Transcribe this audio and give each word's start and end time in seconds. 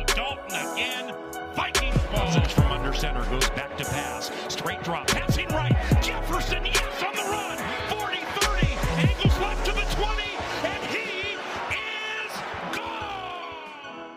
again. 0.61 1.13
Vikings 1.55 1.97
ball. 2.11 2.31
from 2.55 2.71
under 2.71 2.93
center 2.93 3.23
goes 3.29 3.49
back 3.51 3.77
to 3.77 3.85
pass. 3.85 4.31
Straight 4.47 4.83
drop. 4.83 5.07
Passing 5.07 5.47
right. 5.49 5.75
Jefferson, 6.01 6.65
yes, 6.65 7.03
on 7.03 7.13
the 7.15 7.23
run. 7.29 7.57
40-30. 7.89 8.77
Angles 9.09 9.39
left 9.39 9.65
to 9.65 9.71
the 9.73 9.85
20. 9.95 10.23
And 10.63 10.83
he 10.93 11.35
is 11.73 12.33
gone. 12.73 14.11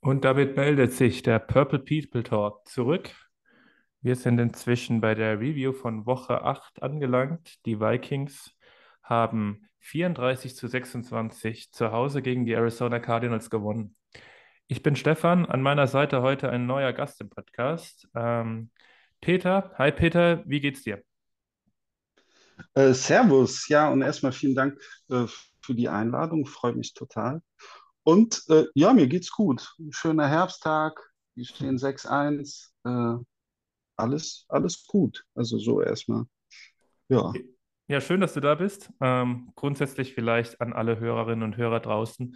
Und 0.00 0.24
damit 0.24 0.56
meldet 0.56 0.92
sich 0.92 1.22
der 1.22 1.38
Purple 1.38 1.78
People 1.78 2.22
Talk 2.22 2.66
zurück. 2.68 3.10
Wir 4.02 4.16
sind 4.16 4.38
inzwischen 4.38 5.00
bei 5.00 5.14
der 5.14 5.40
Review 5.40 5.72
von 5.72 6.04
Woche 6.04 6.42
8 6.42 6.82
angelangt. 6.82 7.64
Die 7.64 7.80
Vikings 7.80 8.53
haben 9.04 9.68
34 9.80 10.56
zu 10.56 10.66
26 10.66 11.70
zu 11.70 11.92
Hause 11.92 12.22
gegen 12.22 12.46
die 12.46 12.54
Arizona 12.54 12.98
Cardinals 12.98 13.50
gewonnen. 13.50 13.94
Ich 14.66 14.82
bin 14.82 14.96
Stefan, 14.96 15.44
an 15.44 15.60
meiner 15.60 15.86
Seite 15.86 16.22
heute 16.22 16.48
ein 16.48 16.66
neuer 16.66 16.92
Gast 16.94 17.20
im 17.20 17.28
Podcast. 17.28 18.08
Ähm, 18.14 18.70
Peter, 19.20 19.72
hi 19.76 19.92
Peter, 19.92 20.42
wie 20.46 20.60
geht's 20.60 20.82
dir? 20.82 21.02
Äh, 22.72 22.94
servus, 22.94 23.68
ja, 23.68 23.90
und 23.90 24.00
erstmal 24.00 24.32
vielen 24.32 24.54
Dank 24.54 24.80
äh, 25.10 25.26
für 25.60 25.74
die 25.74 25.88
Einladung, 25.88 26.46
freut 26.46 26.76
mich 26.76 26.94
total. 26.94 27.42
Und 28.04 28.42
äh, 28.48 28.64
ja, 28.74 28.92
mir 28.94 29.06
geht's 29.06 29.30
gut. 29.30 29.74
Ein 29.78 29.92
schöner 29.92 30.28
Herbsttag, 30.28 30.98
wir 31.34 31.44
stehen 31.44 31.76
6-1, 31.78 32.70
äh, 32.84 33.22
alles, 33.96 34.46
alles 34.48 34.86
gut. 34.86 35.24
Also 35.34 35.58
so 35.58 35.82
erstmal. 35.82 36.24
Ja. 37.08 37.32
Ja, 37.86 38.00
schön, 38.00 38.22
dass 38.22 38.32
du 38.32 38.40
da 38.40 38.54
bist. 38.54 38.90
Ähm, 39.02 39.52
grundsätzlich 39.56 40.14
vielleicht 40.14 40.58
an 40.62 40.72
alle 40.72 40.98
Hörerinnen 41.00 41.42
und 41.42 41.58
Hörer 41.58 41.80
draußen. 41.80 42.34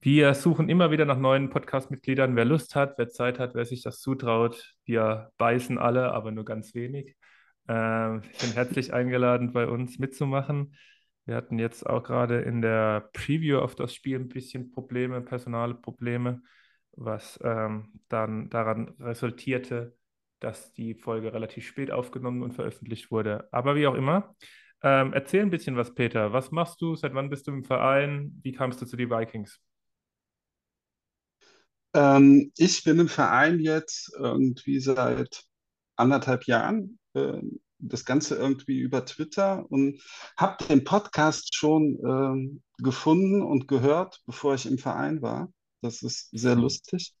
Wir 0.00 0.34
suchen 0.34 0.68
immer 0.68 0.90
wieder 0.90 1.04
nach 1.04 1.16
neuen 1.16 1.48
Podcast-Mitgliedern. 1.48 2.34
Wer 2.34 2.44
Lust 2.44 2.74
hat, 2.74 2.98
wer 2.98 3.08
Zeit 3.08 3.38
hat, 3.38 3.54
wer 3.54 3.64
sich 3.66 3.82
das 3.84 4.00
zutraut. 4.00 4.74
Wir 4.84 5.30
beißen 5.38 5.78
alle, 5.78 6.12
aber 6.12 6.32
nur 6.32 6.44
ganz 6.44 6.74
wenig. 6.74 7.14
Ähm, 7.68 8.22
sind 8.32 8.56
herzlich 8.56 8.92
eingeladen, 8.92 9.52
bei 9.52 9.68
uns 9.68 10.00
mitzumachen. 10.00 10.74
Wir 11.24 11.36
hatten 11.36 11.60
jetzt 11.60 11.88
auch 11.88 12.02
gerade 12.02 12.40
in 12.40 12.60
der 12.60 13.10
Preview 13.12 13.60
auf 13.60 13.76
das 13.76 13.94
Spiel 13.94 14.18
ein 14.18 14.28
bisschen 14.28 14.72
Probleme, 14.72 15.20
personale 15.20 15.74
Probleme, 15.74 16.42
was 16.96 17.38
ähm, 17.44 17.92
dann 18.08 18.50
daran 18.50 18.88
resultierte, 18.98 19.96
dass 20.40 20.72
die 20.72 20.96
Folge 20.96 21.32
relativ 21.32 21.64
spät 21.64 21.92
aufgenommen 21.92 22.42
und 22.42 22.54
veröffentlicht 22.54 23.12
wurde. 23.12 23.48
Aber 23.52 23.76
wie 23.76 23.86
auch 23.86 23.94
immer, 23.94 24.34
ähm, 24.84 25.14
erzähl 25.14 25.40
ein 25.40 25.50
bisschen 25.50 25.76
was, 25.76 25.94
Peter. 25.94 26.32
Was 26.32 26.50
machst 26.50 26.80
du? 26.82 26.94
Seit 26.94 27.14
wann 27.14 27.30
bist 27.30 27.46
du 27.46 27.52
im 27.52 27.64
Verein? 27.64 28.38
Wie 28.42 28.52
kamst 28.52 28.82
du 28.82 28.86
zu 28.86 28.96
den 28.96 29.10
Vikings? 29.10 29.58
Ähm, 31.94 32.52
ich 32.58 32.84
bin 32.84 32.98
im 32.98 33.08
Verein 33.08 33.60
jetzt 33.60 34.12
irgendwie 34.18 34.80
seit 34.80 35.44
anderthalb 35.96 36.44
Jahren. 36.46 36.98
Ähm, 37.14 37.60
das 37.78 38.04
Ganze 38.04 38.36
irgendwie 38.36 38.78
über 38.78 39.04
Twitter 39.04 39.64
und 39.70 40.00
habe 40.36 40.64
den 40.64 40.84
Podcast 40.84 41.54
schon 41.54 41.98
ähm, 42.06 42.62
gefunden 42.78 43.42
und 43.42 43.68
gehört, 43.68 44.22
bevor 44.26 44.54
ich 44.54 44.66
im 44.66 44.78
Verein 44.78 45.22
war. 45.22 45.50
Das 45.80 46.02
ist 46.02 46.28
sehr 46.32 46.56
lustig. 46.56 47.14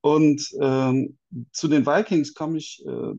Und 0.00 0.50
ähm, 0.60 1.18
zu 1.52 1.68
den 1.68 1.86
Vikings 1.86 2.34
komme 2.34 2.58
ich 2.58 2.84
äh, 2.86 3.14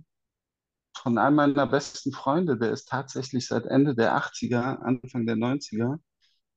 von 0.97 1.18
einem 1.18 1.35
meiner 1.35 1.68
besten 1.68 2.12
Freunde, 2.12 2.57
der 2.57 2.72
ist 2.72 2.88
tatsächlich 2.90 3.47
seit 3.47 3.66
Ende 3.66 3.96
der 3.96 4.16
80er, 4.16 4.81
Anfang 4.81 5.25
der 5.25 5.35
90er 5.35 6.00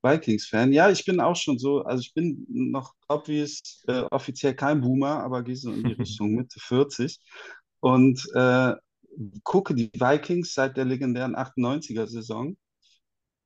Vikings-Fan. 0.03 0.71
Ja, 0.71 0.89
ich 0.89 1.05
bin 1.05 1.19
auch 1.19 1.35
schon 1.35 1.57
so, 1.57 1.81
also 1.81 2.01
ich 2.01 2.13
bin 2.13 2.45
noch 2.49 2.93
obvious, 3.07 3.83
äh, 3.87 4.01
offiziell 4.11 4.55
kein 4.55 4.81
Boomer, 4.81 5.23
aber 5.23 5.43
gehe 5.43 5.55
so 5.55 5.71
in 5.71 5.83
die 5.83 5.93
Richtung 5.99 6.35
Mitte 6.35 6.59
40 6.59 7.19
und 7.79 8.23
äh, 8.35 8.73
gucke 9.43 9.73
die 9.73 9.91
Vikings 9.93 10.53
seit 10.53 10.77
der 10.77 10.85
legendären 10.85 11.35
98er-Saison. 11.35 12.57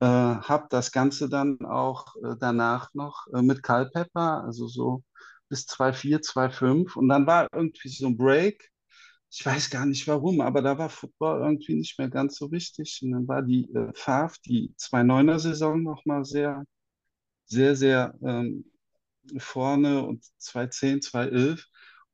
Äh, 0.01 0.06
habe 0.06 0.67
das 0.69 0.91
Ganze 0.91 1.29
dann 1.29 1.59
auch 1.66 2.16
äh, 2.23 2.35
danach 2.39 2.94
noch 2.94 3.27
äh, 3.33 3.41
mit 3.41 3.63
Culpepper, 3.63 4.44
also 4.44 4.67
so 4.67 5.03
bis 5.50 5.66
2,4, 5.67 6.21
2,5 6.21 6.95
und 6.95 7.09
dann 7.09 7.27
war 7.27 7.47
irgendwie 7.53 7.89
so 7.89 8.07
ein 8.07 8.17
Break 8.17 8.69
ich 9.31 9.45
weiß 9.45 9.69
gar 9.69 9.85
nicht 9.85 10.07
warum, 10.07 10.41
aber 10.41 10.62
da 10.62 10.78
war 10.78 10.90
Football 10.90 11.41
irgendwie 11.41 11.75
nicht 11.75 11.97
mehr 12.00 12.09
ganz 12.09 12.38
so 12.38 12.51
wichtig. 12.51 13.00
Und 13.03 13.12
dann 13.12 13.28
war 13.28 13.41
die 13.44 13.66
äh, 13.73 13.91
Favre, 13.94 14.35
die 14.45 14.73
2-9er-Saison 14.78 15.84
nochmal 15.84 16.25
sehr, 16.25 16.66
sehr, 17.45 17.75
sehr 17.75 18.16
ähm, 18.23 18.66
vorne 19.38 20.06
und 20.06 20.23
2010, 20.39 21.01
2011. 21.01 21.68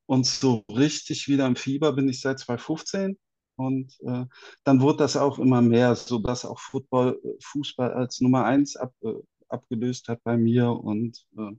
Und 0.08 0.26
so 0.26 0.66
richtig 0.70 1.28
wieder 1.28 1.48
im 1.48 1.56
Fieber 1.56 1.94
bin 1.94 2.10
ich 2.10 2.22
seit 2.22 2.40
2015. 2.40 3.18
Und 3.58 3.98
äh, 4.06 4.26
dann 4.64 4.82
wurde 4.82 4.98
das 5.00 5.16
auch 5.18 5.40
immer 5.40 5.62
mehr, 5.62 5.96
sodass 5.96 6.46
auch 6.46 6.60
Football, 6.60 7.20
äh, 7.24 7.30
Fußball 7.42 7.94
als 7.94 8.20
Nummer 8.22 8.46
eins 8.46 8.76
ab, 8.76 8.94
äh, 9.02 9.14
abgelöst 9.48 10.10
hat 10.10 10.22
bei 10.24 10.38
mir 10.38 10.70
und 10.72 11.26
äh, 11.38 11.52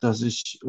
dass 0.00 0.22
ich 0.22 0.60
äh, 0.64 0.68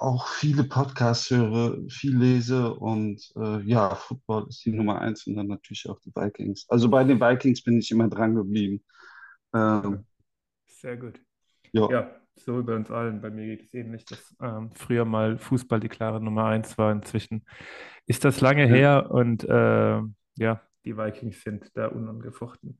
auch 0.00 0.28
viele 0.28 0.64
Podcasts 0.64 1.30
höre, 1.30 1.76
viel 1.88 2.16
lese 2.16 2.74
und 2.74 3.20
äh, 3.36 3.60
ja, 3.62 3.94
Football 3.94 4.46
ist 4.48 4.64
die 4.64 4.72
Nummer 4.72 5.00
eins 5.00 5.26
und 5.26 5.36
dann 5.36 5.46
natürlich 5.48 5.88
auch 5.88 6.00
die 6.00 6.10
Vikings. 6.14 6.66
Also 6.68 6.88
bei 6.88 7.04
den 7.04 7.20
Vikings 7.20 7.62
bin 7.62 7.78
ich 7.78 7.90
immer 7.90 8.08
dran 8.08 8.34
geblieben. 8.34 8.82
Ähm, 9.54 10.04
Sehr 10.66 10.96
gut. 10.96 11.20
ja. 11.72 11.90
Ja, 11.90 12.10
so 12.36 12.62
bei 12.62 12.74
uns 12.74 12.90
allen. 12.90 13.20
Bei 13.20 13.30
mir 13.30 13.44
geht 13.56 13.66
es 13.66 13.74
ähnlich, 13.74 14.04
dass 14.06 14.34
ähm, 14.40 14.70
früher 14.74 15.04
mal 15.04 15.36
Fußball 15.38 15.80
die 15.80 15.88
klare 15.88 16.20
Nummer 16.20 16.46
eins 16.46 16.78
war. 16.78 16.90
Inzwischen 16.92 17.44
ist 18.06 18.24
das 18.24 18.40
lange 18.40 18.62
Ja. 18.68 18.74
her 18.74 19.10
und 19.10 19.44
äh, 19.44 20.00
ja, 20.36 20.62
die 20.86 20.96
Vikings 20.96 21.42
sind 21.42 21.70
da 21.76 21.88
unangefochten. 21.88 22.78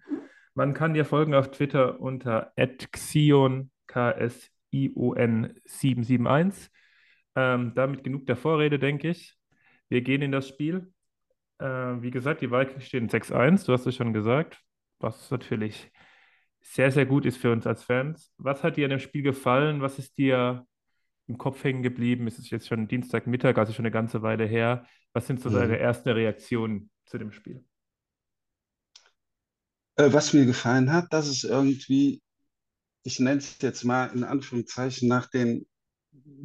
Man 0.55 0.73
kann 0.75 0.95
dir 0.95 1.05
folgen 1.05 1.35
auf 1.35 1.51
Twitter 1.51 2.01
unter 2.01 2.53
@xion, 2.57 3.71
K-S-I-O-N 3.87 5.55
771. 5.67 6.71
Ähm, 7.41 7.73
damit 7.75 8.05
genug 8.05 8.27
der 8.27 8.37
Vorrede, 8.37 8.79
denke 8.79 9.11
ich. 9.11 9.37
Wir 9.89 10.03
gehen 10.03 10.23
in 10.23 10.33
das 10.33 10.49
Spiel. 10.49 10.93
Äh, 11.59 11.67
wie 11.67 12.11
gesagt, 12.11 12.43
die 12.43 12.51
Vikings 12.51 12.87
stehen 12.87 13.09
6-1, 13.09 13.65
du 13.65 13.73
hast 13.73 13.87
es 13.87 13.97
schon 13.97 14.13
gesagt, 14.15 14.61
was 15.01 15.31
natürlich 15.31 15.91
sehr, 16.63 16.93
sehr 16.93 17.07
gut 17.07 17.27
ist 17.27 17.39
für 17.39 17.53
uns 17.53 17.67
als 17.67 17.85
Fans. 17.85 18.33
Was 18.39 18.63
hat 18.65 18.77
dir 18.77 18.87
an 18.87 18.91
dem 18.91 19.01
Spiel 19.01 19.23
gefallen? 19.23 19.83
Was 19.83 19.99
ist 19.99 20.19
dir 20.19 20.67
im 21.29 21.39
Kopf 21.39 21.65
hängen 21.65 21.83
geblieben? 21.83 22.27
Es 22.29 22.39
ist 22.39 22.51
jetzt 22.51 22.69
schon 22.69 22.89
Dienstagmittag, 22.89 23.59
also 23.59 23.73
schon 23.73 23.85
eine 23.87 23.93
ganze 23.93 24.23
Weile 24.23 24.47
her. 24.47 24.87
Was 25.15 25.27
sind 25.29 25.41
so 25.41 25.51
deine 25.51 25.79
Mhm. 25.79 25.81
ersten 25.81 26.11
Reaktionen 26.11 26.91
zu 27.07 27.19
dem 27.19 27.33
Spiel? 27.33 27.65
Äh, 29.97 30.13
was 30.13 30.33
mir 30.33 30.47
gefallen 30.47 30.93
hat, 30.93 31.13
dass 31.13 31.27
es 31.29 31.45
irgendwie, 31.45 32.23
ich 33.05 33.21
nenne 33.21 33.39
es 33.41 33.59
jetzt 33.63 33.85
mal 33.85 34.07
in 34.09 34.25
Anführungszeichen, 34.25 35.09
nach 35.09 35.29
den 35.31 35.67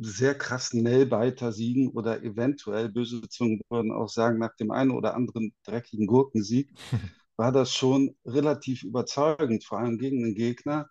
sehr 0.01 0.35
krassen 0.35 0.83
Nailbiter-Siegen 0.83 1.89
oder 1.89 2.23
eventuell, 2.23 2.89
böse 2.89 3.21
Zungen 3.29 3.61
würden 3.69 3.91
auch 3.91 4.09
sagen, 4.09 4.39
nach 4.39 4.55
dem 4.55 4.71
einen 4.71 4.91
oder 4.91 5.15
anderen 5.15 5.53
dreckigen 5.63 6.07
Gurkensieg, 6.07 6.71
war 7.37 7.51
das 7.51 7.73
schon 7.73 8.15
relativ 8.25 8.83
überzeugend, 8.83 9.63
vor 9.63 9.79
allem 9.79 9.97
gegen 9.97 10.23
einen 10.23 10.35
Gegner, 10.35 10.87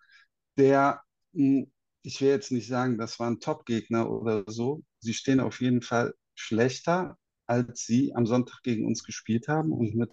der, 0.57 1.01
mh, 1.33 1.65
ich 2.03 2.21
will 2.21 2.29
jetzt 2.29 2.51
nicht 2.51 2.67
sagen, 2.67 2.97
das 2.97 3.19
war 3.19 3.27
ein 3.29 3.39
Top-Gegner 3.39 4.09
oder 4.09 4.43
so, 4.47 4.83
sie 4.99 5.13
stehen 5.13 5.39
auf 5.39 5.61
jeden 5.61 5.81
Fall 5.81 6.13
schlechter, 6.35 7.17
als 7.47 7.85
sie 7.85 8.13
am 8.15 8.25
Sonntag 8.25 8.61
gegen 8.63 8.85
uns 8.85 9.03
gespielt 9.03 9.47
haben. 9.47 9.71
Und 9.71 9.95
mit 9.95 10.11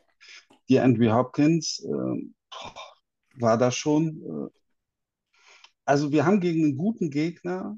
die 0.68 0.80
Andrew 0.80 1.12
Hopkins 1.12 1.80
äh, 1.84 2.32
war 3.34 3.58
das 3.58 3.76
schon, 3.76 4.22
äh, 4.22 4.58
also 5.84 6.12
wir 6.12 6.24
haben 6.26 6.40
gegen 6.40 6.64
einen 6.64 6.76
guten 6.76 7.10
Gegner 7.10 7.76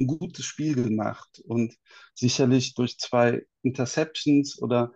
ein 0.00 0.06
gutes 0.06 0.44
Spiel 0.44 0.74
gemacht 0.74 1.40
und 1.46 1.76
sicherlich 2.14 2.74
durch 2.74 2.98
zwei 2.98 3.46
Interceptions 3.62 4.60
oder 4.62 4.92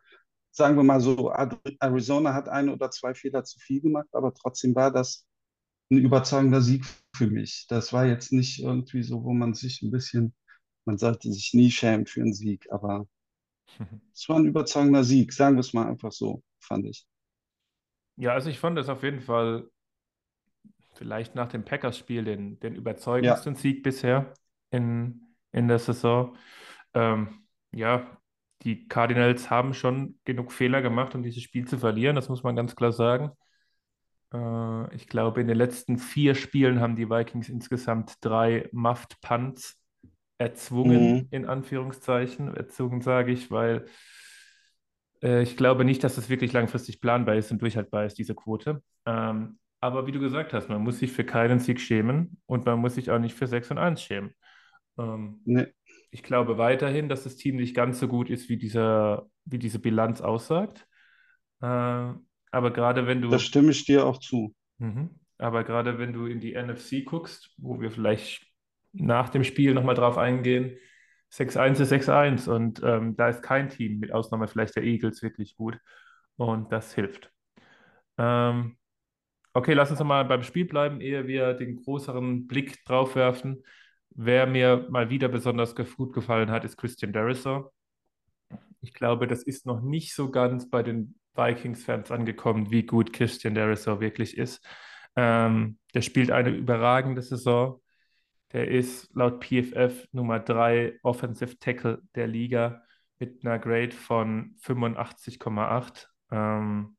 sagen 0.52 0.76
wir 0.76 0.84
mal 0.84 1.00
so, 1.00 1.32
Arizona 1.80 2.34
hat 2.34 2.48
ein 2.48 2.68
oder 2.70 2.90
zwei 2.90 3.14
Fehler 3.14 3.44
zu 3.44 3.58
viel 3.60 3.80
gemacht, 3.82 4.08
aber 4.12 4.34
trotzdem 4.34 4.74
war 4.74 4.92
das 4.92 5.26
ein 5.90 5.98
überzeugender 5.98 6.62
Sieg 6.62 6.84
für 7.16 7.28
mich. 7.28 7.66
Das 7.68 7.92
war 7.92 8.06
jetzt 8.06 8.32
nicht 8.32 8.60
irgendwie 8.60 9.02
so, 9.02 9.24
wo 9.24 9.32
man 9.34 9.54
sich 9.54 9.82
ein 9.82 9.90
bisschen, 9.90 10.34
man 10.86 10.98
sollte 10.98 11.32
sich 11.32 11.54
nie 11.54 11.70
schämen 11.70 12.06
für 12.06 12.22
einen 12.22 12.34
Sieg, 12.34 12.66
aber 12.72 13.06
es 14.14 14.28
war 14.30 14.36
ein 14.38 14.46
überzeugender 14.46 15.04
Sieg, 15.04 15.32
sagen 15.34 15.56
wir 15.56 15.60
es 15.60 15.74
mal 15.74 15.86
einfach 15.86 16.10
so, 16.12 16.42
fand 16.60 16.86
ich. 16.86 17.06
Ja, 18.16 18.32
also 18.32 18.50
ich 18.50 18.58
fand 18.58 18.76
das 18.78 18.88
auf 18.88 19.02
jeden 19.02 19.20
Fall 19.20 19.68
vielleicht 20.94 21.34
nach 21.34 21.48
dem 21.48 21.64
Packers-Spiel 21.64 22.24
den, 22.24 22.58
den 22.60 22.74
Ja, 23.18 23.44
überzeugendsten 23.44 23.54
Sieg 23.54 23.82
bisher 23.82 24.32
in, 24.74 25.22
in 25.52 25.68
der 25.68 25.78
Saison. 25.78 26.36
Ähm, 26.94 27.44
ja, 27.72 28.18
die 28.62 28.88
Cardinals 28.88 29.50
haben 29.50 29.74
schon 29.74 30.18
genug 30.24 30.52
Fehler 30.52 30.82
gemacht, 30.82 31.14
um 31.14 31.22
dieses 31.22 31.42
Spiel 31.42 31.66
zu 31.66 31.78
verlieren, 31.78 32.16
das 32.16 32.28
muss 32.28 32.42
man 32.42 32.56
ganz 32.56 32.74
klar 32.76 32.92
sagen. 32.92 33.30
Äh, 34.32 34.94
ich 34.94 35.06
glaube, 35.06 35.40
in 35.40 35.48
den 35.48 35.56
letzten 35.56 35.98
vier 35.98 36.34
Spielen 36.34 36.80
haben 36.80 36.96
die 36.96 37.08
Vikings 37.08 37.48
insgesamt 37.48 38.16
drei 38.20 38.68
Muffed 38.72 39.20
Punts 39.20 39.80
erzwungen, 40.38 41.14
mhm. 41.14 41.28
in 41.30 41.46
Anführungszeichen. 41.46 42.54
Erzwungen 42.54 43.00
sage 43.00 43.32
ich, 43.32 43.50
weil 43.50 43.86
äh, 45.22 45.42
ich 45.42 45.56
glaube 45.56 45.84
nicht, 45.84 46.02
dass 46.02 46.16
das 46.16 46.28
wirklich 46.28 46.52
langfristig 46.52 47.00
planbar 47.00 47.36
ist 47.36 47.52
und 47.52 47.62
durchhaltbar 47.62 48.06
ist, 48.06 48.18
diese 48.18 48.34
Quote. 48.34 48.82
Ähm, 49.06 49.58
aber 49.80 50.06
wie 50.06 50.12
du 50.12 50.20
gesagt 50.20 50.54
hast, 50.54 50.70
man 50.70 50.82
muss 50.82 50.98
sich 50.98 51.12
für 51.12 51.24
keinen 51.24 51.58
Sieg 51.58 51.78
schämen 51.78 52.38
und 52.46 52.64
man 52.64 52.78
muss 52.78 52.94
sich 52.94 53.10
auch 53.10 53.18
nicht 53.18 53.34
für 53.34 53.46
6 53.46 53.72
und 53.72 53.78
1 53.78 54.02
schämen. 54.02 54.34
Ähm, 54.98 55.40
Ne, 55.44 55.72
ich 56.10 56.22
glaube 56.22 56.58
weiterhin, 56.58 57.08
dass 57.08 57.24
das 57.24 57.36
Team 57.36 57.56
nicht 57.56 57.74
ganz 57.74 57.98
so 58.00 58.08
gut 58.08 58.30
ist, 58.30 58.48
wie 58.48 58.56
dieser, 58.56 59.28
wie 59.44 59.58
diese 59.58 59.78
Bilanz 59.78 60.20
aussagt. 60.20 60.86
Äh, 61.60 61.66
aber 61.66 62.70
gerade 62.72 63.06
wenn 63.06 63.20
da 63.28 63.38
du, 63.38 63.38
stimme 63.38 63.70
ich 63.70 63.84
dir 63.84 64.06
auch 64.06 64.18
zu. 64.18 64.54
mhm, 64.78 65.10
aber 65.38 65.64
gerade 65.64 65.98
wenn 65.98 66.12
du 66.12 66.26
in 66.26 66.40
die 66.40 66.54
NFC 66.54 67.04
guckst, 67.04 67.52
wo 67.58 67.80
wir 67.80 67.90
vielleicht 67.90 68.46
nach 68.92 69.28
dem 69.28 69.44
Spiel 69.44 69.74
nochmal 69.74 69.96
drauf 69.96 70.18
eingehen, 70.18 70.76
6-1 71.30 71.80
ist 71.80 71.88
6-1 71.88 72.46
und 72.48 72.80
ähm, 72.84 73.16
da 73.16 73.28
ist 73.28 73.42
kein 73.42 73.68
Team, 73.68 73.98
mit 73.98 74.12
Ausnahme 74.12 74.46
vielleicht 74.46 74.76
der 74.76 74.84
Eagles, 74.84 75.22
wirklich 75.22 75.56
gut 75.56 75.78
und 76.36 76.70
das 76.72 76.94
hilft. 76.94 77.32
Ähm, 78.18 78.76
okay, 79.52 79.74
lass 79.74 79.90
uns 79.90 80.00
nochmal 80.00 80.24
beim 80.24 80.42
Spiel 80.42 80.66
bleiben, 80.66 81.00
ehe 81.00 81.26
wir 81.26 81.54
den 81.54 81.76
größeren 81.76 82.46
Blick 82.46 82.84
drauf 82.84 83.16
werfen. 83.16 83.64
Wer 84.10 84.46
mir 84.46 84.86
mal 84.90 85.10
wieder 85.10 85.28
besonders 85.28 85.74
gut 85.74 86.12
gefallen 86.12 86.50
hat, 86.50 86.64
ist 86.64 86.76
Christian 86.76 87.12
Darrisaw. 87.12 87.70
Ich 88.80 88.92
glaube, 88.92 89.26
das 89.26 89.42
ist 89.42 89.66
noch 89.66 89.80
nicht 89.80 90.14
so 90.14 90.30
ganz 90.30 90.68
bei 90.68 90.82
den 90.82 91.18
Vikings-Fans 91.34 92.10
angekommen, 92.10 92.70
wie 92.70 92.84
gut 92.84 93.12
Christian 93.12 93.54
Darrisaw 93.54 94.00
wirklich 94.00 94.36
ist. 94.36 94.64
Ähm, 95.16 95.78
der 95.94 96.02
spielt 96.02 96.30
eine 96.30 96.50
überragende 96.50 97.22
Saison. 97.22 97.80
Der 98.52 98.68
ist 98.68 99.12
laut 99.14 99.44
PFF 99.44 100.06
Nummer 100.12 100.38
3 100.38 100.98
Offensive 101.02 101.58
Tackle 101.58 102.02
der 102.14 102.26
Liga 102.28 102.82
mit 103.18 103.44
einer 103.44 103.58
Grade 103.58 103.92
von 103.92 104.54
85,8. 104.60 106.06
Ähm, 106.30 106.96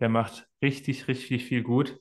der 0.00 0.08
macht 0.08 0.48
richtig, 0.62 1.08
richtig 1.08 1.44
viel 1.44 1.62
gut. 1.62 1.98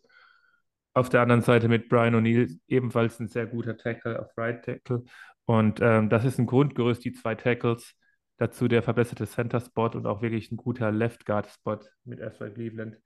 Auf 0.93 1.09
der 1.09 1.21
anderen 1.21 1.41
Seite 1.41 1.67
mit 1.67 1.89
Brian 1.89 2.15
O'Neill 2.15 2.59
ebenfalls 2.67 3.19
ein 3.19 3.27
sehr 3.27 3.47
guter 3.47 3.77
Tackle 3.77 4.19
auf 4.19 4.37
Right 4.37 4.63
Tackle. 4.63 5.03
Und 5.45 5.79
ähm, 5.81 6.09
das 6.09 6.23
ist 6.25 6.39
ein 6.39 6.45
Grundgerüst, 6.45 7.03
die 7.03 7.13
zwei 7.13 7.35
Tackles. 7.35 7.95
Dazu 8.37 8.67
der 8.67 8.83
verbesserte 8.83 9.27
Center-Spot 9.27 9.89
und 9.89 10.05
auch 10.05 10.21
wirklich 10.21 10.51
ein 10.51 10.57
guter 10.57 10.91
Left-Guard-Spot 10.91 11.79
mit 12.03 12.19
Ezra 12.19 12.49
Cleveland. 12.49 12.97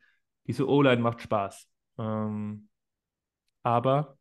Diese 0.48 0.68
O-Line 0.68 1.01
macht 1.01 1.22
Spaß. 1.22 1.68
Ähm, 2.00 2.69
aber 3.63 4.18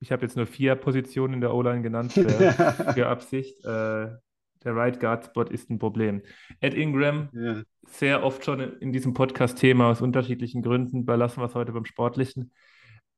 ich 0.00 0.10
habe 0.10 0.22
jetzt 0.22 0.36
nur 0.36 0.46
vier 0.46 0.74
Positionen 0.74 1.34
in 1.34 1.40
der 1.40 1.54
O-Line 1.54 1.82
genannt 1.82 2.12
für, 2.12 2.28
für 2.94 3.06
Absicht. 3.06 3.64
Äh, 3.64 4.16
der 4.64 4.74
Right 4.76 5.00
Guard 5.00 5.24
Spot 5.26 5.42
ist 5.44 5.70
ein 5.70 5.78
Problem. 5.78 6.22
Ed 6.60 6.74
Ingram, 6.74 7.28
Ja. 7.32 7.62
sehr 7.86 8.22
oft 8.24 8.44
schon 8.44 8.60
in 8.60 8.92
diesem 8.92 9.14
Podcast 9.14 9.58
Thema 9.58 9.90
aus 9.90 10.00
unterschiedlichen 10.00 10.62
Gründen, 10.62 11.04
belassen 11.04 11.42
wir 11.42 11.46
es 11.46 11.54
heute 11.54 11.72
beim 11.72 11.84
Sportlichen, 11.84 12.52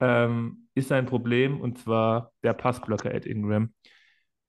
ähm, 0.01 0.69
ist 0.75 0.91
ein 0.93 1.07
Problem 1.07 1.61
und 1.61 1.79
zwar 1.79 2.33
der 2.43 2.55
Passblocker 2.55 3.13
Ed 3.15 3.27
Ingram. 3.27 3.73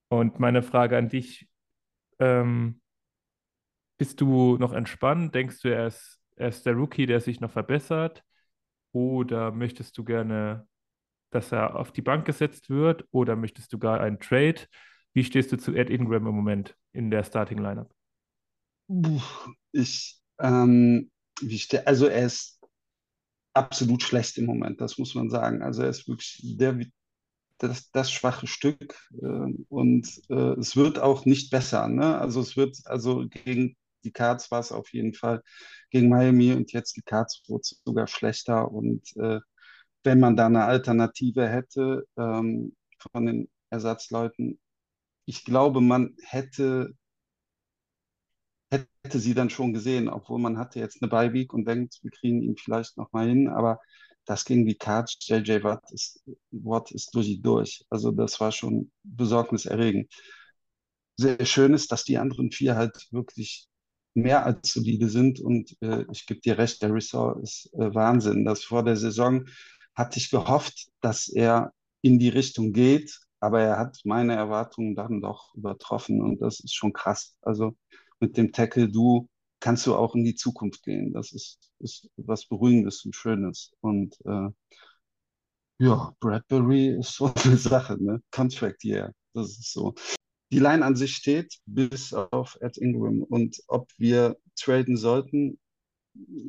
Und 0.09 0.39
meine 0.39 0.63
Frage 0.63 0.97
an 0.97 1.09
dich, 1.09 1.47
ähm, 2.19 2.81
bist 3.97 4.19
du 4.21 4.57
noch 4.57 4.73
entspannt? 4.73 5.35
Denkst 5.35 5.61
du, 5.61 5.69
er 5.69 5.87
ist, 5.87 6.19
er 6.35 6.49
ist 6.49 6.65
der 6.65 6.73
Rookie, 6.73 7.05
der 7.05 7.21
sich 7.21 7.39
noch 7.39 7.51
verbessert? 7.51 8.23
Oder 8.91 9.51
möchtest 9.51 9.97
du 9.97 10.03
gerne, 10.03 10.67
dass 11.31 11.51
er 11.51 11.75
auf 11.75 11.91
die 11.91 12.01
Bank 12.01 12.25
gesetzt 12.25 12.69
wird? 12.69 13.05
Oder 13.11 13.35
möchtest 13.35 13.73
du 13.73 13.79
gar 13.79 13.99
einen 14.01 14.19
Trade? 14.19 14.61
Wie 15.13 15.23
stehst 15.23 15.51
du 15.51 15.57
zu 15.57 15.73
Ed 15.73 15.89
Ingram 15.89 16.27
im 16.27 16.35
Moment 16.35 16.75
in 16.95 17.11
der 17.11 17.23
Starting 17.23 17.59
Lineup? 17.59 17.93
Ich, 19.71 20.21
ähm, 20.39 21.11
also 21.85 22.07
er 22.07 22.25
ist 22.25 22.59
absolut 23.53 24.03
schlecht 24.03 24.37
im 24.37 24.45
Moment, 24.45 24.81
das 24.81 24.97
muss 24.97 25.15
man 25.15 25.29
sagen. 25.29 25.61
Also 25.61 25.83
er 25.83 25.89
ist 25.89 26.07
wirklich 26.07 26.39
der, 26.57 26.79
das, 27.57 27.89
das 27.91 28.11
schwache 28.11 28.47
Stück 28.47 28.97
äh, 29.21 29.53
und 29.69 30.21
äh, 30.29 30.59
es 30.59 30.75
wird 30.75 30.99
auch 30.99 31.25
nicht 31.25 31.51
besser. 31.51 31.87
Ne? 31.87 32.17
Also 32.17 32.41
es 32.41 32.57
wird, 32.57 32.77
also 32.85 33.25
gegen 33.29 33.75
die 34.03 34.11
Cards 34.11 34.51
war 34.51 34.59
es 34.59 34.71
auf 34.71 34.93
jeden 34.93 35.13
Fall, 35.13 35.41
gegen 35.89 36.09
Miami 36.09 36.53
und 36.53 36.71
jetzt 36.73 36.95
die 36.95 37.01
Cards 37.01 37.41
wurde 37.47 37.61
es 37.61 37.81
sogar 37.85 38.07
schlechter 38.07 38.71
und 38.71 39.15
äh, 39.17 39.39
wenn 40.03 40.19
man 40.19 40.35
da 40.35 40.45
eine 40.45 40.65
Alternative 40.65 41.47
hätte 41.47 42.05
ähm, 42.17 42.75
von 43.11 43.25
den 43.25 43.49
Ersatzleuten, 43.71 44.59
ich 45.25 45.43
glaube, 45.45 45.81
man 45.81 46.15
hätte 46.23 46.95
hätte 49.03 49.19
sie 49.19 49.33
dann 49.33 49.49
schon 49.49 49.73
gesehen, 49.73 50.09
obwohl 50.09 50.39
man 50.39 50.57
hatte 50.57 50.79
jetzt 50.79 51.01
eine 51.01 51.09
Bye-Week 51.09 51.53
und 51.53 51.65
denkt, 51.67 51.99
wir 52.01 52.11
kriegen 52.11 52.41
ihn 52.41 52.57
vielleicht 52.57 52.97
noch 52.97 53.11
mal 53.13 53.27
hin, 53.27 53.47
aber 53.47 53.79
das 54.25 54.45
ging 54.45 54.65
wie 54.65 54.75
Cards, 54.75 55.17
JJ 55.21 55.63
Watt 55.63 55.83
ist, 55.91 56.23
Watt 56.51 56.91
ist 56.91 57.13
durch 57.13 57.27
die 57.27 57.41
durch. 57.41 57.85
Also 57.89 58.11
das 58.11 58.39
war 58.39 58.51
schon 58.51 58.91
besorgniserregend. 59.03 60.11
Sehr 61.17 61.45
schön 61.45 61.73
ist, 61.73 61.91
dass 61.91 62.03
die 62.03 62.17
anderen 62.17 62.51
vier 62.51 62.75
halt 62.75 63.07
wirklich 63.11 63.67
mehr 64.13 64.45
als 64.45 64.73
solide 64.73 65.09
sind 65.09 65.39
und 65.39 65.75
äh, 65.81 66.05
ich 66.11 66.25
gebe 66.25 66.39
dir 66.41 66.57
recht, 66.57 66.81
der 66.81 66.93
Ressort 66.93 67.41
ist 67.43 67.69
äh, 67.73 67.93
Wahnsinn. 67.93 68.45
Das 68.45 68.63
vor 68.63 68.83
der 68.83 68.95
Saison 68.97 69.45
hatte 69.93 70.19
ich 70.19 70.29
gehofft, 70.29 70.87
dass 71.01 71.27
er 71.29 71.73
in 72.01 72.19
die 72.19 72.29
Richtung 72.29 72.71
geht, 72.73 73.19
aber 73.45 73.61
er 73.61 73.77
hat 73.77 73.99
meine 74.05 74.35
Erwartungen 74.35 74.95
dann 74.95 75.21
doch 75.21 75.53
übertroffen 75.55 76.21
und 76.21 76.41
das 76.41 76.59
ist 76.59 76.73
schon 76.73 76.93
krass. 76.93 77.37
Also 77.41 77.75
mit 78.19 78.37
dem 78.37 78.51
Tackle-Duo 78.51 79.29
kannst 79.59 79.85
du 79.85 79.95
auch 79.95 80.15
in 80.15 80.23
die 80.23 80.33
Zukunft 80.35 80.83
gehen. 80.83 81.13
Das 81.13 81.31
ist, 81.31 81.59
ist 81.79 82.09
was 82.17 82.47
Beruhigendes 82.47 83.05
und 83.05 83.15
Schönes. 83.15 83.71
Und 83.81 84.15
äh, 84.25 84.49
ja, 85.77 86.11
Bradbury 86.19 86.97
ist 86.99 87.13
so 87.15 87.31
eine 87.35 87.57
Sache, 87.57 88.03
ne? 88.03 88.21
Contract 88.31 88.83
Year. 88.83 89.13
Das 89.33 89.49
ist 89.49 89.71
so. 89.71 89.93
Die 90.51 90.59
Line 90.59 90.83
an 90.83 90.95
sich 90.95 91.15
steht, 91.15 91.59
bis 91.67 92.13
auf 92.13 92.57
Ed 92.61 92.77
Ingram. 92.77 93.21
Und 93.23 93.61
ob 93.67 93.91
wir 93.97 94.37
traden 94.55 94.97
sollten, 94.97 95.59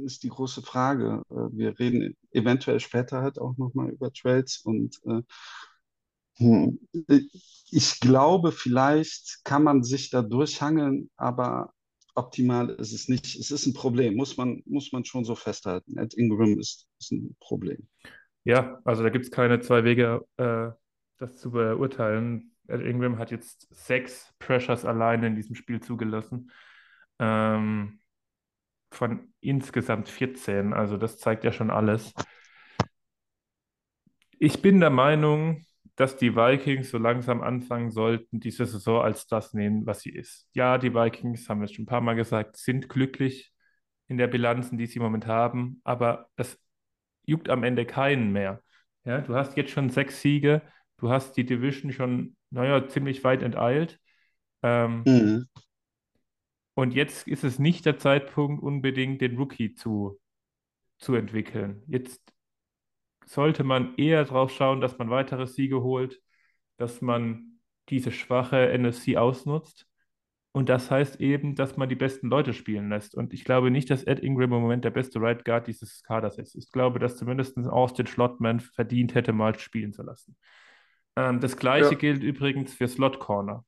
ist 0.05 0.23
die 0.23 0.29
große 0.31 0.62
Frage. 0.62 1.23
Äh, 1.31 1.35
Wir 1.53 1.79
reden 1.79 2.17
eventuell 2.31 2.81
später 2.81 3.21
halt 3.21 3.38
auch 3.38 3.57
nochmal 3.59 3.91
über 3.91 4.12
Trades 4.12 4.61
und 4.65 4.99
äh, 5.07 5.23
ich 6.38 8.00
glaube, 8.00 8.52
vielleicht 8.52 9.40
kann 9.45 9.62
man 9.62 9.83
sich 9.83 10.11
da 10.11 10.23
durchhangeln, 10.23 11.11
aber 11.16 11.73
optimal 12.14 12.71
ist 12.71 12.93
es 12.93 13.09
nicht. 13.09 13.37
Es 13.37 13.50
ist 13.50 13.66
ein 13.66 13.75
Problem, 13.75 14.14
muss 14.14 14.37
man, 14.37 14.62
muss 14.66 14.93
man 14.93 15.05
schon 15.05 15.25
so 15.25 15.35
festhalten. 15.35 15.99
Ed 15.99 16.14
Ingram 16.14 16.59
ist, 16.59 16.88
ist 16.99 17.12
ein 17.12 17.37
Problem. 17.40 17.88
Ja, 18.45 18.81
also 18.85 19.02
da 19.02 19.11
gibt 19.11 19.25
es 19.25 19.31
keine 19.31 19.61
zwei 19.61 19.85
Wege, 19.85 20.26
äh, 20.37 20.69
das 21.19 21.38
zu 21.38 21.50
beurteilen. 21.50 22.52
Ed 22.69 22.81
Ingram 22.81 23.19
hat 23.19 23.31
jetzt 23.31 23.69
sechs 23.75 24.33
Pressures 24.38 24.85
alleine 24.85 25.28
in 25.28 25.37
diesem 25.37 25.55
Spiel 25.55 25.81
zugelassen. 25.81 26.50
Ähm, 27.19 28.00
von 28.90 29.33
insgesamt 29.40 30.09
14. 30.09 30.73
Also 30.73 30.97
das 30.97 31.19
zeigt 31.19 31.45
ja 31.45 31.52
schon 31.52 31.71
alles. 31.71 32.12
Ich 34.38 34.62
bin 34.62 34.81
der 34.81 34.90
Meinung, 34.90 35.64
dass 35.97 36.17
die 36.17 36.37
Vikings 36.37 36.91
so 36.91 36.99
langsam 36.99 37.43
anfangen 37.43 37.91
sollten, 37.91 38.41
diese 38.41 38.67
Saison 38.67 39.03
als 39.03 39.26
das 39.26 39.55
nehmen, 39.55 39.87
was 39.87 40.00
sie 40.00 40.11
ist. 40.11 40.49
Ja, 40.53 40.79
die 40.79 40.95
Vikings, 40.95 41.49
haben 41.49 41.61
wir 41.61 41.65
es 41.67 41.73
schon 41.73 41.85
ein 41.85 41.87
paar 41.88 42.00
Mal 42.03 42.15
gesagt, 42.15 42.57
sind 42.57 42.88
glücklich 42.88 43.53
in 44.09 44.19
der 44.19 44.29
Bilanz, 44.29 44.71
die 44.71 44.87
sie 44.87 44.97
im 44.97 45.03
Moment 45.03 45.26
haben, 45.26 45.81
aber 45.85 46.29
das 46.37 46.59
juckt 47.26 47.49
am 47.50 47.65
Ende 47.65 47.87
keinen 47.87 48.33
mehr. 48.33 48.62
Ja, 49.05 49.21
du 49.21 49.35
hast 49.35 49.57
jetzt 49.57 49.71
schon 49.71 49.91
sechs 49.91 50.21
Siege, 50.21 50.62
du 50.99 51.11
hast 51.11 51.37
die 51.37 51.45
Division 51.47 51.93
schon, 51.93 52.37
naja, 52.50 52.87
ziemlich 52.88 53.25
weit 53.25 53.43
enteilt. 53.43 53.99
Ähm, 54.62 55.03
Mhm. 55.07 55.47
und 56.75 56.93
jetzt 56.95 57.26
ist 57.26 57.45
es 57.45 57.59
nicht 57.59 57.87
der 57.87 57.99
Zeitpunkt, 57.99 58.62
unbedingt 58.62 59.21
den 59.21 59.37
Rookie 59.37 59.75
zu, 59.75 60.19
zu 60.99 61.15
entwickeln. 61.15 61.83
Jetzt 61.88 62.21
sollte 63.26 63.64
man 63.64 63.97
eher 63.97 64.25
drauf 64.25 64.52
schauen, 64.52 64.80
dass 64.80 64.99
man 64.99 65.11
weitere 65.11 65.47
Siege 65.47 65.83
holt, 65.83 66.21
dass 66.78 67.02
man 67.02 67.61
diese 67.90 68.12
schwache 68.12 68.71
NFC 68.73 69.16
ausnutzt. 69.16 69.87
Und 70.52 70.71
das 70.71 70.90
heißt 70.90 71.21
eben, 71.21 71.54
dass 71.54 71.76
man 71.76 71.88
die 71.88 71.97
besten 71.97 72.28
Leute 72.28 72.54
spielen 72.54 72.88
lässt. 72.88 73.14
Und 73.14 73.35
ich 73.35 73.45
glaube 73.45 73.71
nicht, 73.71 73.90
dass 73.90 74.04
Ed 74.04 74.21
Ingram 74.21 74.54
im 74.54 74.62
Moment 74.62 74.85
der 74.85 74.90
beste 74.90 75.21
Right 75.21 75.45
Guard 75.45 75.66
dieses 75.66 76.02
Kaders 76.02 76.38
ist. 76.38 76.54
Ich 76.56 76.73
glaube, 76.73 76.99
dass 76.99 77.16
zumindest 77.18 77.59
Austin 77.59 78.06
Schlottman 78.06 78.61
verdient 78.61 79.14
hätte, 79.14 79.35
mal 79.35 79.59
spielen 79.59 79.92
zu 79.92 80.02
lassen. 80.02 80.37
Ähm, 81.16 81.40
das 81.40 81.56
gleiche 81.56 81.90
Ja. 81.92 81.99
gilt 81.99 82.23
übrigens 82.23 82.75
für 82.75 82.88
Slot 82.88 83.18
Corner. 83.18 83.64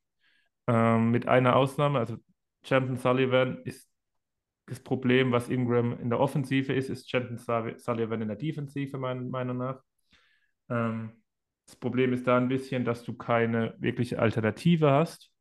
Ähm, 0.67 1.11
mit 1.11 1.27
einer 1.27 1.55
Ausnahme, 1.55 1.99
also 1.99 2.17
Champion 2.63 2.97
Sullivan 2.97 3.61
ist 3.65 3.88
das 4.69 4.79
Problem, 4.79 5.31
was 5.31 5.49
Ingram 5.49 5.99
in 5.99 6.09
der 6.09 6.19
Offensive 6.19 6.71
ist, 6.73 6.89
ist 6.89 7.09
Champion 7.09 7.37
Sullivan 7.37 8.21
in 8.21 8.27
der 8.27 8.37
Defensive, 8.37 8.97
meiner 8.97 9.21
Meinung 9.21 9.57
nach. 9.57 9.81
Ähm, 10.69 11.11
das 11.65 11.75
Problem 11.75 12.13
ist 12.13 12.27
da 12.27 12.37
ein 12.37 12.47
bisschen, 12.47 12.85
dass 12.85 13.03
du 13.03 13.13
keine 13.13 13.75
wirkliche 13.79 14.19
Alternative 14.19 14.91
hast, 14.91 15.31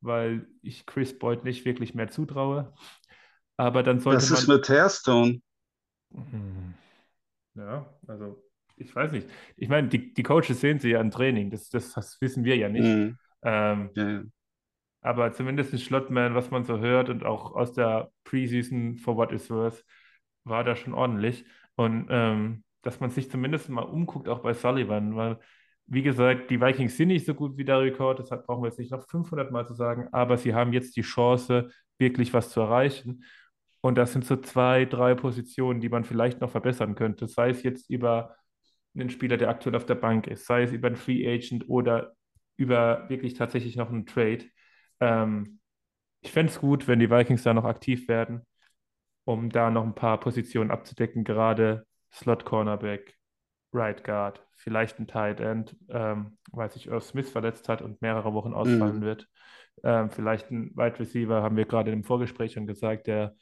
weil 0.00 0.46
ich 0.62 0.86
Chris 0.86 1.18
Boyd 1.18 1.44
nicht 1.44 1.64
wirklich 1.64 1.94
mehr 1.94 2.08
zutraue. 2.08 2.72
Aber 3.56 3.82
dann 3.82 4.00
sollte 4.00 4.24
man. 4.24 4.38
ist 4.38 4.48
mit 4.48 4.68
Hairstone? 4.68 5.40
Hm. 6.12 6.74
Ja, 7.54 7.92
also 8.06 8.42
ich 8.76 8.94
weiß 8.94 9.12
nicht. 9.12 9.28
Ich 9.56 9.68
meine, 9.68 9.88
die, 9.88 10.12
die 10.12 10.22
Coaches 10.22 10.60
sehen 10.60 10.78
sie 10.78 10.90
ja 10.90 11.00
im 11.00 11.10
Training, 11.10 11.50
das, 11.50 11.70
das, 11.70 11.92
das 11.92 12.20
wissen 12.20 12.44
wir 12.44 12.56
ja 12.56 12.68
nicht. 12.68 12.84
Mhm. 12.84 13.18
Ähm, 13.42 13.90
Ja, 13.94 14.08
ja. 14.08 14.22
Aber 15.06 15.32
zumindest 15.32 15.72
in 15.72 15.78
Schlottman, 15.78 16.34
was 16.34 16.50
man 16.50 16.64
so 16.64 16.78
hört 16.78 17.08
und 17.08 17.24
auch 17.24 17.54
aus 17.54 17.72
der 17.72 18.10
Preseason 18.24 18.98
for 18.98 19.16
What 19.16 19.32
Is 19.32 19.50
Worth, 19.50 19.84
war 20.44 20.64
da 20.64 20.76
schon 20.76 20.94
ordentlich. 20.94 21.44
Und 21.76 22.08
ähm, 22.10 22.64
dass 22.82 23.00
man 23.00 23.10
sich 23.10 23.30
zumindest 23.30 23.68
mal 23.68 23.82
umguckt, 23.82 24.28
auch 24.28 24.40
bei 24.40 24.54
Sullivan, 24.54 25.16
weil, 25.16 25.38
wie 25.86 26.02
gesagt, 26.02 26.50
die 26.50 26.60
Vikings 26.60 26.96
sind 26.96 27.08
nicht 27.08 27.26
so 27.26 27.34
gut 27.34 27.56
wie 27.56 27.64
der 27.64 27.80
Rekord, 27.80 28.18
deshalb 28.18 28.46
brauchen 28.46 28.62
wir 28.62 28.68
jetzt 28.68 28.78
nicht 28.78 28.90
noch 28.90 29.06
500 29.08 29.50
Mal 29.52 29.66
zu 29.66 29.74
sagen, 29.74 30.08
aber 30.12 30.36
sie 30.38 30.54
haben 30.54 30.72
jetzt 30.72 30.96
die 30.96 31.02
Chance, 31.02 31.70
wirklich 31.98 32.34
was 32.34 32.50
zu 32.50 32.60
erreichen. 32.60 33.24
Und 33.80 33.96
das 33.96 34.12
sind 34.12 34.24
so 34.24 34.36
zwei, 34.36 34.84
drei 34.84 35.14
Positionen, 35.14 35.80
die 35.80 35.88
man 35.88 36.04
vielleicht 36.04 36.40
noch 36.40 36.50
verbessern 36.50 36.96
könnte, 36.96 37.28
sei 37.28 37.50
es 37.50 37.62
jetzt 37.62 37.88
über 37.90 38.34
einen 38.96 39.10
Spieler, 39.10 39.36
der 39.36 39.50
aktuell 39.50 39.76
auf 39.76 39.86
der 39.86 39.94
Bank 39.94 40.26
ist, 40.26 40.46
sei 40.46 40.64
es 40.64 40.72
über 40.72 40.88
einen 40.88 40.96
Free 40.96 41.26
Agent 41.28 41.68
oder 41.68 42.14
über 42.56 43.08
wirklich 43.08 43.34
tatsächlich 43.34 43.76
noch 43.76 43.90
einen 43.90 44.06
Trade. 44.06 44.44
Ähm, 45.00 45.60
ich 46.22 46.32
fände 46.32 46.52
es 46.52 46.60
gut, 46.60 46.88
wenn 46.88 46.98
die 47.00 47.10
Vikings 47.10 47.42
da 47.42 47.54
noch 47.54 47.64
aktiv 47.64 48.08
werden, 48.08 48.42
um 49.24 49.50
da 49.50 49.70
noch 49.70 49.84
ein 49.84 49.94
paar 49.94 50.20
Positionen 50.20 50.70
abzudecken, 50.70 51.24
gerade 51.24 51.86
Slot 52.12 52.44
Cornerback, 52.44 53.16
Right 53.72 54.02
Guard, 54.04 54.42
vielleicht 54.56 54.98
ein 54.98 55.06
Tight 55.06 55.40
End, 55.40 55.76
ähm, 55.90 56.38
weil 56.52 56.70
sich 56.70 56.86
Irv 56.86 57.04
Smith 57.04 57.30
verletzt 57.30 57.68
hat 57.68 57.82
und 57.82 58.00
mehrere 58.02 58.32
Wochen 58.32 58.54
ausfallen 58.54 58.96
Mhm. 58.96 59.02
wird. 59.02 59.28
Ähm, 59.84 60.10
vielleicht 60.10 60.50
ein 60.50 60.70
Wide 60.76 60.98
Receiver, 60.98 61.42
haben 61.42 61.56
wir 61.56 61.66
gerade 61.66 61.92
im 61.92 62.04
Vorgespräch 62.04 62.52
schon 62.52 62.66
gesagt, 62.66 63.06
der 63.06 63.34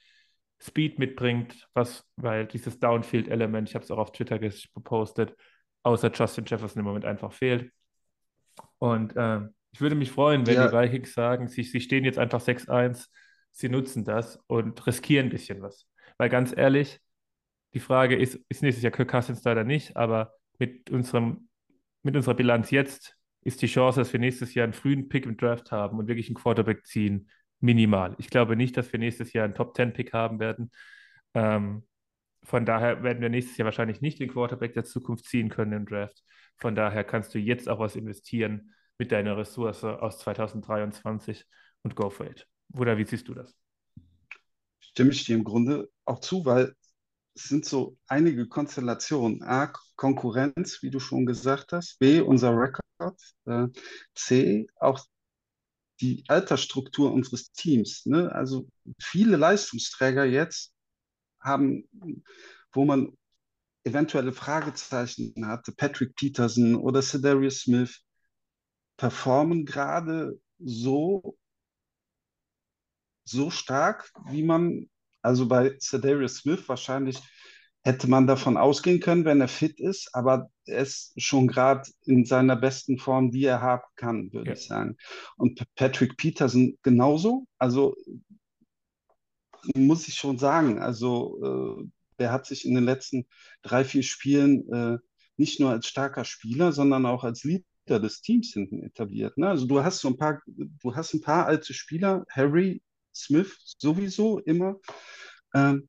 Speed 0.60 0.98
mitbringt, 0.98 1.68
was, 1.74 2.04
weil 2.16 2.46
dieses 2.46 2.80
Downfield-Element, 2.80 3.68
ich 3.68 3.74
habe 3.74 3.84
es 3.84 3.90
auch 3.90 3.98
auf 3.98 4.12
Twitter 4.12 4.38
gepostet, 4.38 5.36
außer 5.82 6.10
Justin 6.12 6.44
Jefferson 6.46 6.80
im 6.80 6.86
Moment 6.86 7.04
einfach 7.04 7.32
fehlt. 7.32 7.70
Und 8.78 9.14
ähm, 9.16 9.54
ich 9.74 9.80
würde 9.80 9.96
mich 9.96 10.12
freuen, 10.12 10.46
wenn 10.46 10.54
Ja. 10.54 10.68
die 10.68 10.72
Vikings 10.72 11.12
sagen, 11.14 11.48
sie, 11.48 11.64
sie 11.64 11.80
stehen 11.80 12.04
jetzt 12.04 12.18
einfach 12.18 12.40
6-1, 12.40 13.10
sie 13.50 13.68
nutzen 13.68 14.04
das 14.04 14.38
und 14.46 14.86
riskieren 14.86 15.26
ein 15.26 15.30
bisschen 15.30 15.62
was. 15.62 15.88
Weil 16.16 16.28
ganz 16.28 16.56
ehrlich, 16.56 17.00
die 17.74 17.80
Frage 17.80 18.14
ist, 18.16 18.38
ist 18.48 18.62
nächstes 18.62 18.84
Jahr 18.84 18.92
Kirk 18.92 19.10
Cousins 19.10 19.42
leider 19.42 19.64
nicht, 19.64 19.96
aber 19.96 20.32
mit 20.60 20.90
unserem, 20.90 21.48
mit 22.04 22.14
unserer 22.14 22.34
Bilanz 22.34 22.70
jetzt 22.70 23.16
ist 23.42 23.62
die 23.62 23.66
Chance, 23.66 23.98
dass 24.00 24.12
wir 24.12 24.20
nächstes 24.20 24.54
Jahr 24.54 24.62
einen 24.64 24.74
frühen 24.74 25.08
Pick 25.08 25.26
im 25.26 25.36
Draft 25.36 25.72
haben 25.72 25.98
und 25.98 26.06
wirklich 26.06 26.28
einen 26.28 26.36
Quarterback 26.36 26.86
ziehen, 26.86 27.28
minimal. 27.58 28.14
Ich 28.18 28.30
glaube 28.30 28.54
nicht, 28.54 28.76
dass 28.76 28.92
wir 28.92 29.00
nächstes 29.00 29.32
Jahr 29.32 29.44
einen 29.44 29.54
Top-10-Pick 29.54 30.12
haben 30.12 30.38
werden. 30.38 30.70
Ähm, 31.34 31.84
von 32.44 32.64
daher 32.64 33.02
werden 33.02 33.20
wir 33.22 33.28
nächstes 33.28 33.56
Jahr 33.56 33.64
wahrscheinlich 33.64 34.00
nicht 34.00 34.20
den 34.20 34.30
Quarterback 34.30 34.72
der 34.74 34.84
Zukunft 34.84 35.24
ziehen 35.24 35.48
können 35.48 35.72
im 35.72 35.86
Draft. 35.86 36.22
Von 36.58 36.76
daher 36.76 37.02
kannst 37.02 37.34
du 37.34 37.40
jetzt 37.40 37.68
auch 37.68 37.80
was 37.80 37.96
investieren 37.96 38.72
mit 38.98 39.12
deiner 39.12 39.36
Ressource 39.36 39.84
aus 39.84 40.18
2023 40.20 41.46
und 41.82 41.96
go 41.96 42.10
for 42.10 42.26
it. 42.26 42.46
Oder 42.72 42.96
wie 42.96 43.04
siehst 43.04 43.28
du 43.28 43.34
das? 43.34 43.54
Stimme 44.80 45.10
ich 45.10 45.24
dir 45.24 45.36
im 45.36 45.44
Grunde 45.44 45.90
auch 46.04 46.20
zu, 46.20 46.44
weil 46.44 46.74
es 47.34 47.44
sind 47.44 47.64
so 47.64 47.96
einige 48.06 48.46
Konstellationen. 48.46 49.42
A, 49.42 49.72
Konkurrenz, 49.96 50.82
wie 50.82 50.90
du 50.90 51.00
schon 51.00 51.26
gesagt 51.26 51.72
hast. 51.72 51.98
B, 51.98 52.20
unser 52.20 52.52
Rekord. 52.56 53.20
Äh, 53.46 53.66
C, 54.14 54.66
auch 54.78 55.04
die 56.00 56.24
Altersstruktur 56.28 57.12
unseres 57.12 57.52
Teams. 57.52 58.06
Ne? 58.06 58.30
Also 58.32 58.68
viele 59.00 59.36
Leistungsträger 59.36 60.24
jetzt 60.24 60.72
haben, 61.40 61.88
wo 62.72 62.84
man 62.84 63.16
eventuelle 63.84 64.32
Fragezeichen 64.32 65.34
hatte, 65.46 65.72
Patrick 65.72 66.16
Peterson 66.16 66.74
oder 66.74 67.02
Cedarius 67.02 67.60
Smith, 67.60 68.02
performen 68.96 69.64
gerade 69.64 70.38
so, 70.58 71.36
so 73.24 73.50
stark, 73.50 74.10
wie 74.28 74.42
man, 74.42 74.88
also 75.22 75.48
bei 75.48 75.76
Cedarius 75.80 76.36
Smith 76.36 76.68
wahrscheinlich 76.68 77.18
hätte 77.82 78.08
man 78.08 78.26
davon 78.26 78.56
ausgehen 78.56 79.00
können, 79.00 79.24
wenn 79.26 79.40
er 79.42 79.48
fit 79.48 79.78
ist, 79.78 80.14
aber 80.14 80.50
er 80.64 80.78
ist 80.78 81.12
schon 81.20 81.46
gerade 81.46 81.82
in 82.06 82.24
seiner 82.24 82.56
besten 82.56 82.98
Form, 82.98 83.30
die 83.30 83.44
er 83.44 83.60
haben 83.60 83.82
kann, 83.96 84.32
würde 84.32 84.50
Ja. 84.50 84.54
ich 84.54 84.66
sagen. 84.66 84.96
Und 85.36 85.62
Patrick 85.74 86.16
Peterson 86.16 86.78
genauso. 86.82 87.46
Also 87.58 87.94
muss 89.76 90.08
ich 90.08 90.14
schon 90.14 90.38
sagen, 90.38 90.78
also 90.78 91.78
äh, 91.82 91.90
der 92.18 92.32
hat 92.32 92.46
sich 92.46 92.64
in 92.64 92.74
den 92.74 92.84
letzten 92.84 93.26
drei, 93.62 93.84
vier 93.84 94.02
Spielen 94.02 94.70
äh, 94.72 94.98
nicht 95.36 95.60
nur 95.60 95.70
als 95.70 95.86
starker 95.86 96.24
Spieler, 96.24 96.72
sondern 96.72 97.06
auch 97.06 97.24
als 97.24 97.44
Leader 97.44 97.64
des 97.86 98.20
Teams 98.22 98.52
hinten 98.52 98.82
etabliert. 98.82 99.36
Ne? 99.38 99.48
Also 99.48 99.66
du 99.66 99.82
hast 99.82 100.00
so 100.00 100.08
ein 100.08 100.16
paar, 100.16 100.40
du 100.46 100.94
hast 100.94 101.14
ein 101.14 101.20
paar 101.20 101.46
alte 101.46 101.74
Spieler, 101.74 102.24
Harry 102.30 102.82
Smith 103.14 103.76
sowieso 103.78 104.38
immer. 104.40 104.76
Ähm, 105.54 105.88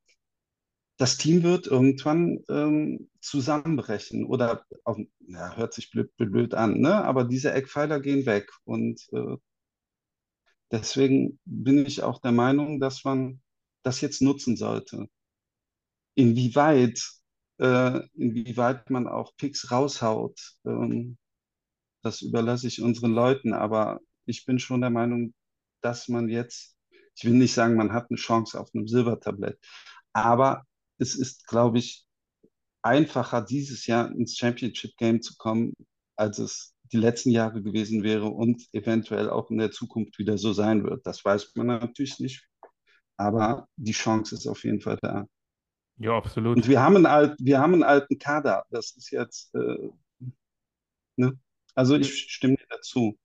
das 0.97 1.17
Team 1.17 1.43
wird 1.43 1.67
irgendwann 1.67 2.39
ähm, 2.49 3.09
zusammenbrechen 3.19 4.25
oder 4.25 4.65
auf, 4.85 4.97
ja, 5.27 5.55
hört 5.57 5.73
sich 5.73 5.91
blöd, 5.91 6.15
blöd 6.17 6.53
an, 6.53 6.79
ne? 6.79 7.03
Aber 7.03 7.25
diese 7.25 7.51
Eckpfeiler 7.51 7.99
gehen 7.99 8.25
weg 8.25 8.49
und 8.63 9.01
äh, 9.11 9.35
deswegen 10.71 11.39
bin 11.45 11.85
ich 11.85 12.03
auch 12.03 12.19
der 12.21 12.31
Meinung, 12.31 12.79
dass 12.79 13.03
man 13.03 13.41
das 13.83 13.99
jetzt 14.01 14.21
nutzen 14.21 14.55
sollte. 14.55 15.07
Inwieweit, 16.15 17.01
äh, 17.57 17.99
inwieweit 18.13 18.89
man 18.89 19.07
auch 19.07 19.35
Picks 19.35 19.71
raushaut, 19.71 20.39
ähm, 20.65 21.17
das 22.05 22.21
überlasse 22.21 22.67
ich 22.67 22.81
unseren 22.81 23.11
Leuten, 23.11 23.53
aber 23.53 23.99
ich 24.25 24.45
bin 24.45 24.59
schon 24.59 24.81
der 24.81 24.91
Meinung, 24.91 25.33
dass 25.81 26.07
man 26.07 26.29
jetzt, 26.29 26.77
ich 27.15 27.25
will 27.25 27.33
nicht 27.33 27.53
sagen, 27.53 27.75
man 27.75 27.93
hat 27.93 28.07
eine 28.09 28.17
Chance 28.17 28.59
auf 28.59 28.69
einem 28.73 28.87
Silbertablett, 28.87 29.57
aber 30.13 30.65
es 30.99 31.15
ist, 31.15 31.47
glaube 31.47 31.79
ich, 31.79 32.05
einfacher, 32.83 33.41
dieses 33.41 33.87
Jahr 33.87 34.11
ins 34.11 34.37
Championship 34.37 34.95
Game 34.97 35.21
zu 35.21 35.35
kommen, 35.37 35.73
als 36.15 36.37
es 36.37 36.75
die 36.91 36.97
letzten 36.97 37.31
Jahre 37.31 37.63
gewesen 37.63 38.03
wäre 38.03 38.27
und 38.27 38.63
eventuell 38.71 39.31
auch 39.31 39.49
in 39.49 39.57
der 39.57 39.71
Zukunft 39.71 40.19
wieder 40.19 40.37
so 40.37 40.53
sein 40.53 40.83
wird. 40.83 41.05
Das 41.07 41.25
weiß 41.25 41.53
man 41.55 41.67
natürlich 41.67 42.19
nicht, 42.19 42.47
aber 43.17 43.67
die 43.75 43.93
Chance 43.93 44.35
ist 44.35 44.45
auf 44.47 44.63
jeden 44.63 44.81
Fall 44.81 44.99
da. 45.01 45.25
Ja, 45.97 46.15
absolut. 46.15 46.57
Und 46.57 46.67
wir 46.67 46.81
haben 46.81 46.97
einen, 46.97 47.07
alt, 47.07 47.35
wir 47.39 47.59
haben 47.59 47.73
einen 47.73 47.83
alten 47.83 48.19
Kader. 48.19 48.65
Das 48.69 48.95
ist 48.95 49.09
jetzt, 49.11 49.55
äh, 49.55 49.89
ne? 51.15 51.39
Also 51.75 51.95
ich 51.95 52.31
stimme 52.31 52.55
dir 52.55 52.65
dazu. 52.69 53.17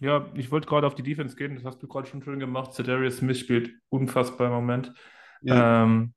Ja, 0.00 0.30
ich 0.34 0.50
wollte 0.50 0.66
gerade 0.66 0.86
auf 0.86 0.94
die 0.94 1.02
Defense 1.02 1.36
gehen, 1.36 1.56
das 1.56 1.64
hast 1.64 1.82
du 1.82 1.86
gerade 1.88 2.08
schon 2.08 2.22
schön 2.22 2.38
gemacht. 2.38 2.72
Cedarius 2.72 3.18
Smith 3.18 3.38
spielt 3.38 3.70
unfassbar 3.90 4.46
im 4.46 4.54
Moment. 4.54 4.94
Ja, 5.42 5.82
Ähm, 5.84 6.14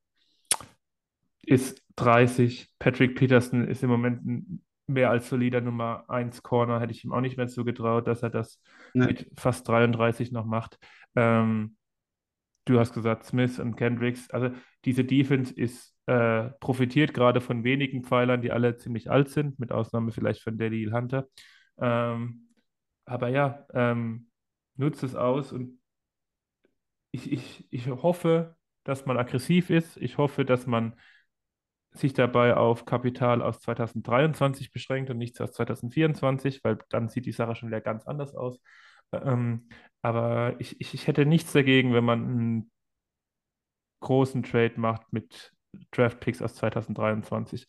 ist 1.42 1.82
30. 1.96 2.70
Patrick 2.78 3.16
Peterson 3.16 3.68
ist 3.68 3.82
im 3.82 3.90
Moment 3.90 4.24
ein 4.24 4.64
mehr 4.86 5.10
als 5.10 5.28
solider 5.28 5.60
Nummer 5.60 6.04
1 6.08 6.42
Corner. 6.42 6.80
Hätte 6.80 6.92
ich 6.92 7.04
ihm 7.04 7.12
auch 7.12 7.20
nicht 7.20 7.36
mehr 7.36 7.48
zugetraut, 7.48 8.06
dass 8.06 8.22
er 8.22 8.30
das 8.30 8.60
ne, 8.94 9.06
mit 9.06 9.30
fast 9.36 9.66
33 9.68 10.32
noch 10.32 10.46
macht. 10.46 10.78
Ähm, 11.14 11.76
du 12.64 12.78
hast 12.78 12.94
gesagt, 12.94 13.24
Smith 13.24 13.58
und 13.58 13.76
Kendricks. 13.76 14.30
Also 14.30 14.50
diese 14.84 15.04
Defense 15.04 15.52
ist 15.54 15.94
äh, 16.06 16.50
profitiert 16.60 17.14
gerade 17.14 17.40
von 17.40 17.64
wenigen 17.64 18.04
Pfeilern, 18.04 18.42
die 18.42 18.52
alle 18.52 18.76
ziemlich 18.76 19.10
alt 19.10 19.30
sind, 19.30 19.58
mit 19.58 19.72
Ausnahme 19.72 20.12
vielleicht 20.12 20.42
von 20.42 20.58
Daddy 20.58 20.88
Hunter. 20.92 21.26
Ähm, 21.78 22.48
aber 23.04 23.28
ja, 23.28 23.66
ähm, 23.74 24.30
nutzt 24.76 25.02
es 25.02 25.14
aus 25.14 25.52
und 25.52 25.80
ich, 27.10 27.30
ich, 27.30 27.66
ich 27.70 27.86
hoffe, 27.88 28.56
dass 28.82 29.06
man 29.06 29.18
aggressiv 29.18 29.70
ist. 29.70 29.96
Ich 29.98 30.18
hoffe, 30.18 30.44
dass 30.44 30.66
man 30.66 30.98
sich 31.92 32.12
dabei 32.12 32.56
auf 32.56 32.84
Kapital 32.86 33.40
aus 33.40 33.60
2023 33.60 34.72
beschränkt 34.72 35.10
und 35.10 35.18
nichts 35.18 35.40
aus 35.40 35.52
2024, 35.52 36.64
weil 36.64 36.78
dann 36.88 37.08
sieht 37.08 37.26
die 37.26 37.32
Sache 37.32 37.54
schon 37.54 37.68
wieder 37.68 37.80
ganz 37.80 38.04
anders 38.06 38.34
aus. 38.34 38.58
Ähm, 39.12 39.68
aber 40.02 40.56
ich, 40.58 40.80
ich, 40.80 40.92
ich 40.92 41.06
hätte 41.06 41.24
nichts 41.24 41.52
dagegen, 41.52 41.94
wenn 41.94 42.04
man 42.04 42.24
einen 42.24 42.70
großen 44.00 44.42
Trade 44.42 44.74
macht 44.76 45.12
mit 45.12 45.52
Draft 45.92 46.20
Picks 46.20 46.42
aus 46.42 46.54
2023. 46.56 47.66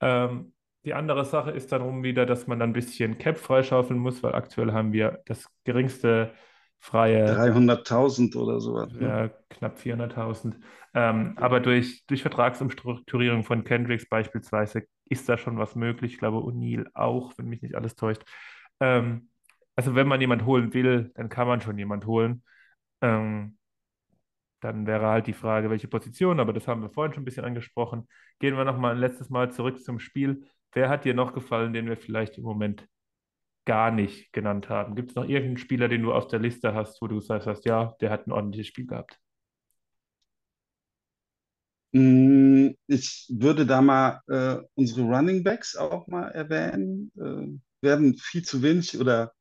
Ähm, 0.00 0.54
die 0.88 0.94
andere 0.94 1.26
Sache 1.26 1.50
ist 1.50 1.70
dann 1.70 1.82
rum 1.82 2.02
wieder, 2.02 2.24
dass 2.24 2.46
man 2.46 2.58
dann 2.58 2.70
ein 2.70 2.72
bisschen 2.72 3.18
Cap 3.18 3.36
freischaufeln 3.36 4.00
muss, 4.00 4.22
weil 4.22 4.34
aktuell 4.34 4.72
haben 4.72 4.94
wir 4.94 5.20
das 5.26 5.46
geringste 5.64 6.32
freie 6.78 7.26
300.000 7.26 8.34
oder 8.36 8.58
sowas. 8.58 8.90
Ne? 8.94 9.06
ja, 9.06 9.28
knapp 9.50 9.78
400.000. 9.78 10.54
Ähm, 10.94 11.34
aber 11.36 11.60
durch, 11.60 12.06
durch 12.06 12.22
Vertragsumstrukturierung 12.22 13.44
von 13.44 13.64
Kendricks 13.64 14.08
beispielsweise 14.08 14.84
ist 15.10 15.28
da 15.28 15.36
schon 15.36 15.58
was 15.58 15.74
möglich. 15.74 16.14
Ich 16.14 16.18
glaube, 16.18 16.38
O'Neill 16.38 16.86
auch, 16.94 17.34
wenn 17.36 17.48
mich 17.48 17.60
nicht 17.60 17.74
alles 17.74 17.94
täuscht. 17.94 18.22
Ähm, 18.80 19.28
also 19.76 19.94
wenn 19.94 20.08
man 20.08 20.22
jemand 20.22 20.46
holen 20.46 20.72
will, 20.72 21.12
dann 21.16 21.28
kann 21.28 21.46
man 21.46 21.60
schon 21.60 21.76
jemand 21.76 22.06
holen. 22.06 22.42
Ähm, 23.02 23.58
dann 24.60 24.86
wäre 24.86 25.06
halt 25.06 25.26
die 25.26 25.34
Frage, 25.34 25.68
welche 25.68 25.86
Position, 25.86 26.40
aber 26.40 26.54
das 26.54 26.66
haben 26.66 26.80
wir 26.80 26.88
vorhin 26.88 27.12
schon 27.12 27.24
ein 27.24 27.26
bisschen 27.26 27.44
angesprochen. 27.44 28.08
Gehen 28.38 28.56
wir 28.56 28.64
nochmal 28.64 28.92
ein 28.92 28.98
letztes 28.98 29.28
Mal 29.28 29.52
zurück 29.52 29.84
zum 29.84 29.98
Spiel. 29.98 30.46
Wer 30.72 30.88
hat 30.88 31.04
dir 31.04 31.14
noch 31.14 31.34
gefallen, 31.34 31.72
den 31.74 31.86
wir 31.88 31.96
vielleicht 31.98 32.38
im 32.38 32.44
Moment 32.44 32.88
gar 33.66 33.90
nicht 33.92 34.32
genannt 34.32 34.68
haben? 34.70 34.96
Gibt 34.96 35.10
es 35.10 35.16
noch 35.16 35.24
irgendeinen 35.24 35.58
Spieler, 35.58 35.88
den 35.88 36.02
du 36.02 36.12
auf 36.14 36.28
der 36.28 36.40
Liste 36.40 36.74
hast, 36.74 37.02
wo 37.02 37.08
du 37.08 37.20
sagst, 37.20 37.64
ja, 37.66 37.94
der 38.00 38.10
hat 38.10 38.26
ein 38.28 38.32
ordentliches 38.32 38.68
Spiel 38.68 38.86
gehabt? 38.86 39.20
Mm, 41.92 42.70
Ich 42.86 43.26
würde 43.30 43.66
da 43.66 43.80
mal 43.80 44.20
äh, 44.28 44.58
unsere 44.74 45.02
Running 45.02 45.42
Backs 45.42 45.76
auch 45.76 46.06
mal 46.06 46.28
erwähnen. 46.30 47.10
Äh, 47.16 47.58
werden 47.80 48.16
viel 48.18 48.42
zu 48.44 48.62
wenig 48.62 48.98
oder, 48.98 49.32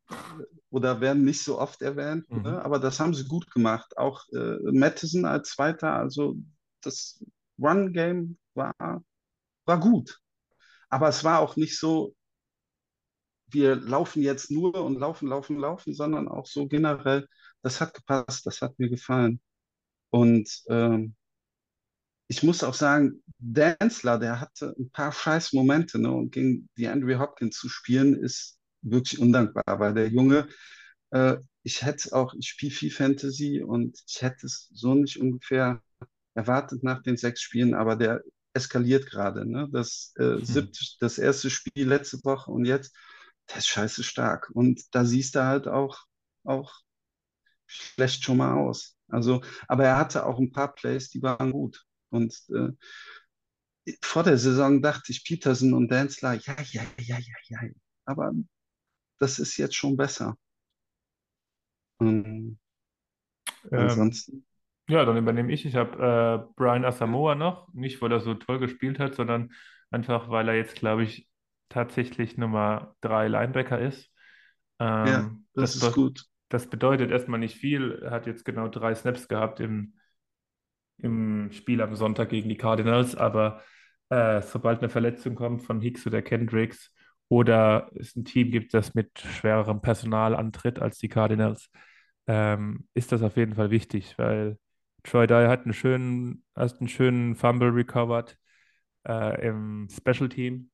oder 0.71 1.01
werden 1.01 1.25
nicht 1.25 1.43
so 1.43 1.59
oft 1.59 1.81
erwähnt, 1.81 2.25
Mhm. 2.29 2.43
ne? 2.43 2.63
Aber 2.63 2.79
das 2.79 2.99
haben 2.99 3.13
sie 3.15 3.25
gut 3.27 3.51
gemacht. 3.51 3.97
Auch 3.97 4.23
äh, 4.33 4.57
Mattison 4.71 5.25
als 5.25 5.51
Zweiter, 5.51 5.93
also 5.93 6.37
das 6.83 7.23
Run-Game 7.59 8.37
war, 8.55 8.75
war 9.65 9.79
gut. 9.79 10.19
Aber 10.89 11.09
es 11.09 11.23
war 11.23 11.39
auch 11.39 11.55
nicht 11.55 11.77
so, 11.77 12.15
wir 13.49 13.75
laufen 13.75 14.21
jetzt 14.21 14.51
nur 14.51 14.75
und 14.83 14.99
laufen, 14.99 15.27
laufen, 15.27 15.57
laufen, 15.57 15.93
sondern 15.93 16.27
auch 16.27 16.47
so 16.47 16.67
generell, 16.67 17.27
das 17.61 17.81
hat 17.81 17.93
gepasst, 17.93 18.45
das 18.45 18.61
hat 18.61 18.77
mir 18.79 18.89
gefallen. 18.89 19.39
Und 20.11 20.49
ähm, 20.69 21.15
ich 22.27 22.43
muss 22.43 22.63
auch 22.63 22.73
sagen, 22.73 23.23
Danzler, 23.39 24.19
der 24.19 24.39
hatte 24.41 24.75
ein 24.77 24.89
paar 24.91 25.11
scheiß 25.11 25.53
Momente, 25.53 25.99
ne? 25.99 26.11
Und 26.11 26.31
gegen 26.31 26.69
die 26.77 26.87
Andrew 26.87 27.17
Hopkins 27.19 27.57
zu 27.57 27.69
spielen, 27.69 28.15
ist 28.15 28.59
wirklich 28.81 29.19
undankbar, 29.19 29.79
weil 29.79 29.93
der 29.93 30.09
Junge, 30.09 30.47
äh, 31.11 31.37
ich 31.63 31.83
hätte 31.83 32.13
auch, 32.13 32.33
ich 32.33 32.49
spiele 32.49 32.73
viel 32.73 32.91
Fantasy 32.91 33.61
und 33.61 33.99
ich 34.07 34.21
hätte 34.21 34.45
es 34.45 34.69
so 34.73 34.93
nicht 34.95 35.19
ungefähr 35.19 35.81
erwartet 36.35 36.83
nach 36.83 37.01
den 37.01 37.17
sechs 37.17 37.41
Spielen, 37.41 37.73
aber 37.73 37.95
der 37.95 38.21
eskaliert 38.57 39.07
gerade, 39.07 39.49
ne? 39.49 39.69
Das, 39.71 40.13
äh, 40.17 40.43
siebte, 40.43 40.79
das 40.99 41.19
erste 41.19 41.49
Spiel 41.51 41.87
letzte 41.87 42.23
Woche 42.25 42.51
und 42.51 42.65
jetzt, 42.65 42.95
der 43.49 43.57
ist 43.57 43.67
scheiße 43.67 44.03
stark. 44.03 44.49
Und 44.53 44.83
da 44.93 45.05
siehst 45.05 45.35
du 45.35 45.45
halt 45.45 45.67
auch, 45.67 45.99
auch 46.45 46.73
schlecht 47.67 48.23
schon 48.23 48.37
mal 48.37 48.55
aus. 48.55 48.97
Also, 49.09 49.41
aber 49.67 49.85
er 49.85 49.97
hatte 49.97 50.25
auch 50.25 50.39
ein 50.39 50.51
paar 50.51 50.73
Plays, 50.75 51.09
die 51.09 51.21
waren 51.21 51.51
gut. 51.51 51.85
Und 52.09 52.33
äh, 52.49 52.69
vor 54.01 54.23
der 54.23 54.37
Saison 54.37 54.81
dachte 54.81 55.11
ich, 55.11 55.23
Peterson 55.25 55.73
und 55.73 55.89
Danzler, 55.89 56.33
ja, 56.33 56.55
ja, 56.71 56.83
ja, 56.99 57.17
ja, 57.19 57.35
ja. 57.49 57.59
Aber 58.05 58.31
das 59.19 59.39
ist 59.39 59.57
jetzt 59.57 59.75
schon 59.75 59.97
besser. 59.97 60.37
Ähm, 62.01 62.57
Ähm, 63.71 63.79
ansonsten, 63.79 64.45
ja, 64.89 65.05
dann 65.05 65.17
übernehme 65.17 65.51
ich. 65.51 65.65
Ich 65.65 65.75
habe 65.75 66.47
äh, 66.49 66.53
Brian 66.55 66.85
Asamoah 66.85 67.35
noch, 67.35 67.71
nicht 67.73 68.01
weil 68.01 68.11
er 68.11 68.19
so 68.19 68.33
toll 68.35 68.59
gespielt 68.59 68.99
hat, 68.99 69.15
sondern 69.15 69.51
einfach, 69.91 70.29
weil 70.29 70.47
er 70.49 70.55
jetzt, 70.55 70.75
glaube 70.75 71.03
ich, 71.03 71.27
tatsächlich 71.69 72.37
Nummer 72.37 72.95
drei 73.01 73.27
Linebacker 73.27 73.79
ist. 73.79 74.11
ja, 75.03 75.27
Ähm, 75.27 75.47
das 75.55 75.75
das, 75.75 75.75
ist 75.75 75.91
gut. 75.91 76.27
das 76.49 76.69
bedeutet 76.69 77.11
erstmal 77.11 77.39
nicht 77.39 77.57
viel. 77.57 77.99
Er 78.03 78.11
hat 78.11 78.27
jetzt 78.27 78.45
genau 78.45 78.67
drei 78.69 78.95
Snaps 78.95 79.27
gehabt 79.27 79.59
im, 79.59 79.95
im 80.97 81.51
Spiel 81.51 81.81
am 81.81 81.95
Sonntag 81.95 82.29
gegen 82.29 82.49
die 82.49 82.57
Cardinals, 82.57 83.15
aber 83.15 83.61
äh, 84.09 84.41
sobald 84.41 84.79
eine 84.79 84.89
Verletzung 84.89 85.35
kommt 85.35 85.63
von 85.63 85.81
Hicks 85.81 86.05
oder 86.07 86.21
Kendricks 86.21 86.91
oder 87.29 87.91
es 87.95 88.15
ein 88.15 88.25
Team 88.25 88.51
gibt, 88.51 88.73
das 88.73 88.93
mit 88.95 89.19
schwererem 89.19 89.81
Personal 89.81 90.35
antritt 90.35 90.79
als 90.79 90.97
die 90.97 91.09
Cardinals, 91.09 91.69
ähm, 92.27 92.87
ist 92.93 93.11
das 93.11 93.21
auf 93.21 93.37
jeden 93.37 93.55
Fall 93.55 93.69
wichtig, 93.71 94.17
weil 94.17 94.57
Troy 95.07 95.25
Dye 95.25 95.47
hat 95.47 95.63
einen 95.63 95.73
schönen, 95.73 96.43
hat 96.55 96.79
einen 96.79 96.89
schönen 96.89 97.35
Fumble 97.35 97.69
recovered 97.69 98.37
äh, 99.07 99.47
im 99.47 99.87
Special 99.89 100.27
Team, 100.27 100.69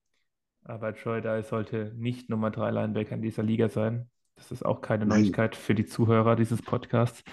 aber 0.64 0.96
Troy 0.96 1.22
Dye 1.22 1.44
sollte 1.44 1.94
nicht 1.96 2.30
Nummer 2.30 2.50
drei 2.50 2.72
Linebacker 2.72 3.16
in 3.16 3.22
dieser 3.22 3.44
Liga 3.44 3.70
sein. 3.70 4.10
Das 4.36 4.52
ist 4.52 4.66
auch 4.66 4.82
keine 4.82 5.06
Neuigkeit 5.06 5.56
für 5.56 5.76
die 5.76 5.86
Zuhörer 5.86 6.36
dieses 6.36 6.62
Podcasts. 6.62 7.24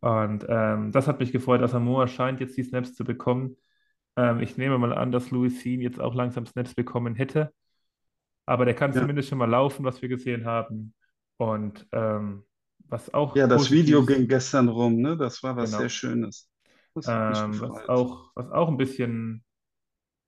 Und 0.00 0.44
ähm, 0.48 0.90
das 0.90 1.06
hat 1.06 1.20
mich 1.20 1.30
gefreut. 1.30 1.62
Asamoah 1.62 2.08
scheint 2.08 2.40
jetzt 2.40 2.56
die 2.56 2.64
Snaps 2.64 2.94
zu 2.94 3.04
bekommen. 3.04 3.56
Ähm, 4.16 4.40
ich 4.40 4.56
nehme 4.56 4.78
mal 4.78 4.92
an, 4.92 5.12
dass 5.12 5.30
Louis 5.30 5.62
Sean 5.62 5.80
jetzt 5.80 6.00
auch 6.00 6.14
langsam 6.14 6.46
Snaps 6.46 6.74
bekommen 6.74 7.14
hätte. 7.14 7.52
Aber 8.46 8.64
der 8.64 8.74
kann 8.74 8.92
ja. 8.92 9.00
zumindest 9.00 9.28
schon 9.28 9.38
mal 9.38 9.48
laufen, 9.48 9.84
was 9.84 10.02
wir 10.02 10.08
gesehen 10.08 10.44
haben. 10.44 10.94
Und 11.36 11.86
ähm, 11.92 12.44
was 12.88 13.12
auch 13.14 13.36
Ja, 13.36 13.46
das 13.46 13.70
Video 13.70 14.04
ging 14.04 14.26
gestern 14.26 14.68
rum, 14.68 14.96
ne? 14.96 15.16
Das 15.16 15.42
war 15.42 15.56
was 15.56 15.70
sehr 15.70 15.78
genau. 15.78 15.88
Schönes. 15.88 16.47
Ähm, 17.06 17.60
was 17.60 17.88
auch, 17.88 18.30
was 18.34 18.50
auch 18.50 18.68
ein 18.68 18.76
bisschen 18.76 19.44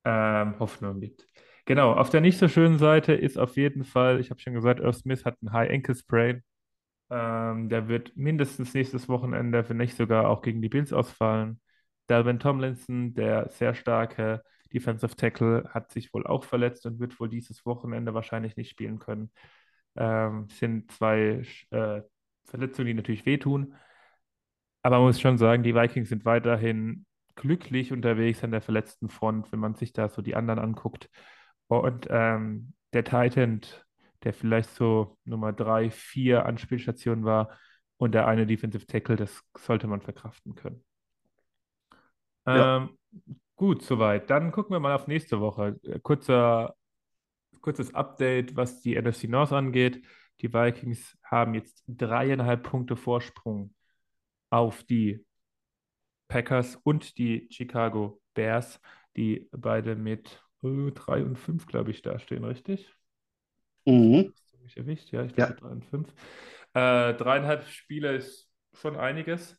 ähm, 0.04 0.58
Hoffnung 0.58 1.00
gibt. 1.00 1.26
Genau, 1.66 1.92
auf 1.92 2.10
der 2.10 2.20
nicht 2.20 2.38
so 2.38 2.48
schönen 2.48 2.78
Seite 2.78 3.12
ist 3.12 3.38
auf 3.38 3.56
jeden 3.56 3.84
Fall, 3.84 4.20
ich 4.20 4.30
habe 4.30 4.40
schon 4.40 4.54
gesagt, 4.54 4.80
Irv 4.80 4.96
Smith 4.96 5.24
hat 5.24 5.36
einen 5.40 5.52
High 5.52 5.70
Ankle 5.70 5.94
Sprain. 5.94 6.42
Ähm, 7.10 7.68
der 7.68 7.88
wird 7.88 8.16
mindestens 8.16 8.72
nächstes 8.74 9.08
Wochenende, 9.08 9.68
wenn 9.68 9.76
nicht 9.76 9.96
sogar 9.96 10.28
auch 10.28 10.42
gegen 10.42 10.62
die 10.62 10.68
Bills 10.68 10.92
ausfallen. 10.92 11.60
Dalvin 12.06 12.38
Tomlinson, 12.38 13.14
der 13.14 13.50
sehr 13.50 13.74
starke 13.74 14.42
Defensive 14.72 15.16
Tackle, 15.16 15.68
hat 15.70 15.90
sich 15.90 16.14
wohl 16.14 16.26
auch 16.26 16.44
verletzt 16.44 16.86
und 16.86 17.00
wird 17.00 17.18
wohl 17.20 17.28
dieses 17.28 17.66
Wochenende 17.66 18.14
wahrscheinlich 18.14 18.56
nicht 18.56 18.70
spielen 18.70 18.98
können. 18.98 19.30
Ähm, 19.96 20.48
sind 20.48 20.90
zwei 20.92 21.42
äh, 21.70 22.02
Verletzungen, 22.44 22.86
die 22.86 22.94
natürlich 22.94 23.26
wehtun. 23.26 23.74
Aber 24.82 24.96
man 24.98 25.06
muss 25.06 25.20
schon 25.20 25.38
sagen, 25.38 25.62
die 25.62 25.74
Vikings 25.74 26.08
sind 26.08 26.24
weiterhin 26.24 27.04
glücklich 27.36 27.92
unterwegs 27.92 28.42
an 28.44 28.50
der 28.50 28.62
verletzten 28.62 29.08
Front, 29.08 29.52
wenn 29.52 29.60
man 29.60 29.74
sich 29.74 29.92
da 29.92 30.08
so 30.08 30.22
die 30.22 30.34
anderen 30.36 30.58
anguckt. 30.58 31.08
Und 31.68 32.06
ähm, 32.10 32.74
der 32.92 33.04
Titan, 33.04 33.60
der 34.24 34.34
vielleicht 34.34 34.70
so 34.74 35.18
Nummer 35.24 35.52
drei, 35.52 35.90
vier 35.90 36.46
Anspielstationen 36.46 37.24
war 37.24 37.50
und 37.98 38.12
der 38.12 38.26
eine 38.26 38.46
Defensive 38.46 38.86
Tackle, 38.86 39.16
das 39.16 39.42
sollte 39.56 39.86
man 39.86 40.00
verkraften 40.00 40.54
können. 40.54 40.84
Ja, 42.46 42.76
Ähm, 42.78 42.98
gut, 43.56 43.82
soweit. 43.82 44.30
Dann 44.30 44.52
gucken 44.52 44.74
wir 44.74 44.80
mal 44.80 44.94
auf 44.94 45.06
nächste 45.06 45.40
Woche. 45.40 45.78
Äh, 45.82 46.00
Kurzer, 46.00 46.74
kurzes 47.60 47.94
Update, 47.94 48.56
was 48.56 48.80
die 48.80 48.96
NFC 49.00 49.24
North 49.24 49.52
angeht. 49.52 50.04
Die 50.40 50.52
Vikings 50.52 51.18
haben 51.24 51.54
jetzt 51.54 51.84
dreieinhalb 51.86 52.62
Punkte 52.62 52.96
Vorsprung 52.96 53.74
auf 54.50 54.84
die 54.84 55.24
Packers 56.28 56.76
und 56.76 57.18
die 57.18 57.46
Chicago 57.50 58.20
Bears, 58.34 58.80
die 59.16 59.48
beide 59.52 59.96
mit 59.96 60.42
äh, 60.62 60.90
3 60.92 61.22
und 61.24 61.36
5, 61.36 61.66
glaube 61.66 61.90
ich, 61.90 62.00
dastehen, 62.02 62.44
richtig? 62.44 62.94
mhm. 63.86 64.32
Hast 64.34 64.52
du 64.52 64.58
mich 64.58 64.76
erwischt? 64.76 65.12
Ja, 65.12 65.24
ich 65.24 65.34
Ja. 65.36 65.46
glaube 65.46 65.54
3 65.54 65.68
und 65.68 65.84
5. 65.84 66.12
Äh, 66.74 67.14
dreieinhalb 67.14 67.66
Spiele 67.68 68.16
ist 68.16 68.48
schon 68.74 68.96
einiges. 68.96 69.58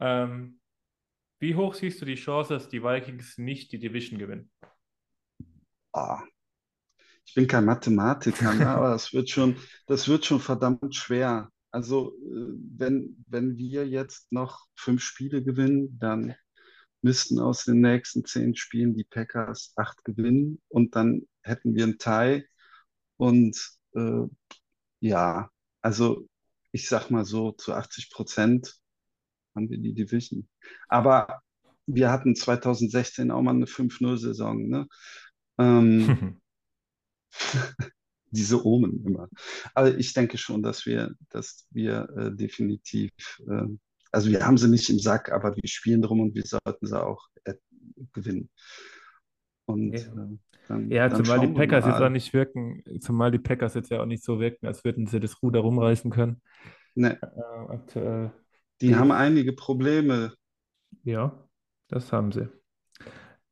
Ähm, 0.00 0.60
wie 1.40 1.56
hoch 1.56 1.74
siehst 1.74 2.00
du 2.02 2.06
die 2.06 2.16
Chance, 2.16 2.54
dass 2.54 2.68
die 2.68 2.82
Vikings 2.84 3.38
nicht 3.38 3.72
die 3.72 3.78
Division 3.80 4.18
gewinnen? 4.18 4.50
Ah, 5.92 6.24
ich 7.26 7.34
bin 7.34 7.46
kein 7.46 7.64
Mathematiker, 7.64 8.54
ne? 8.54 8.68
Aber 8.68 8.90
das 8.90 9.12
wird 9.12 9.30
schon, 9.30 9.58
das 9.86 10.08
wird 10.08 10.24
schon 10.24 10.40
verdammt 10.40 10.94
schwer. 10.94 11.50
Also, 11.70 12.14
äh, 12.18 12.54
wenn, 12.76 13.24
wenn 13.28 13.56
wir 13.56 13.86
jetzt 13.86 14.32
noch 14.32 14.66
fünf 14.74 15.02
Spiele 15.02 15.42
gewinnen, 15.42 15.98
dann 15.98 16.34
müssten 17.02 17.38
aus 17.38 17.64
den 17.64 17.80
nächsten 17.80 18.24
zehn 18.24 18.54
Spielen 18.56 18.94
die 18.94 19.04
Packers 19.04 19.72
acht 19.76 20.04
gewinnen 20.04 20.60
und 20.68 20.96
dann 20.96 21.22
hätten 21.42 21.74
wir 21.74 21.84
ein 21.86 21.98
Tie. 21.98 22.44
Und 23.16 23.56
äh, 23.94 24.24
ja, 25.00 25.50
also 25.80 26.28
ich 26.72 26.88
sag 26.88 27.10
mal 27.10 27.24
so, 27.24 27.52
zu 27.52 27.74
80 27.74 28.10
Prozent 28.10 28.76
haben 29.54 29.70
wir 29.70 29.78
die 29.78 29.94
Division. 29.94 30.48
Aber 30.88 31.42
wir 31.86 32.10
hatten 32.10 32.36
2016 32.36 33.30
auch 33.30 33.42
mal 33.42 33.54
eine 33.54 33.66
5-0-Saison, 33.66 34.68
ne? 34.68 34.86
Ähm, 35.58 36.40
diese 38.30 38.64
Omen 38.64 39.04
immer. 39.04 39.28
Aber 39.74 39.96
ich 39.98 40.12
denke 40.12 40.38
schon, 40.38 40.62
dass 40.62 40.86
wir, 40.86 41.14
dass 41.30 41.66
wir 41.70 42.08
äh, 42.16 42.32
definitiv, 42.36 43.10
äh, 43.48 43.62
also 44.12 44.30
wir 44.30 44.44
haben 44.46 44.58
sie 44.58 44.68
nicht 44.68 44.90
im 44.90 44.98
Sack, 44.98 45.30
aber 45.32 45.54
wir 45.56 45.68
spielen 45.68 46.02
drum 46.02 46.20
und 46.20 46.34
wir 46.34 46.44
sollten 46.44 46.86
sie 46.86 47.00
auch 47.02 47.28
äh, 47.44 47.54
gewinnen. 48.12 48.50
Und 49.66 49.94
Ja. 49.94 50.00
äh, 50.14 50.38
dann, 50.66 50.90
Ja, 50.90 51.08
dann 51.08 51.24
zumal 51.24 51.38
die 51.40 51.46
Packers 51.48 51.86
jetzt 51.86 52.00
auch 52.00 52.08
nicht 52.08 52.32
wirken, 52.32 52.82
zumal 53.00 53.30
die 53.30 53.38
Packers 53.38 53.74
jetzt 53.74 53.90
ja 53.90 54.00
auch 54.02 54.06
nicht 54.06 54.24
so 54.24 54.40
wirken, 54.40 54.66
als 54.66 54.84
würden 54.84 55.06
sie 55.06 55.20
das 55.20 55.42
Ruder 55.42 55.60
rumreißen 55.60 56.10
können. 56.10 56.40
Ne, 56.96 57.18
Äh, 57.22 57.72
aktuell. 57.72 58.32
die 58.80 58.96
haben 58.96 59.12
einige 59.12 59.52
Probleme. 59.52 60.32
Ja, 61.04 61.46
das 61.88 62.10
haben 62.12 62.32
sie. 62.32 62.48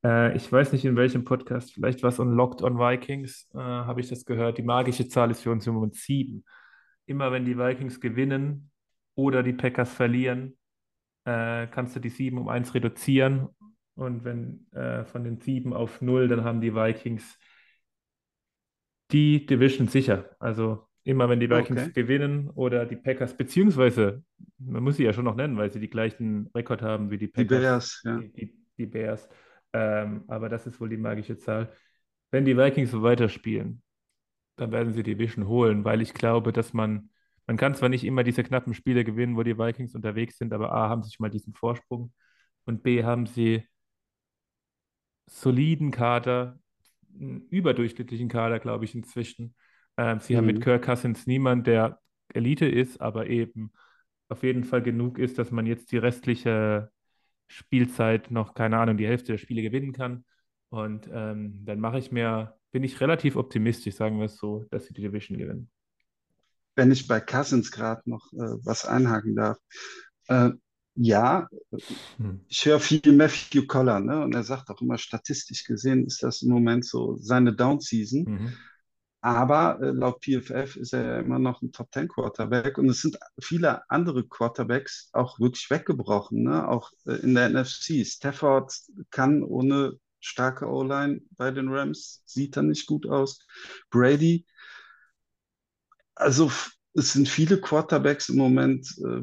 Äh, 0.05 0.37
ich 0.37 0.51
weiß 0.51 0.73
nicht, 0.73 0.85
in 0.85 0.97
welchem 0.97 1.25
Podcast, 1.25 1.73
vielleicht 1.73 2.03
was 2.03 2.19
Unlocked 2.19 2.63
on 2.63 2.79
Vikings, 2.79 3.49
äh, 3.55 3.59
habe 3.59 4.01
ich 4.01 4.09
das 4.09 4.25
gehört. 4.25 4.59
Die 4.59 4.63
magische 4.63 5.09
Zahl 5.09 5.31
ist 5.31 5.43
für 5.43 5.51
uns 5.51 5.67
im 5.67 5.75
Moment 5.75 5.95
sieben. 5.95 6.45
Immer 7.07 7.33
wenn 7.33 7.45
die 7.45 7.59
Vikings 7.59 8.01
gewinnen 8.01 8.71
oder 9.15 9.43
die 9.43 9.53
Packers 9.53 9.93
verlieren, 9.93 10.57
äh, 11.25 11.67
kannst 11.69 11.97
du 11.97 12.01
die 12.01 12.11
sieben 12.11 12.39
um 12.39 12.49
eins 12.49 12.75
reduzieren. 12.75 13.49
Und 13.95 14.25
wenn 14.25 14.67
äh, 14.73 15.05
von 15.05 15.25
den 15.25 15.39
sieben 15.41 15.73
auf 15.73 16.01
null, 16.01 16.29
dann 16.29 16.45
haben 16.45 16.61
die 16.61 16.75
Vikings 16.75 17.37
die 19.11 19.47
Division 19.47 19.89
sicher. 19.89 20.37
Also 20.39 20.87
immer 21.05 21.29
wenn 21.29 21.41
die 21.41 21.49
Vikings 21.51 21.83
Okay. 21.83 21.93
gewinnen 21.93 22.51
oder 22.51 22.85
die 22.87 22.97
Packers, 22.97 23.37
beziehungsweise, 23.37 24.23
man 24.59 24.83
muss 24.83 24.97
sie 24.97 25.05
ja 25.05 25.13
schon 25.13 25.25
noch 25.25 25.35
nennen, 25.37 25.57
weil 25.57 25.73
sie 25.73 25.81
die 25.81 25.89
gleichen 25.91 26.51
Rekord 26.55 26.83
haben 26.83 27.11
wie 27.11 27.19
die 27.19 27.27
Die 27.27 27.45
Packers, 27.45 27.61
Bears, 27.61 28.03
ja. 28.05 28.19
die, 28.19 28.33
die, 28.33 28.55
die 28.77 28.87
Bears. 28.87 29.29
Ähm, 29.73 30.25
aber 30.29 30.49
das 30.49 30.67
ist 30.67 30.81
wohl 30.81 30.89
die 30.89 30.97
magische 30.97 31.39
Zahl. 31.39 31.73
Wenn 32.31 32.45
die 32.45 32.57
Vikings 32.57 32.91
so 32.91 33.03
weiterspielen, 33.03 33.83
dann 34.57 34.73
werden 34.73 34.93
sie 34.93 35.03
die 35.03 35.15
Division 35.17 35.49
holen, 35.49 35.85
weil 35.85 36.03
ich 36.03 36.15
glaube, 36.15 36.53
dass 36.53 36.73
man, 36.75 37.11
man 37.47 37.57
kann 37.57 37.75
zwar 37.75 37.89
nicht 37.89 38.05
immer 38.05 38.25
diese 38.25 38.45
knappen 38.45 38.75
Spiele 38.75 39.05
gewinnen, 39.05 39.37
wo 39.37 39.43
die 39.43 39.59
Vikings 39.59 39.95
unterwegs 39.95 40.39
sind, 40.39 40.53
aber 40.53 40.73
A, 40.73 40.89
haben 40.89 41.03
sie 41.03 41.13
schon 41.13 41.25
mal 41.25 41.31
diesen 41.31 41.55
Vorsprung 41.55 42.13
und 42.67 42.83
B, 42.83 43.05
haben 43.05 43.27
sie 43.27 43.65
soliden 45.27 45.91
Kader, 45.91 46.59
einen 47.19 47.43
überdurchschnittlichen 47.51 48.29
Kader, 48.29 48.59
glaube 48.61 48.85
ich, 48.85 48.95
inzwischen. 48.95 49.55
Ähm, 49.97 50.21
sie 50.21 50.37
haben 50.37 50.47
mit 50.47 50.61
Mhm. 50.61 50.63
Kirk 50.63 50.85
Cousins 50.85 51.27
niemand, 51.27 51.67
der 51.67 52.01
Elite 52.35 52.67
ist, 52.67 53.01
aber 53.01 53.27
eben 53.29 53.73
auf 54.29 54.43
jeden 54.43 54.65
Fall 54.65 54.83
genug 54.83 55.19
ist, 55.19 55.39
dass 55.39 55.51
man 55.51 55.67
jetzt 55.67 55.93
die 55.93 55.99
restliche 55.99 56.91
Spielzeit 57.49 58.31
noch, 58.31 58.55
keine 58.55 58.79
Ahnung, 58.79 58.97
die 58.97 59.07
Hälfte 59.07 59.33
der 59.33 59.39
Spiele 59.39 59.63
gewinnen 59.63 59.93
kann. 59.93 60.25
Und 60.71 61.09
ähm, 61.13 61.65
dann 61.65 61.81
mache 61.81 61.99
ich 61.99 62.13
mir, 62.13 62.55
bin 62.71 62.85
ich 62.85 63.01
relativ 63.01 63.37
optimistisch, 63.37 63.95
sagen 63.95 64.19
wir 64.19 64.27
es 64.27 64.37
so, 64.37 64.67
dass 64.71 64.87
sie 64.87 64.95
die 64.95 65.03
Division 65.03 65.39
gewinnen. 65.39 65.71
Wenn 66.77 66.93
ich 66.93 67.09
bei 67.09 67.21
Cousins 67.21 67.73
gerade 67.73 68.03
noch 68.09 68.33
äh, 68.33 68.55
was 68.65 68.85
einhaken 68.85 69.35
darf. 69.35 69.59
Äh, 70.29 70.51
ja, 70.95 71.49
Hm. 72.19 72.41
ich 72.49 72.67
höre 72.67 72.81
viel 72.81 73.13
Matthew 73.13 73.67
Collar, 73.67 74.01
ne? 74.01 74.21
Und 74.23 74.35
er 74.35 74.43
sagt 74.43 74.69
auch 74.69 74.81
immer, 74.83 74.99
statistisch 74.99 75.65
gesehen 75.65 76.05
ist 76.07 76.23
das 76.23 76.43
im 76.43 76.51
Moment 76.51 76.85
so 76.85 77.17
seine 77.19 77.55
Down-Season. 77.55 78.25
Mhm. 78.25 78.53
Aber 79.21 79.81
äh, 79.81 79.91
laut 79.91 80.21
PFF 80.23 80.77
ist 80.77 80.93
er 80.93 81.03
ja 81.05 81.19
immer 81.19 81.39
noch 81.41 81.61
ein 81.61 81.73
Top-10-Quarterback 81.73 82.79
und 82.79 82.89
es 82.89 83.01
sind 83.03 83.19
viele 83.41 83.89
andere 83.91 84.27
Quarterbacks 84.27 85.11
auch 85.13 85.41
wirklich 85.41 85.69
weggebrochen, 85.71 86.45
ne? 86.45 86.69
Auch 86.69 86.93
äh, 87.07 87.15
in 87.15 87.35
der 87.35 87.47
NFC. 87.49 88.05
Stafford 88.07 88.73
kann 89.11 89.43
ohne 89.43 89.99
starke 90.21 90.67
O-Line 90.67 91.21
bei 91.37 91.51
den 91.51 91.69
Rams, 91.69 92.23
sieht 92.27 92.57
er 92.57 92.63
nicht 92.63 92.87
gut 92.87 93.07
aus. 93.09 93.41
Brady, 93.91 94.47
also 96.15 96.51
es 96.95 97.13
sind 97.13 97.29
viele 97.29 97.61
Quarterbacks 97.61 98.29
im 98.29 98.37
Moment 98.37 98.95
äh, 98.99 99.23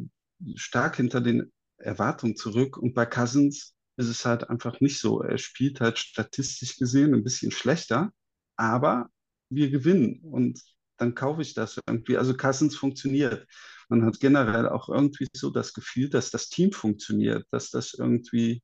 stark 0.55 0.97
hinter 0.97 1.21
den 1.21 1.51
Erwartungen 1.77 2.35
zurück 2.35 2.77
und 2.77 2.93
bei 2.93 3.05
Cousins 3.05 3.75
ist 3.97 4.07
es 4.09 4.25
halt 4.25 4.49
einfach 4.49 4.79
nicht 4.81 4.99
so. 4.99 5.21
Er 5.21 5.37
spielt 5.37 5.81
halt 5.81 5.97
statistisch 5.99 6.77
gesehen 6.77 7.13
ein 7.13 7.23
bisschen 7.23 7.51
schlechter, 7.51 8.11
aber 8.57 9.09
wir 9.49 9.69
gewinnen 9.69 10.21
und 10.21 10.61
dann 10.97 11.15
kaufe 11.15 11.41
ich 11.41 11.53
das 11.53 11.79
irgendwie. 11.87 12.17
Also 12.17 12.35
Cousins 12.35 12.75
funktioniert. 12.75 13.47
Man 13.89 14.05
hat 14.05 14.19
generell 14.19 14.69
auch 14.69 14.89
irgendwie 14.89 15.27
so 15.35 15.49
das 15.51 15.73
Gefühl, 15.73 16.09
dass 16.09 16.31
das 16.31 16.49
Team 16.49 16.71
funktioniert, 16.71 17.45
dass 17.51 17.69
das 17.69 17.93
irgendwie 17.93 18.63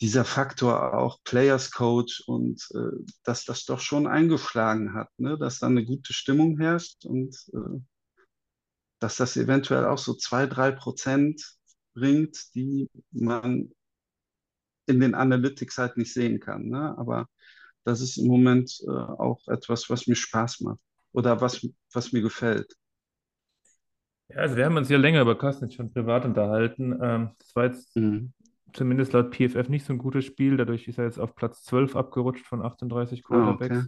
dieser 0.00 0.24
Faktor 0.24 0.94
auch 0.94 1.18
Players 1.24 1.70
Coach 1.70 2.22
und 2.26 2.66
äh, 2.74 3.04
dass 3.22 3.44
das 3.44 3.64
doch 3.64 3.80
schon 3.80 4.06
eingeschlagen 4.06 4.94
hat, 4.94 5.08
ne? 5.18 5.38
Dass 5.38 5.60
da 5.60 5.66
eine 5.66 5.84
gute 5.84 6.12
Stimmung 6.12 6.58
herrscht 6.58 7.04
und 7.04 7.34
äh, 7.52 7.80
dass 9.00 9.16
das 9.16 9.36
eventuell 9.36 9.84
auch 9.86 9.98
so 9.98 10.14
zwei, 10.14 10.46
drei 10.46 10.70
Prozent 10.72 11.42
bringt, 11.94 12.54
die 12.54 12.88
man 13.10 13.70
in 14.86 15.00
den 15.00 15.14
Analytics 15.14 15.78
halt 15.78 15.96
nicht 15.96 16.12
sehen 16.12 16.40
kann. 16.40 16.68
Ne? 16.68 16.96
Aber 16.98 17.28
das 17.84 18.00
ist 18.00 18.16
im 18.18 18.26
Moment 18.28 18.80
äh, 18.86 18.90
auch 18.90 19.40
etwas, 19.48 19.90
was 19.90 20.06
mir 20.06 20.16
Spaß 20.16 20.60
macht 20.62 20.80
oder 21.12 21.40
was, 21.40 21.66
was 21.92 22.12
mir 22.12 22.22
gefällt. 22.22 22.74
Ja, 24.28 24.36
also 24.38 24.56
wir 24.56 24.64
haben 24.64 24.76
uns 24.76 24.88
ja 24.88 24.96
länger 24.98 25.20
über 25.22 25.36
Cousins 25.36 25.74
schon 25.74 25.92
privat 25.92 26.24
unterhalten. 26.24 26.98
Ähm, 27.02 27.30
das 27.38 27.54
war 27.56 27.64
jetzt 27.66 27.92
Mhm. 27.96 28.32
zumindest 28.72 29.12
laut 29.12 29.32
PFF 29.34 29.68
nicht 29.68 29.86
so 29.86 29.92
ein 29.92 29.98
gutes 29.98 30.24
Spiel. 30.24 30.56
Dadurch 30.56 30.88
ist 30.88 30.98
er 30.98 31.04
jetzt 31.04 31.18
auf 31.18 31.34
Platz 31.36 31.64
12 31.64 31.96
abgerutscht 31.96 32.46
von 32.46 32.62
38 32.62 33.22
Ah, 33.30 33.50
Quarterbacks. 33.50 33.78
okay. 33.78 33.82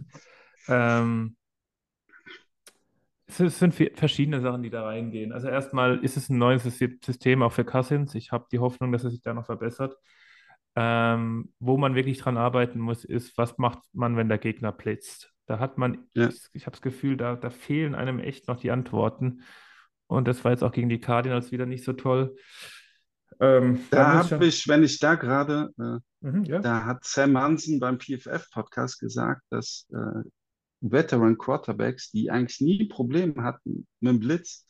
Ähm, 0.67 1.37
es 3.27 3.37
sind 3.59 3.73
verschiedene 3.73 4.39
Sachen, 4.41 4.63
die 4.63 4.69
da 4.69 4.83
reingehen. 4.83 5.33
Also 5.33 5.47
erstmal 5.49 5.97
ist 6.03 6.15
es 6.17 6.29
ein 6.29 6.37
neues 6.37 6.63
Sys- 6.65 7.03
System 7.05 7.43
auch 7.43 7.51
für 7.51 7.65
Cousins. 7.65 8.15
Ich 8.15 8.31
habe 8.31 8.47
die 8.51 8.59
Hoffnung, 8.59 8.91
dass 8.91 9.03
er 9.03 9.11
sich 9.11 9.21
da 9.21 9.33
noch 9.33 9.45
verbessert. 9.45 9.95
Ähm, 10.79 11.51
wo 11.59 11.75
man 11.77 11.95
wirklich 11.95 12.19
dran 12.19 12.37
arbeiten 12.37 12.79
muss, 12.79 13.03
ist, 13.03 13.35
was 13.35 13.57
macht 13.57 13.79
man, 13.93 14.15
wenn 14.15 14.29
der 14.29 14.37
Gegner 14.37 14.71
blitzt? 14.71 15.33
Da 15.47 15.57
hat 15.57 15.79
man, 15.79 16.07
Ja. 16.13 16.27
ich, 16.29 16.41
ich 16.53 16.65
habe 16.67 16.73
das 16.75 16.81
Gefühl, 16.83 17.17
da, 17.17 17.35
da 17.35 17.49
fehlen 17.49 17.95
einem 17.95 18.19
echt 18.19 18.47
noch 18.47 18.59
die 18.59 18.69
Antworten. 18.69 19.41
Und 20.05 20.27
das 20.27 20.43
war 20.43 20.51
jetzt 20.51 20.63
auch 20.63 20.71
gegen 20.71 20.87
die 20.89 20.99
Cardinals 21.01 21.51
wieder 21.51 21.65
nicht 21.65 21.83
so 21.83 21.93
toll. 21.93 22.35
Ähm, 23.39 23.79
Da 23.89 24.13
habe 24.19 24.27
schon- 24.27 24.41
ich, 24.43 24.67
wenn 24.67 24.83
ich 24.83 24.99
da 24.99 25.15
gerade, 25.15 25.71
äh, 25.79 25.97
Mhm, 26.27 26.43
ja. 26.45 26.59
da 26.59 26.85
hat 26.85 27.03
Sam 27.03 27.35
Hansen 27.37 27.79
beim 27.79 27.97
PFF-Podcast 27.99 28.99
gesagt, 28.99 29.41
dass 29.49 29.87
äh, 29.91 30.29
Veteran 30.81 31.39
Quarterbacks, 31.39 32.11
die 32.11 32.29
eigentlich 32.29 32.61
nie 32.61 32.85
Probleme 32.87 33.41
hatten 33.43 33.87
mit 33.99 34.11
dem 34.13 34.19
Blitz, 34.19 34.67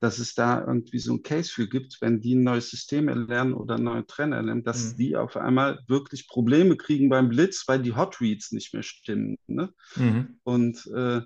dass 0.00 0.18
es 0.18 0.34
da 0.34 0.64
irgendwie 0.66 0.98
so 0.98 1.14
ein 1.14 1.22
Case 1.22 1.50
für 1.50 1.68
gibt, 1.68 1.98
wenn 2.00 2.20
die 2.20 2.34
ein 2.34 2.44
neues 2.44 2.70
System 2.70 3.08
erlernen 3.08 3.54
oder 3.54 3.74
einen 3.74 3.84
neuen 3.84 4.06
Trainer 4.06 4.36
erlernen, 4.36 4.62
dass 4.64 4.94
Mhm. 4.94 4.96
die 4.96 5.16
auf 5.16 5.36
einmal 5.36 5.80
wirklich 5.88 6.28
Probleme 6.28 6.76
kriegen 6.76 7.08
beim 7.08 7.28
Blitz, 7.28 7.64
weil 7.66 7.82
die 7.82 7.94
Hot 7.96 8.20
Reads 8.20 8.52
nicht 8.52 8.74
mehr 8.74 8.82
stimmen. 8.82 9.36
Ne? 9.46 9.72
Mhm. 9.96 10.38
Und 10.44 10.86
äh, 10.94 11.22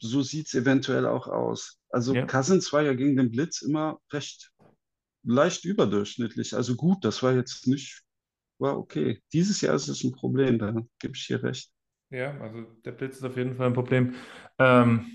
so 0.00 0.22
sieht 0.22 0.46
es 0.46 0.54
eventuell 0.54 1.06
auch 1.06 1.26
aus. 1.26 1.78
Also 1.90 2.14
Ja. 2.14 2.26
Cousins 2.26 2.72
war 2.72 2.82
ja 2.82 2.94
gegen 2.94 3.16
den 3.16 3.30
Blitz 3.30 3.62
immer 3.62 4.00
recht 4.12 4.52
leicht 5.24 5.64
überdurchschnittlich. 5.64 6.54
Also 6.54 6.76
gut, 6.76 7.04
das 7.04 7.22
war 7.22 7.34
jetzt 7.34 7.66
nicht, 7.66 8.02
war 8.58 8.78
okay. 8.78 9.22
Dieses 9.32 9.60
Jahr 9.60 9.74
ist 9.76 9.88
es 9.88 10.04
ein 10.04 10.12
Problem, 10.12 10.58
da 10.58 10.74
gebe 10.98 11.14
ich 11.16 11.24
hier 11.24 11.42
recht. 11.42 11.70
Ja, 12.10 12.36
also 12.40 12.62
der 12.84 12.92
Blitz 12.92 13.16
ist 13.16 13.24
auf 13.24 13.36
jeden 13.36 13.54
Fall 13.54 13.68
ein 13.68 13.72
Problem. 13.72 14.14
Ähm, 14.58 15.06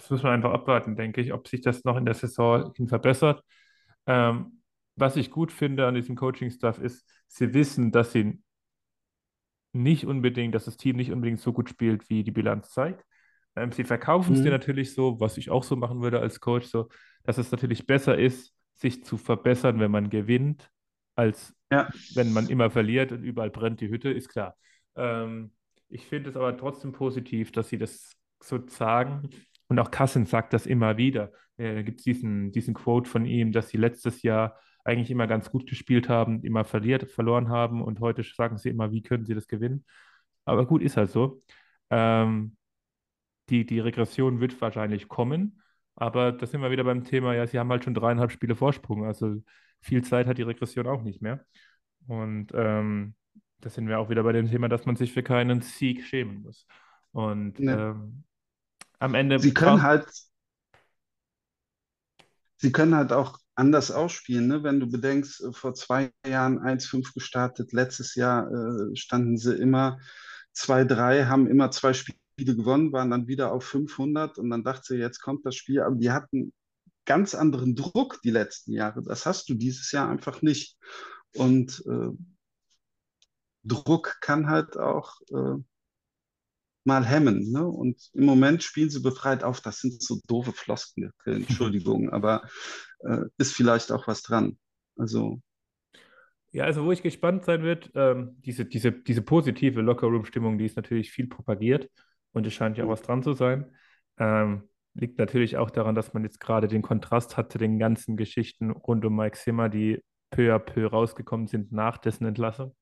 das 0.00 0.10
muss 0.10 0.22
man 0.22 0.32
einfach 0.32 0.52
abwarten, 0.52 0.96
denke 0.96 1.20
ich, 1.20 1.32
ob 1.32 1.48
sich 1.48 1.60
das 1.60 1.84
noch 1.84 1.96
in 1.96 2.04
der 2.04 2.14
Saison 2.14 2.72
hin 2.76 2.88
verbessert. 2.88 3.42
Ähm, 4.06 4.62
was 4.96 5.16
ich 5.16 5.30
gut 5.30 5.52
finde 5.52 5.86
an 5.86 5.94
diesem 5.94 6.16
Coaching-Staff 6.16 6.78
ist, 6.78 7.06
sie 7.28 7.54
wissen, 7.54 7.92
dass 7.92 8.12
sie 8.12 8.40
nicht 9.72 10.04
unbedingt, 10.06 10.54
dass 10.54 10.64
das 10.64 10.76
Team 10.76 10.96
nicht 10.96 11.12
unbedingt 11.12 11.40
so 11.40 11.52
gut 11.52 11.68
spielt, 11.70 12.08
wie 12.10 12.24
die 12.24 12.30
Bilanz 12.32 12.70
zeigt. 12.70 13.04
Ähm, 13.56 13.72
sie 13.72 13.84
verkaufen 13.84 14.32
es 14.32 14.42
dir 14.42 14.50
Mhm. 14.50 14.50
natürlich 14.50 14.94
so, 14.94 15.20
was 15.20 15.36
ich 15.38 15.50
auch 15.50 15.62
so 15.64 15.76
machen 15.76 16.02
würde 16.02 16.20
als 16.20 16.40
Coach, 16.40 16.66
so, 16.66 16.88
dass 17.24 17.38
es 17.38 17.50
natürlich 17.52 17.86
besser 17.86 18.18
ist, 18.18 18.54
sich 18.74 19.04
zu 19.04 19.16
verbessern, 19.16 19.78
wenn 19.80 19.90
man 19.90 20.10
gewinnt, 20.10 20.70
als 21.14 21.54
Ja. 21.70 21.90
wenn 22.08 22.32
man 22.32 22.48
immer 22.48 22.70
verliert 22.70 23.12
und 23.12 23.22
überall 23.22 23.50
brennt 23.50 23.80
die 23.80 23.88
Hütte, 23.88 24.10
ist 24.10 24.28
klar. 24.28 24.56
Ähm, 24.96 25.52
ich 25.88 26.06
finde 26.06 26.30
es 26.30 26.36
aber 26.36 26.56
trotzdem 26.56 26.92
positiv, 26.92 27.52
dass 27.52 27.68
sie 27.68 27.78
das 27.78 28.12
so 28.42 28.66
sagen. 28.66 29.30
Und 29.70 29.78
auch 29.80 29.90
Cousins 29.90 30.30
sagt 30.30 30.52
das 30.52 30.66
immer 30.66 30.98
wieder. 30.98 31.32
Da 31.56 31.82
gibt 31.82 32.00
es 32.00 32.04
diesen, 32.04 32.52
diesen 32.52 32.74
Quote 32.74 33.08
von 33.10 33.26
ihm, 33.26 33.52
dass 33.52 33.70
sie 33.70 33.78
letztes 33.78 34.22
Jahr 34.22 34.58
eigentlich 34.84 35.10
immer 35.10 35.26
ganz 35.28 35.50
gut 35.50 35.66
gespielt 35.68 36.08
haben, 36.10 36.42
immer 36.44 36.64
verliert, 36.64 37.10
verloren 37.10 37.48
haben 37.50 37.82
und 37.82 38.00
heute 38.00 38.22
sagen 38.24 38.58
sie 38.58 38.70
immer, 38.70 38.92
wie 38.92 39.02
können 39.02 39.26
sie 39.26 39.34
das 39.34 39.48
gewinnen. 39.48 39.86
Aber 40.46 40.66
gut, 40.66 40.82
ist 40.82 40.98
halt 40.98 41.10
so. 41.10 41.42
Ähm, 41.90 42.58
die, 43.50 43.66
die 43.66 43.80
Regression 43.80 44.40
wird 44.40 44.60
wahrscheinlich 44.60 45.08
kommen, 45.08 45.60
aber 45.96 46.32
da 46.32 46.46
sind 46.46 46.62
wir 46.62 46.70
wieder 46.70 46.84
beim 46.84 47.04
Thema, 47.04 47.34
ja, 47.34 47.46
sie 47.46 47.58
haben 47.58 47.70
halt 47.70 47.84
schon 47.84 47.94
dreieinhalb 47.94 48.30
Spiele 48.32 48.54
Vorsprung, 48.56 49.04
also 49.06 49.36
viel 49.82 50.02
Zeit 50.04 50.26
hat 50.26 50.38
die 50.38 50.42
Regression 50.42 50.86
auch 50.86 51.02
nicht 51.02 51.22
mehr. 51.22 51.44
Und 52.08 52.52
ähm, 52.54 53.14
da 53.60 53.70
sind 53.70 53.88
wir 53.88 53.98
auch 54.00 54.10
wieder 54.10 54.22
bei 54.24 54.32
dem 54.32 54.48
Thema, 54.50 54.68
dass 54.68 54.86
man 54.86 54.96
sich 54.96 55.12
für 55.12 55.22
keinen 55.22 55.62
Sieg 55.62 56.04
schämen 56.04 56.42
muss. 56.42 56.66
Und 57.12 57.58
Nee. 57.58 57.72
ähm, 57.72 58.24
am 59.00 59.14
Ende 59.14 59.38
Sie 59.40 59.52
können 59.52 59.82
halt, 59.82 60.06
sie 62.58 62.70
können 62.70 62.94
halt 62.94 63.12
auch 63.12 63.38
anders 63.54 63.90
ausspielen, 63.90 64.46
ne? 64.46 64.62
Wenn 64.62 64.80
du 64.80 64.88
bedenkst, 64.88 65.42
äh, 65.42 65.52
vor 65.52 65.74
zwei 65.74 66.12
Jahren 66.26 66.58
1-5 66.58 67.12
gestartet, 67.12 67.72
letztes 67.72 68.14
Jahr 68.14 68.50
äh, 68.50 68.96
standen 68.96 69.36
sie 69.36 69.54
immer 69.56 69.98
2-3, 70.54 71.26
haben 71.26 71.46
immer 71.46 71.70
zwei 71.70 71.92
Spiele 71.92 72.16
gewonnen, 72.38 72.92
waren 72.92 73.10
dann 73.10 73.26
wieder 73.26 73.52
auf 73.52 73.64
500 73.64 74.38
und 74.38 74.50
dann 74.50 74.64
dachte 74.64 74.94
sie, 74.94 74.96
jetzt 74.96 75.20
kommt 75.20 75.44
das 75.44 75.56
Spiel, 75.56 75.80
aber 75.80 75.96
die 75.96 76.10
hatten 76.10 76.52
ganz 77.04 77.34
anderen 77.34 77.74
Druck 77.74 78.20
die 78.22 78.30
letzten 78.30 78.72
Jahre. 78.72 79.02
Das 79.02 79.26
hast 79.26 79.48
du 79.48 79.54
dieses 79.54 79.90
Jahr 79.92 80.08
einfach 80.08 80.42
nicht. 80.42 80.76
Und 81.34 81.84
äh, 81.86 82.10
Druck 83.64 84.18
kann 84.20 84.48
halt 84.48 84.76
auch 84.76 85.20
äh, 85.30 85.62
mal 86.84 87.04
hemmen. 87.04 87.50
Ne? 87.52 87.66
Und 87.66 88.10
im 88.14 88.24
Moment 88.24 88.62
spielen 88.62 88.90
sie 88.90 89.00
befreit 89.00 89.44
auf. 89.44 89.60
Das 89.60 89.80
sind 89.80 90.02
so 90.02 90.18
doofe 90.26 90.52
Floskeln, 90.52 91.12
Entschuldigung, 91.24 92.10
aber 92.12 92.42
äh, 93.00 93.22
ist 93.38 93.54
vielleicht 93.54 93.92
auch 93.92 94.06
was 94.06 94.22
dran. 94.22 94.58
Also, 94.96 95.40
Ja, 96.52 96.64
also 96.64 96.84
wo 96.84 96.92
ich 96.92 97.02
gespannt 97.02 97.44
sein 97.44 97.62
wird, 97.62 97.90
ähm, 97.94 98.36
diese, 98.40 98.64
diese, 98.64 98.92
diese 98.92 99.22
positive 99.22 99.80
Lockerroom-Stimmung, 99.80 100.58
die 100.58 100.66
ist 100.66 100.76
natürlich 100.76 101.10
viel 101.10 101.28
propagiert 101.28 101.88
und 102.32 102.46
es 102.46 102.54
scheint 102.54 102.76
ja 102.76 102.84
auch 102.84 102.90
was 102.90 103.02
dran 103.02 103.22
zu 103.22 103.34
sein. 103.34 103.74
Ähm, 104.18 104.68
liegt 104.94 105.18
natürlich 105.18 105.56
auch 105.56 105.70
daran, 105.70 105.94
dass 105.94 106.12
man 106.12 106.24
jetzt 106.24 106.40
gerade 106.40 106.68
den 106.68 106.82
Kontrast 106.82 107.36
hat 107.36 107.52
zu 107.52 107.58
den 107.58 107.78
ganzen 107.78 108.16
Geschichten 108.16 108.70
rund 108.70 109.04
um 109.04 109.16
Mike 109.16 109.38
Zimmer, 109.38 109.68
die 109.68 110.02
peu 110.30 110.54
à 110.54 110.58
peu 110.58 110.86
rausgekommen 110.86 111.46
sind 111.46 111.72
nach 111.72 111.98
dessen 111.98 112.26
Entlassung. 112.26 112.74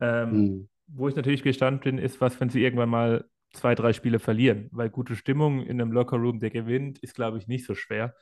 Ähm, 0.00 0.30
hm. 0.30 0.68
Wo 0.94 1.08
ich 1.08 1.16
natürlich 1.16 1.42
gespannt 1.42 1.82
bin, 1.82 1.98
ist, 1.98 2.20
was, 2.20 2.40
wenn 2.40 2.50
sie 2.50 2.62
irgendwann 2.62 2.90
mal 2.90 3.24
zwei, 3.52 3.74
drei 3.74 3.92
Spiele 3.92 4.18
verlieren, 4.18 4.68
weil 4.72 4.90
gute 4.90 5.16
Stimmung 5.16 5.62
in 5.62 5.80
einem 5.80 5.92
Lockerroom, 5.92 6.40
der 6.40 6.50
gewinnt, 6.50 6.98
ist, 7.00 7.14
glaube 7.14 7.38
ich, 7.38 7.48
nicht 7.48 7.66
so 7.66 7.74
schwer. 7.74 8.14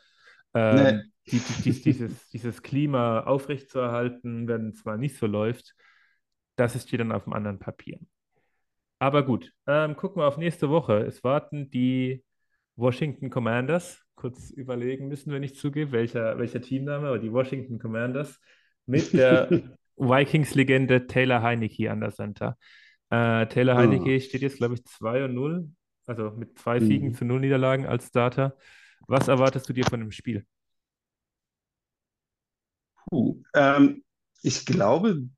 Ähm, 0.54 1.12
die, 1.30 1.40
die, 1.44 1.54
dies- 1.54 1.83
dieses, 1.83 2.28
dieses 2.30 2.62
Klima 2.62 3.20
aufrechtzuerhalten, 3.20 4.48
wenn 4.48 4.70
es 4.70 4.85
mal 4.85 4.98
nicht 4.98 5.16
so 5.18 5.26
läuft, 5.26 5.74
das 6.56 6.74
ist 6.76 6.88
hier 6.90 6.98
dann 6.98 7.12
auf 7.12 7.26
einem 7.26 7.35
anderen 7.35 7.59
Papier. 7.59 7.98
Aber 8.98 9.24
gut, 9.24 9.52
ähm, 9.66 9.96
gucken 9.96 10.20
wir 10.22 10.26
auf 10.26 10.37
nächste 10.37 10.68
Woche. 10.70 10.98
Es 11.06 11.24
warten 11.24 11.70
die 11.70 12.24
Washington 12.76 13.30
Commanders. 13.30 14.02
Kurz 14.14 14.50
überlegen 14.50 15.09
müssen, 15.09 15.33
wenn 15.33 15.42
ich 15.42 15.56
zugebe, 15.56 15.92
welcher, 15.92 16.38
welcher 16.38 16.61
Teamname, 16.61 17.09
aber 17.09 17.18
die 17.18 17.33
Washington 17.33 17.78
Commanders 17.78 18.38
mit 18.87 19.16
der 19.16 19.59
Vikings-Legende 20.01 21.07
Taylor 21.07 21.43
Heineke 21.43 21.91
an 21.91 22.01
der 22.01 22.13
Center. 22.13 22.57
Äh, 23.11 23.47
Taylor 23.47 23.77
Ah. 23.77 23.79
Heineke 23.79 24.21
steht 24.21 24.43
jetzt, 24.43 24.59
glaube 24.59 24.75
ich, 24.75 24.85
2 24.87 25.25
und 25.25 25.35
0, 25.35 25.71
also 26.07 26.31
mit 26.33 26.59
zwei 26.59 26.81
Siegen 26.81 27.11
Mhm. 27.11 27.15
zu 27.15 27.25
null 27.25 27.41
Niederlagen 27.41 27.87
als 27.87 28.09
Starter. 28.09 28.57
Was 29.09 29.29
erwartest 29.29 29.69
du 29.69 29.73
dir 29.73 29.85
von 29.87 30.01
dem 30.01 30.13
Spiel? 30.13 30.47
Puh. 33.09 33.43
Ähm, 33.55 34.05
ich 34.43 34.65
glaube, 34.67 35.29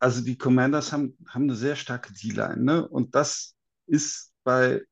also 0.00 0.22
die 0.24 0.38
Commanders 0.38 0.92
haben, 0.92 1.16
haben 1.28 1.44
eine 1.44 1.56
sehr 1.56 1.76
starke 1.76 2.12
D-Line, 2.12 2.62
ne? 2.62 2.88
Und 2.88 3.14
das 3.14 3.54
ist 3.86 4.32
bei 4.44 4.82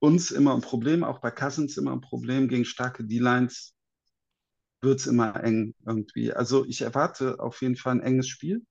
uns 0.00 0.30
immer 0.30 0.54
ein 0.54 0.60
Problem, 0.62 1.04
auch 1.04 1.20
bei 1.20 1.30
Cousins 1.30 1.76
immer 1.76 1.92
ein 1.92 2.00
Problem. 2.00 2.48
Gegen 2.48 2.64
starke 2.64 3.04
D-Lines 3.04 3.74
wird 4.82 5.00
es 5.00 5.06
immer 5.06 5.42
eng 5.44 5.74
irgendwie. 5.86 6.32
Also 6.32 6.64
ich 6.66 6.82
erwarte 6.82 7.40
auf 7.40 7.62
jeden 7.62 7.76
Fall 7.76 7.94
ein 7.96 8.00
enges 8.02 8.28
Spiel 8.28 8.62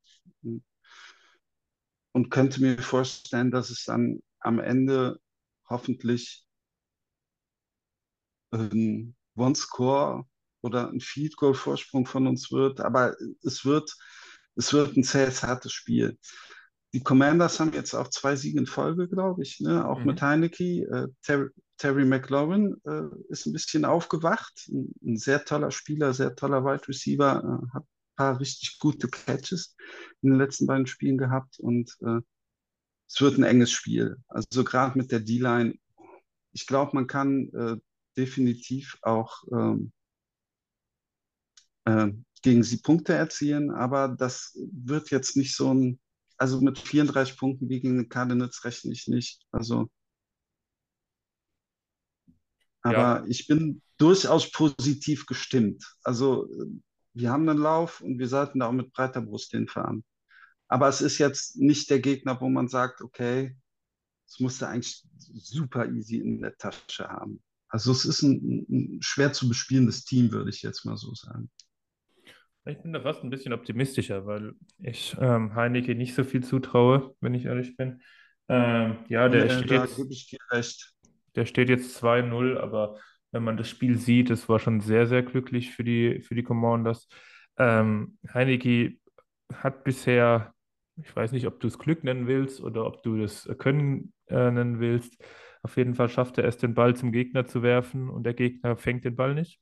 und 2.13 2.29
könnte 2.29 2.61
mir 2.61 2.77
vorstellen, 2.81 3.51
dass 3.51 3.69
es 3.69 3.83
dann 3.85 4.21
am 4.39 4.59
Ende 4.59 5.19
hoffentlich 5.69 6.45
ein 8.51 9.15
One-Score 9.35 10.25
oder 10.61 10.89
ein 10.89 10.99
Field 11.01 11.35
Goal 11.37 11.53
Vorsprung 11.53 12.05
von 12.05 12.27
uns 12.27 12.51
wird, 12.51 12.79
aber 12.81 13.15
es 13.43 13.65
wird, 13.65 13.95
es 14.55 14.73
wird 14.73 14.95
ein 14.97 15.03
sehr 15.03 15.31
hartes 15.41 15.71
Spiel. 15.73 16.17
Die 16.93 17.01
Commanders 17.03 17.59
haben 17.59 17.73
jetzt 17.73 17.93
auch 17.95 18.09
zwei 18.09 18.35
Siege 18.35 18.59
in 18.59 18.67
Folge, 18.67 19.07
glaube 19.07 19.43
ich, 19.43 19.59
ne? 19.61 19.87
Auch 19.87 20.03
Mhm. 20.03 20.05
mit 20.05 20.21
Heineke. 20.21 20.63
Äh, 20.83 21.07
Terry, 21.23 21.49
Terry 21.81 22.05
McLaurin 22.05 22.79
äh, 22.85 23.07
ist 23.29 23.47
ein 23.47 23.53
bisschen 23.53 23.85
aufgewacht. 23.85 24.67
Ein, 24.67 24.93
ein 25.03 25.17
sehr 25.17 25.43
toller 25.45 25.71
Spieler, 25.71 26.13
sehr 26.13 26.35
toller 26.35 26.63
Wide 26.63 26.87
Receiver, 26.87 27.37
äh, 27.39 27.73
hat 27.73 27.83
ein 27.83 28.15
paar 28.15 28.39
richtig 28.39 28.77
gute 28.77 29.07
Catches 29.07 29.75
in 30.21 30.29
den 30.29 30.37
letzten 30.37 30.67
beiden 30.67 30.85
Spielen 30.85 31.17
gehabt 31.17 31.59
und 31.59 31.97
äh, 32.01 32.19
es 33.07 33.19
wird 33.19 33.39
ein 33.39 33.43
enges 33.43 33.71
Spiel. 33.71 34.17
Also 34.27 34.63
gerade 34.63 34.95
mit 34.95 35.11
der 35.11 35.21
D-Line, 35.21 35.73
ich 36.51 36.67
glaube, 36.67 36.91
man 36.93 37.07
kann 37.07 37.49
äh, 37.49 37.77
definitiv 38.15 38.99
auch 39.01 39.43
ähm, 39.51 39.91
äh, 41.85 42.09
gegen 42.43 42.61
sie 42.61 42.77
Punkte 42.77 43.13
erzielen, 43.13 43.71
aber 43.71 44.07
das 44.07 44.55
wird 44.71 45.09
jetzt 45.09 45.35
nicht 45.35 45.55
so 45.55 45.73
ein, 45.73 45.99
also 46.37 46.61
mit 46.61 46.77
34 46.77 47.37
Punkten 47.37 47.69
wie 47.69 47.79
gegen 47.79 47.97
den 47.97 48.09
Cardinals 48.09 48.63
rechne 48.65 48.91
ich 48.93 49.07
nicht. 49.07 49.41
Also, 49.51 49.89
aber 52.81 53.23
ich 53.27 53.47
bin 53.47 53.81
durchaus 53.97 54.51
positiv 54.51 55.25
gestimmt. 55.25 55.83
Also, 56.03 56.45
äh, 56.51 56.65
wir 57.13 57.31
haben 57.31 57.47
einen 57.49 57.59
Lauf 57.59 58.01
und 58.01 58.19
wir 58.19 58.27
sollten 58.27 58.59
da 58.59 58.67
auch 58.67 58.71
mit 58.73 58.93
breiter 58.93 59.21
Brust 59.21 59.51
hinfahren. 59.51 60.03
Aber 60.67 60.87
es 60.89 61.01
ist 61.01 61.17
jetzt 61.19 61.57
nicht 61.57 61.89
der 61.89 61.99
Gegner, 61.99 62.39
wo 62.41 62.49
man 62.49 62.67
sagt, 62.69 63.01
okay, 63.01 63.55
es 64.27 64.39
musste 64.39 64.67
eigentlich 64.67 65.03
super 65.17 65.87
easy 65.89 66.17
in 66.19 66.41
der 66.41 66.57
Tasche 66.57 67.07
haben. 67.09 67.41
Also 67.69 67.91
es 67.91 68.05
ist 68.05 68.21
ein, 68.23 68.65
ein 68.69 68.99
schwer 69.01 69.33
zu 69.33 69.47
bespielendes 69.49 70.05
Team, 70.05 70.31
würde 70.31 70.49
ich 70.49 70.61
jetzt 70.61 70.85
mal 70.85 70.97
so 70.97 71.13
sagen. 71.15 71.49
Ich 72.65 72.77
bin 72.79 72.93
da 72.93 73.01
fast 73.01 73.23
ein 73.23 73.29
bisschen 73.31 73.53
optimistischer, 73.53 74.25
weil 74.25 74.53
ich 74.77 75.15
ähm, 75.19 75.55
Heineke 75.55 75.95
nicht 75.95 76.13
so 76.13 76.23
viel 76.23 76.43
zutraue, 76.43 77.15
wenn 77.19 77.33
ich 77.33 77.45
ehrlich 77.45 77.75
bin. 77.75 78.01
Ähm, 78.49 78.97
ja, 79.09 79.29
der 79.29 79.49
Ja, 79.49 79.49
steht 79.49 79.69
da 79.69 79.85
gebe 79.87 80.11
ich 80.13 80.27
dir 80.27 80.37
recht. 80.51 80.90
Der 81.35 81.45
steht 81.45 81.69
jetzt 81.69 81.95
2-0, 81.95 82.57
aber 82.57 82.97
wenn 83.31 83.43
man 83.43 83.57
das 83.57 83.69
Spiel 83.69 83.97
sieht, 83.97 84.29
es 84.29 84.49
war 84.49 84.59
schon 84.59 84.81
sehr, 84.81 85.07
sehr 85.07 85.23
glücklich 85.23 85.71
für 85.71 85.83
die, 85.83 86.21
für 86.21 86.35
die 86.35 86.43
Commanders. 86.43 87.07
Ähm, 87.57 88.17
Heineke 88.33 88.97
hat 89.53 89.83
bisher, 89.83 90.53
ich 90.97 91.15
weiß 91.15 91.31
nicht, 91.31 91.47
ob 91.47 91.59
du 91.59 91.67
es 91.67 91.79
Glück 91.79 92.03
nennen 92.03 92.27
willst 92.27 92.61
oder 92.61 92.85
ob 92.85 93.03
du 93.03 93.17
das 93.17 93.49
Können 93.57 94.13
äh, 94.27 94.51
nennen 94.51 94.79
willst. 94.79 95.17
Auf 95.63 95.77
jeden 95.77 95.95
Fall 95.95 96.09
schafft 96.09 96.37
er 96.37 96.45
es, 96.45 96.57
den 96.57 96.73
Ball 96.73 96.95
zum 96.95 97.11
Gegner 97.11 97.45
zu 97.45 97.61
werfen 97.63 98.09
und 98.09 98.23
der 98.23 98.33
Gegner 98.33 98.75
fängt 98.77 99.05
den 99.05 99.15
Ball 99.15 99.33
nicht. 99.33 99.59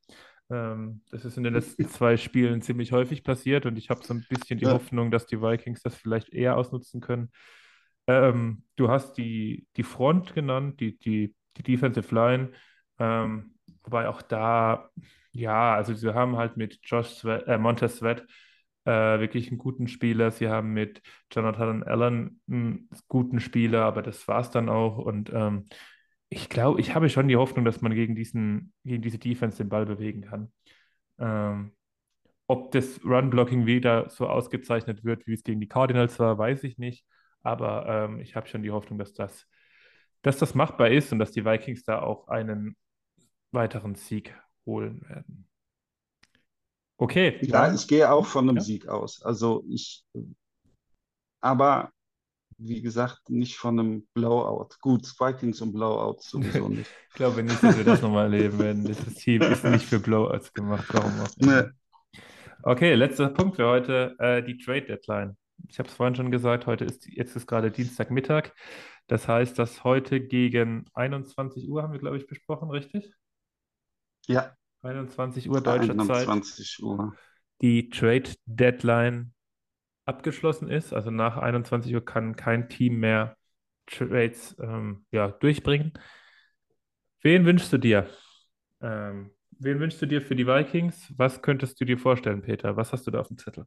Ähm, 0.49 1.01
das 1.11 1.25
ist 1.25 1.37
in 1.37 1.43
den 1.43 1.53
letzten 1.53 1.85
zwei 1.89 2.17
Spielen 2.17 2.61
ziemlich 2.61 2.91
häufig 2.91 3.23
passiert 3.23 3.65
und 3.65 3.77
ich 3.77 3.89
habe 3.89 4.03
so 4.03 4.13
ein 4.13 4.25
bisschen 4.29 4.59
die 4.59 4.65
Ja. 4.65 4.69
Hoffnung, 4.69 5.11
dass 5.11 5.25
die 5.27 5.41
Vikings 5.41 5.81
das 5.81 5.95
vielleicht 5.95 6.29
eher 6.33 6.57
ausnutzen 6.57 7.01
können. 7.01 7.31
Ähm, 8.07 8.63
du 8.75 8.89
hast 8.89 9.13
die, 9.17 9.67
die 9.77 9.83
Front 9.83 10.33
genannt, 10.33 10.79
die, 10.79 10.97
die, 10.99 11.35
die 11.59 11.63
Defensive 11.63 12.13
Line, 12.13 12.51
ähm, 12.99 13.55
wobei 13.83 14.07
auch 14.09 14.21
da, 14.21 14.89
ja, 15.31 15.75
also 15.75 15.93
sie 15.93 16.13
haben 16.13 16.37
halt 16.37 16.57
mit 16.57 16.79
Josh 16.83 17.09
Sweat, 17.09 17.47
äh, 17.47 17.57
Montez 17.57 17.97
Sweat 17.97 18.25
äh, 18.85 19.19
wirklich 19.19 19.49
einen 19.49 19.57
guten 19.57 19.87
Spieler. 19.87 20.31
Sie 20.31 20.49
haben 20.49 20.73
mit 20.73 21.01
Jonathan 21.31 21.83
Allen 21.83 22.41
einen 22.49 22.89
guten 23.07 23.39
Spieler, 23.39 23.83
aber 23.85 24.01
das 24.01 24.27
war 24.27 24.41
es 24.41 24.49
dann 24.51 24.69
auch. 24.69 24.97
Und 24.97 25.31
ähm, 25.33 25.65
ich 26.29 26.49
glaube, 26.49 26.79
ich 26.81 26.95
habe 26.95 27.09
schon 27.09 27.27
die 27.27 27.37
Hoffnung, 27.37 27.65
dass 27.65 27.81
man 27.81 27.93
gegen 27.93 28.15
diesen, 28.15 28.73
gegen 28.83 29.01
diese 29.01 29.19
Defense 29.19 29.57
den 29.57 29.69
Ball 29.69 29.85
bewegen 29.85 30.21
kann. 30.21 30.51
Ähm, 31.19 31.73
ob 32.47 32.71
das 32.71 33.03
Run-Blocking 33.05 33.65
wieder 33.67 34.09
so 34.09 34.27
ausgezeichnet 34.27 35.03
wird, 35.03 35.27
wie 35.27 35.33
es 35.33 35.43
gegen 35.43 35.61
die 35.61 35.67
Cardinals 35.67 36.19
war, 36.19 36.37
weiß 36.37 36.63
ich 36.63 36.77
nicht. 36.79 37.05
Aber 37.43 37.85
ähm, 37.87 38.19
ich 38.19 38.35
habe 38.35 38.47
schon 38.47 38.63
die 38.63 38.71
Hoffnung, 38.71 38.97
dass 38.99 39.13
das, 39.13 39.47
dass 40.21 40.37
das 40.37 40.55
machbar 40.55 40.89
ist 40.89 41.11
und 41.11 41.19
dass 41.19 41.31
die 41.31 41.45
Vikings 41.45 41.83
da 41.83 42.01
auch 42.01 42.27
einen 42.27 42.75
weiteren 43.51 43.95
Sieg 43.95 44.35
holen 44.65 45.01
werden. 45.07 45.47
Okay, 46.97 47.39
Ja, 47.41 47.73
ich 47.73 47.87
gehe 47.87 48.11
auch 48.11 48.25
von 48.25 48.49
einem 48.49 48.57
Ja. 48.57 48.63
Sieg 48.63 48.87
aus. 48.87 49.21
Also 49.23 49.63
ich, 49.69 50.03
aber 51.41 51.91
wie 52.57 52.81
gesagt, 52.81 53.29
nicht 53.29 53.55
von 53.55 53.79
einem 53.79 54.07
Blowout. 54.13 54.69
Gut, 54.81 55.05
Vikings 55.17 55.61
und 55.61 55.71
Blowout 55.71 56.17
sowieso 56.19 56.67
nicht. 56.69 56.91
Ich 57.09 57.15
glaube 57.15 57.41
nicht, 57.41 57.63
dass 57.63 57.77
wir 57.77 57.85
das 57.85 58.01
nochmal 58.01 58.25
erleben 58.25 58.59
werden. 58.59 58.83
Dieses 58.83 59.15
Team 59.15 59.41
ist 59.43 59.63
nicht 59.63 59.85
für 59.85 59.99
Blowouts 59.99 60.53
gemacht. 60.53 60.85
Warum 60.91 61.11
auch 61.21 61.37
immer. 61.37 61.61
Ne, 61.61 61.73
Okay, 62.63 62.93
letzter 62.95 63.29
Punkt 63.29 63.55
für 63.55 63.65
heute, 63.67 64.15
äh, 64.19 64.43
die 64.43 64.57
Trade 64.57 64.81
Deadline. 64.81 65.37
Ich 65.69 65.79
habe 65.79 65.87
es 65.87 65.95
vorhin 65.95 66.15
schon 66.15 66.29
gesagt, 66.29 66.65
heute 66.67 66.83
ist, 66.83 67.07
jetzt 67.07 67.33
ist 67.37 67.47
gerade 67.47 67.71
Dienstagmittag. 67.71 68.51
Das 69.09 69.27
heißt, 69.27 69.59
dass 69.59 69.83
heute 69.83 70.21
gegen 70.21 70.85
21 70.93 71.67
Uhr 71.67 71.83
haben 71.83 71.91
wir, 71.91 71.99
glaube 71.99 72.17
ich, 72.17 72.27
besprochen, 72.27 72.69
richtig? 72.69 73.13
ja, 74.29 74.55
21 74.83 75.49
Uhr 75.49 75.59
deutscher 75.61 75.97
Zeit 75.97 76.29
21 76.29 76.83
Uhr. 76.83 77.15
die 77.61 77.89
Trade 77.89 78.31
Deadline 78.45 79.33
abgeschlossen 80.05 80.69
ist. 80.69 80.93
Also 80.93 81.09
nach 81.09 81.37
21 81.37 81.93
Uhr 81.93 82.05
kann 82.05 82.35
kein 82.35 82.69
Team 82.69 82.99
mehr 82.99 83.35
Trades 83.87 84.55
ähm, 84.61 85.05
ja, 85.11 85.29
durchbringen. 85.29 85.93
Wen 87.21 87.45
wünschst 87.45 87.73
du 87.73 87.79
dir? 87.79 88.07
Ähm, 88.81 89.31
wen 89.57 89.79
wünschst 89.79 90.01
du 90.01 90.05
dir 90.05 90.21
für 90.21 90.35
die 90.35 90.45
Vikings? 90.45 91.11
Was 91.17 91.41
könntest 91.41 91.81
du 91.81 91.85
dir 91.85 91.97
vorstellen, 91.97 92.43
Peter? 92.43 92.77
Was 92.77 92.93
hast 92.93 93.07
du 93.07 93.11
da 93.11 93.19
auf 93.19 93.27
dem 93.27 93.39
Zettel? 93.39 93.65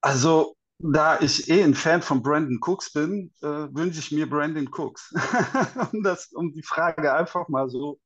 Also, 0.00 0.56
da 0.82 1.20
ich 1.20 1.48
eh 1.50 1.62
ein 1.62 1.74
Fan 1.74 2.00
von 2.00 2.22
Brandon 2.22 2.58
Cooks 2.60 2.92
bin, 2.92 3.32
äh, 3.42 3.46
wünsche 3.46 4.00
ich 4.00 4.12
mir 4.12 4.28
Brandon 4.28 4.68
Cooks. 4.72 5.12
um, 5.92 6.02
das, 6.02 6.32
um 6.32 6.52
die 6.52 6.62
Frage 6.62 7.12
einfach 7.12 7.48
mal 7.48 7.68
so 7.68 8.00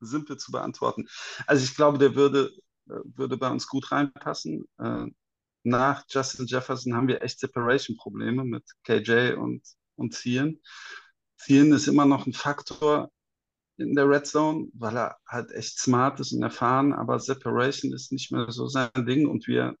simpel 0.00 0.36
zu 0.36 0.52
beantworten. 0.52 1.08
Also 1.46 1.64
ich 1.64 1.74
glaube, 1.74 1.98
der 1.98 2.14
würde, 2.14 2.52
äh, 2.88 3.00
würde 3.16 3.36
bei 3.36 3.50
uns 3.50 3.66
gut 3.66 3.90
reinpassen. 3.90 4.64
Äh, 4.78 5.06
nach 5.64 6.04
Justin 6.08 6.46
Jefferson 6.46 6.94
haben 6.94 7.08
wir 7.08 7.22
echt 7.22 7.40
Separation-Probleme 7.40 8.44
mit 8.44 8.64
KJ 8.84 9.34
und, 9.34 9.62
und 9.96 10.14
Zielen. 10.14 10.60
Zielen 11.36 11.72
ist 11.72 11.88
immer 11.88 12.06
noch 12.06 12.26
ein 12.26 12.32
Faktor 12.32 13.10
in 13.76 13.94
der 13.94 14.08
Red 14.08 14.26
Zone, 14.26 14.68
weil 14.74 14.96
er 14.96 15.16
halt 15.26 15.50
echt 15.50 15.78
smart 15.78 16.20
ist 16.20 16.32
und 16.32 16.42
erfahren, 16.42 16.92
aber 16.92 17.18
Separation 17.18 17.92
ist 17.92 18.12
nicht 18.12 18.30
mehr 18.30 18.50
so 18.50 18.68
sein 18.68 18.90
Ding 18.94 19.26
und 19.26 19.48
wir 19.48 19.76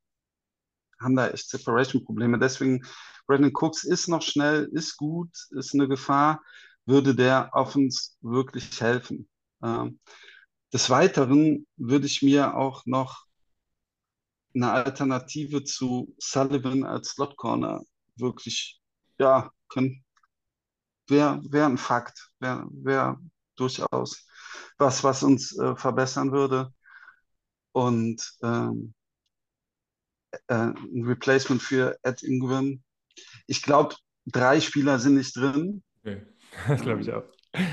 haben 1.02 1.16
da 1.16 1.28
echt 1.28 1.48
Separation-Probleme. 1.48 2.38
Deswegen, 2.38 2.84
Brandon 3.26 3.52
Cooks 3.54 3.84
ist 3.84 4.08
noch 4.08 4.22
schnell, 4.22 4.68
ist 4.72 4.96
gut, 4.96 5.30
ist 5.50 5.74
eine 5.74 5.88
Gefahr, 5.88 6.42
würde 6.86 7.14
der 7.14 7.54
auf 7.54 7.76
uns 7.76 8.16
wirklich 8.20 8.80
helfen. 8.80 9.28
Ähm, 9.62 10.00
des 10.72 10.90
Weiteren 10.90 11.66
würde 11.76 12.06
ich 12.06 12.22
mir 12.22 12.56
auch 12.56 12.84
noch 12.86 13.26
eine 14.54 14.70
Alternative 14.72 15.64
zu 15.64 16.14
Sullivan 16.18 16.84
als 16.84 17.10
Slot 17.10 17.36
Corner 17.36 17.82
wirklich, 18.16 18.80
ja, 19.18 19.50
können, 19.68 20.04
wäre 21.08 21.40
wär 21.48 21.66
ein 21.66 21.78
Fakt, 21.78 22.30
wäre 22.38 22.66
wär 22.70 23.18
durchaus 23.56 24.26
was, 24.78 25.04
was 25.04 25.22
uns 25.22 25.56
äh, 25.58 25.76
verbessern 25.76 26.32
würde. 26.32 26.72
Und 27.72 28.38
ähm, 28.42 28.94
äh, 30.48 30.54
ein 30.54 31.04
Replacement 31.04 31.62
für 31.62 31.98
Ed 32.02 32.22
Ingram. 32.22 32.82
Ich 33.46 33.62
glaube, 33.62 33.96
drei 34.26 34.60
Spieler 34.60 34.98
sind 34.98 35.14
nicht 35.14 35.36
drin. 35.36 35.82
Okay. 36.00 36.26
Das 36.68 36.82
glaube 36.82 37.00
ich 37.00 37.10
auch. 37.10 37.24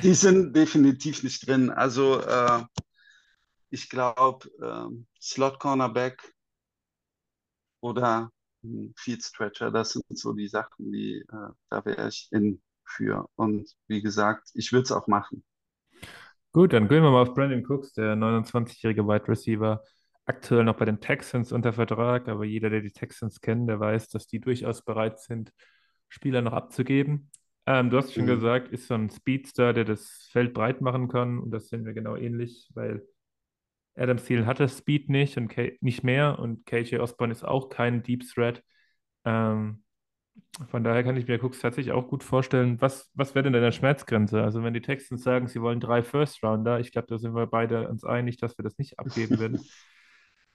Die 0.04 0.14
sind 0.14 0.56
definitiv 0.56 1.22
nicht 1.22 1.46
drin. 1.46 1.70
Also 1.70 2.22
äh, 2.22 2.64
ich 3.70 3.90
glaube, 3.90 4.48
äh, 4.62 5.04
Slot 5.22 5.60
Cornerback 5.60 6.34
oder 7.82 8.32
Field 8.96 9.24
Stretcher, 9.24 9.70
das 9.70 9.92
sind 9.92 10.18
so 10.18 10.32
die 10.32 10.48
Sachen, 10.48 10.94
die 10.94 11.18
äh, 11.18 11.50
da 11.70 11.84
wäre 11.84 12.08
ich 12.08 12.30
in 12.32 12.62
für. 12.86 13.28
Und 13.36 13.70
wie 13.88 14.02
gesagt, 14.02 14.50
ich 14.54 14.72
würde 14.72 14.84
es 14.84 14.92
auch 14.92 15.08
machen. 15.08 15.44
Gut, 16.52 16.74
dann 16.74 16.88
gehen 16.88 17.04
wir 17.04 17.12
mal 17.12 17.22
auf 17.22 17.34
Brandon 17.34 17.64
Cooks, 17.66 17.94
der 17.94 18.16
29-jährige 18.16 19.08
Wide 19.08 19.28
Receiver, 19.28 19.84
aktuell 20.30 20.64
noch 20.64 20.76
bei 20.78 20.86
den 20.86 21.02
Texans 21.02 21.52
unter 21.52 21.74
Vertrag, 21.74 22.28
aber 22.28 22.46
jeder, 22.46 22.70
der 22.70 22.82
die 22.82 22.92
Texans 22.92 23.42
kennt, 23.42 23.68
der 23.68 23.80
weiß, 23.80 24.10
dass 24.10 24.28
die 24.28 24.40
durchaus 24.40 24.86
bereit 24.86 25.20
sind, 25.20 25.52
Spieler 26.08 26.42
noch 26.42 26.54
abzugeben. 26.54 27.32
Ähm, 27.66 27.90
du 27.90 27.98
hast 27.98 28.14
schon 28.14 28.24
mhm. 28.24 28.28
gesagt, 28.28 28.70
ist 28.70 28.88
so 28.88 28.94
ein 28.94 29.10
Speedster, 29.10 29.74
der 29.74 29.86
das 29.86 30.30
Feld 30.32 30.54
breit 30.54 30.82
machen 30.82 31.08
kann 31.08 31.40
und 31.40 31.52
das 31.52 31.68
sehen 31.68 31.84
wir 31.84 31.94
genau 31.94 32.16
ähnlich, 32.16 32.70
weil 32.76 33.04
Adam 33.96 34.18
Thielen 34.18 34.46
hatte 34.46 34.70
Speed 34.70 35.10
nicht 35.10 35.36
und 35.38 35.50
K 35.50 35.78
nicht 35.82 36.04
mehr 36.04 36.38
und 36.40 36.66
KJ 36.66 37.00
Osborne 37.00 37.34
ist 37.34 37.44
auch 37.44 37.70
kein 37.70 38.04
Deep 38.04 38.24
Threat. 38.32 38.64
Ähm, 39.26 39.84
von 40.70 40.84
daher 40.84 41.04
kann 41.04 41.18
ich 41.18 41.28
mir 41.28 41.44
Cooks 41.44 41.60
tatsächlich 41.60 41.92
auch 41.92 42.08
gut 42.08 42.24
vorstellen. 42.24 42.80
Was, 42.80 43.10
was 43.14 43.34
wäre 43.36 43.44
denn 43.44 43.54
deine 43.54 43.72
Schmerzgrenze? 43.72 44.42
Also, 44.42 44.64
wenn 44.64 44.74
die 44.74 44.82
Texans 44.82 45.24
sagen, 45.24 45.48
sie 45.48 45.62
wollen 45.62 45.80
drei 45.80 46.02
First 46.02 46.44
Rounder, 46.44 46.80
ich 46.80 46.92
glaube, 46.92 47.08
da 47.08 47.18
sind 47.18 47.36
wir 47.36 47.48
beide 47.48 47.90
uns 47.90 48.04
einig, 48.04 48.38
dass 48.38 48.58
wir 48.58 48.64
das 48.64 48.78
nicht 48.78 49.00
abgeben 49.00 49.40
würden. 49.40 49.60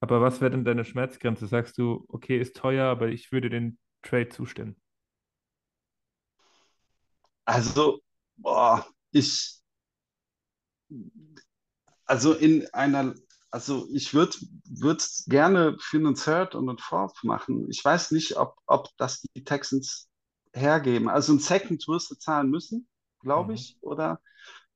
Aber 0.04 0.20
was 0.20 0.42
wäre 0.42 0.50
denn 0.50 0.66
deine 0.66 0.84
Schmerzgrenze? 0.84 1.46
Sagst 1.46 1.78
du, 1.78 2.04
okay, 2.08 2.38
ist 2.38 2.54
teuer, 2.54 2.84
aber 2.90 3.08
ich 3.08 3.32
würde 3.32 3.48
den 3.48 3.78
Trade 4.02 4.28
zustimmen? 4.28 4.76
Also, 7.46 8.02
boah, 8.36 8.86
ich, 9.12 9.62
also 12.04 12.34
in 12.34 12.66
einer 12.74 13.14
also 13.50 13.88
ich 13.94 14.12
würde 14.12 14.36
es 14.98 15.24
gerne 15.26 15.78
für 15.80 15.96
einen 15.96 16.16
Third 16.16 16.54
und 16.54 16.68
einen 16.68 16.76
Fourth 16.76 17.24
machen. 17.24 17.70
Ich 17.70 17.82
weiß 17.82 18.10
nicht, 18.10 18.36
ob, 18.36 18.56
ob 18.66 18.90
das 18.98 19.22
die 19.22 19.42
Texans 19.42 20.10
hergeben. 20.52 21.08
Also 21.08 21.32
ein 21.32 21.38
Second 21.38 21.88
wirst 21.88 22.10
du 22.10 22.16
zahlen 22.16 22.50
müssen, 22.50 22.86
glaube 23.20 23.52
mhm. 23.52 23.54
ich, 23.54 23.78
oder 23.80 24.20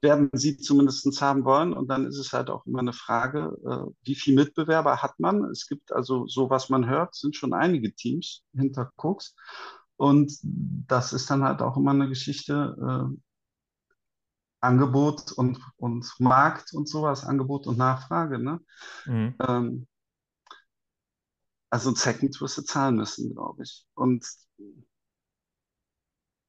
werden 0.00 0.30
sie 0.32 0.56
zumindest 0.56 1.20
haben 1.20 1.44
wollen. 1.44 1.72
Und 1.72 1.88
dann 1.88 2.06
ist 2.06 2.18
es 2.18 2.32
halt 2.32 2.50
auch 2.50 2.64
immer 2.66 2.80
eine 2.80 2.92
Frage, 2.92 3.56
äh, 3.64 3.92
wie 4.04 4.14
viel 4.14 4.34
Mitbewerber 4.34 5.02
hat 5.02 5.18
man? 5.18 5.44
Es 5.46 5.66
gibt 5.66 5.92
also, 5.92 6.26
so 6.26 6.50
was 6.50 6.68
man 6.68 6.88
hört, 6.88 7.14
sind 7.14 7.37
schon 7.37 7.52
einige 7.52 7.94
Teams 7.94 8.44
hinter 8.54 8.92
Cooks. 8.96 9.34
Und 9.96 10.32
das 10.42 11.12
ist 11.12 11.28
dann 11.30 11.42
halt 11.42 11.61
auch 11.61 11.76
immer 11.76 11.90
eine 11.90 12.08
Geschichte, 12.08 12.76
äh, 12.80 13.18
Angebot 14.61 15.32
und, 15.32 15.61
und 15.76 16.12
Markt 16.18 16.72
und 16.72 16.88
sowas, 16.88 17.24
Angebot 17.24 17.66
und 17.66 17.78
Nachfrage. 17.78 18.38
Ne? 18.38 18.61
Mhm. 19.06 19.34
Ähm, 19.40 19.87
also 21.70 21.90
ein 21.90 21.96
Second 21.96 22.40
wirst 22.40 22.58
du 22.58 22.62
zahlen 22.62 22.96
müssen, 22.96 23.34
glaube 23.34 23.62
ich. 23.62 23.87
Und 23.94 24.26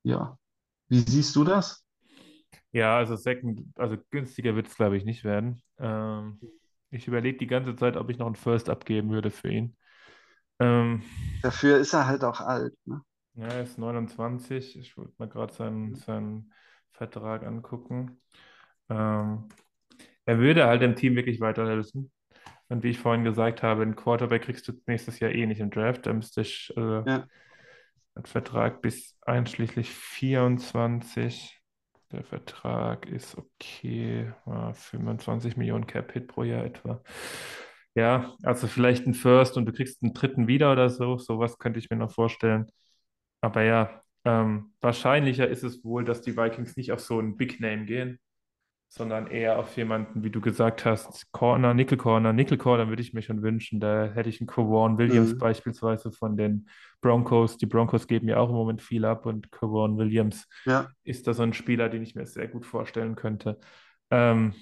ja, 0.03 0.37
wie 0.87 0.99
siehst 0.99 1.35
du 1.35 1.43
das? 1.43 1.83
Ja, 2.71 2.97
also 2.97 3.15
Second, 3.15 3.63
also 3.75 3.97
günstiger 4.11 4.55
wird 4.55 4.67
es, 4.67 4.75
glaube 4.75 4.97
ich, 4.97 5.05
nicht 5.05 5.23
werden. 5.23 5.61
Ähm, 5.79 6.39
ich 6.91 7.07
überlege 7.07 7.37
die 7.37 7.47
ganze 7.47 7.75
Zeit, 7.75 7.97
ob 7.97 8.09
ich 8.09 8.17
noch 8.17 8.27
einen 8.27 8.35
First 8.35 8.69
abgeben 8.69 9.09
würde 9.09 9.31
für 9.31 9.49
ihn. 9.49 9.75
Ähm, 10.59 11.03
Dafür 11.41 11.77
ist 11.77 11.93
er 11.93 12.07
halt 12.07 12.23
auch 12.23 12.41
alt. 12.41 12.73
Ne? 12.85 13.01
Ja, 13.35 13.47
er 13.47 13.63
ist 13.63 13.77
29. 13.77 14.77
Ich 14.77 14.97
wollte 14.97 15.13
mal 15.17 15.29
gerade 15.29 15.53
seinen, 15.53 15.95
seinen 15.95 16.51
Vertrag 16.91 17.43
angucken. 17.43 18.21
Ähm, 18.89 19.49
er 20.25 20.39
würde 20.39 20.65
halt 20.65 20.81
dem 20.81 20.95
Team 20.95 21.15
wirklich 21.15 21.39
weiterhelfen. 21.39 22.11
Und 22.67 22.83
wie 22.83 22.89
ich 22.89 22.99
vorhin 22.99 23.23
gesagt 23.23 23.63
habe, 23.63 23.81
einen 23.81 23.95
Quarterback 23.95 24.43
kriegst 24.43 24.67
du 24.67 24.73
nächstes 24.85 25.19
Jahr 25.19 25.31
eh 25.31 25.45
nicht 25.45 25.59
im 25.59 25.71
Draft. 25.71 26.05
Da 26.05 26.13
müsste 26.13 26.41
ich 26.41 26.71
äh, 26.77 26.81
ja. 26.81 27.27
einen 28.13 28.25
Vertrag 28.25 28.81
bis 28.81 29.17
einschließlich 29.21 29.89
24. 29.89 31.58
Der 32.11 32.23
Vertrag 32.23 33.05
ist 33.07 33.37
okay, 33.37 34.31
25 34.73 35.57
Millionen 35.57 35.85
Cap-Hit 35.85 36.27
pro 36.27 36.43
Jahr 36.43 36.65
etwa. 36.65 37.03
Ja, 37.95 38.35
also 38.43 38.67
vielleicht 38.67 39.05
ein 39.05 39.13
First 39.13 39.57
und 39.57 39.65
du 39.65 39.73
kriegst 39.73 40.01
einen 40.01 40.13
dritten 40.13 40.47
wieder 40.47 40.71
oder 40.71 40.89
so. 40.89 41.17
Sowas 41.17 41.57
könnte 41.59 41.79
ich 41.79 41.89
mir 41.89 41.97
noch 41.97 42.11
vorstellen. 42.11 42.67
Aber 43.41 43.63
ja, 43.63 44.01
ähm, 44.25 44.73
wahrscheinlicher 44.81 45.47
ist 45.47 45.63
es 45.63 45.83
wohl, 45.83 46.03
dass 46.03 46.21
die 46.21 46.35
Vikings 46.37 46.77
nicht 46.77 46.91
auf 46.91 46.99
so 46.99 47.19
einen 47.19 47.37
Big 47.37 47.59
Name 47.59 47.85
gehen, 47.85 48.19
sondern 48.91 49.27
eher 49.27 49.59
auf 49.59 49.77
jemanden, 49.77 50.23
wie 50.23 50.31
du 50.31 50.41
gesagt 50.41 50.83
hast, 50.83 51.31
Corner, 51.31 51.75
Nickel 51.75 51.97
Corner. 51.97 52.33
Nickel 52.33 52.57
Corner 52.57 52.89
würde 52.89 53.03
ich 53.03 53.13
mir 53.13 53.21
schon 53.21 53.43
wünschen. 53.43 53.79
Da 53.79 54.05
hätte 54.05 54.29
ich 54.29 54.41
einen 54.41 54.47
Kowan 54.47 54.97
Williams 54.97 55.33
mhm. 55.33 55.37
beispielsweise 55.37 56.11
von 56.11 56.35
den 56.35 56.67
Broncos. 56.99 57.57
Die 57.57 57.67
Broncos 57.67 58.07
geben 58.07 58.27
ja 58.27 58.37
auch 58.37 58.49
im 58.49 58.55
Moment 58.55 58.81
viel 58.81 59.05
ab 59.05 59.27
und 59.27 59.51
Kowan 59.51 59.97
Williams 59.97 60.47
ja. 60.65 60.89
ist 61.03 61.27
da 61.27 61.35
so 61.35 61.43
ein 61.43 61.53
Spieler, 61.53 61.87
den 61.87 62.01
ich 62.01 62.15
mir 62.15 62.25
sehr 62.25 62.47
gut 62.47 62.65
vorstellen 62.65 63.15
könnte. 63.15 63.59
Ähm, 64.09 64.55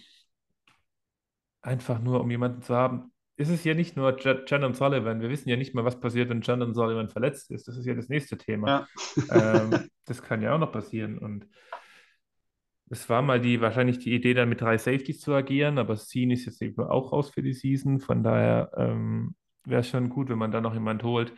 einfach 1.61 2.01
nur, 2.01 2.19
um 2.19 2.29
jemanden 2.29 2.61
zu 2.61 2.75
haben, 2.75 3.13
ist 3.37 3.49
es 3.49 3.63
ja 3.63 3.75
nicht 3.75 3.95
nur 3.95 4.17
Shannon 4.19 4.73
Sullivan. 4.73 5.21
Wir 5.21 5.29
wissen 5.29 5.47
ja 5.47 5.55
nicht 5.55 5.73
mal, 5.73 5.85
was 5.85 6.01
passiert, 6.01 6.29
wenn 6.29 6.43
Shannon 6.43 6.73
Sullivan 6.73 7.07
verletzt 7.07 7.49
ist. 7.51 7.69
Das 7.69 7.77
ist 7.77 7.85
ja 7.85 7.93
das 7.93 8.09
nächste 8.09 8.37
Thema. 8.37 8.87
Ja. 9.29 9.61
Ähm, 9.61 9.89
das 10.05 10.21
kann 10.21 10.41
ja 10.41 10.53
auch 10.53 10.59
noch 10.59 10.71
passieren. 10.73 11.17
Und 11.17 11.47
es 12.89 13.09
war 13.09 13.21
mal 13.21 13.41
die, 13.41 13.59
wahrscheinlich 13.61 13.99
die 13.99 14.13
Idee, 14.13 14.33
dann 14.33 14.49
mit 14.49 14.61
drei 14.61 14.77
Safeties 14.77 15.19
zu 15.19 15.33
agieren, 15.33 15.77
aber 15.77 15.95
Scene 15.97 16.33
ist 16.33 16.45
jetzt 16.45 16.61
eben 16.61 16.81
auch 16.83 17.11
raus 17.11 17.29
für 17.29 17.41
die 17.41 17.53
Season. 17.53 17.99
Von 17.99 18.23
daher 18.23 18.71
ähm, 18.77 19.35
wäre 19.65 19.81
es 19.81 19.89
schon 19.89 20.09
gut, 20.09 20.29
wenn 20.29 20.37
man 20.37 20.51
da 20.51 20.61
noch 20.61 20.73
jemand 20.73 21.03
holt. 21.03 21.33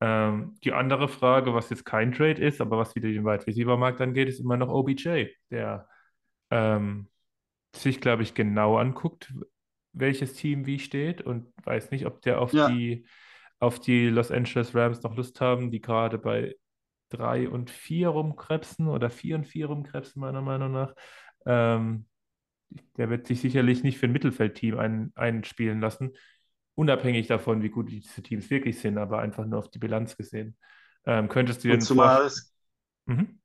Ähm, 0.00 0.56
die 0.62 0.72
andere 0.72 1.08
Frage, 1.08 1.54
was 1.54 1.70
jetzt 1.70 1.84
kein 1.84 2.12
Trade 2.12 2.42
ist, 2.42 2.60
aber 2.60 2.78
was 2.78 2.94
wieder 2.94 3.08
den 3.08 3.24
Wide 3.24 3.46
Receiver 3.46 3.76
Markt 3.76 4.00
angeht, 4.00 4.28
ist 4.28 4.40
immer 4.40 4.56
noch 4.56 4.68
OBJ, 4.68 5.26
der 5.50 5.88
ähm, 6.50 7.08
sich, 7.74 8.00
glaube 8.00 8.22
ich, 8.22 8.34
genau 8.34 8.76
anguckt, 8.76 9.32
welches 9.92 10.34
Team 10.34 10.66
wie 10.66 10.78
steht 10.78 11.22
und 11.22 11.52
weiß 11.64 11.90
nicht, 11.90 12.06
ob 12.06 12.20
der 12.22 12.40
auf 12.40 12.52
ja. 12.52 12.68
die 12.68 13.06
auf 13.58 13.78
die 13.78 14.08
Los 14.08 14.30
Angeles 14.30 14.74
Rams 14.74 15.02
noch 15.02 15.14
Lust 15.16 15.40
haben, 15.40 15.70
die 15.70 15.82
gerade 15.82 16.18
bei 16.18 16.56
3 17.10 17.48
und 17.48 17.70
4 17.70 18.08
rumkrebsen 18.08 18.88
oder 18.88 19.10
4 19.10 19.36
und 19.36 19.46
4 19.46 19.66
rumkrebsen, 19.66 20.20
meiner 20.20 20.42
Meinung 20.42 20.72
nach. 20.72 20.94
Ähm, 21.46 22.06
der 22.96 23.10
wird 23.10 23.26
sich 23.26 23.40
sicherlich 23.40 23.82
nicht 23.82 23.98
für 23.98 24.06
ein 24.06 24.12
Mittelfeldteam 24.12 24.78
ein, 24.78 25.12
einspielen 25.14 25.80
lassen. 25.80 26.12
unabhängig 26.74 27.26
davon, 27.26 27.62
wie 27.62 27.68
gut 27.68 27.90
diese 27.90 28.22
Teams 28.22 28.48
wirklich 28.48 28.78
sind, 28.78 28.96
aber 28.96 29.18
einfach 29.18 29.44
nur 29.44 29.58
auf 29.58 29.70
die 29.70 29.78
Bilanz 29.78 30.16
gesehen. 30.16 30.56
Ähm, 31.04 31.28
könntest 31.28 31.62
du 31.64 31.68
dir 31.68 31.78
zumal 31.78 32.24
es, 32.24 32.54
mhm. 33.06 33.40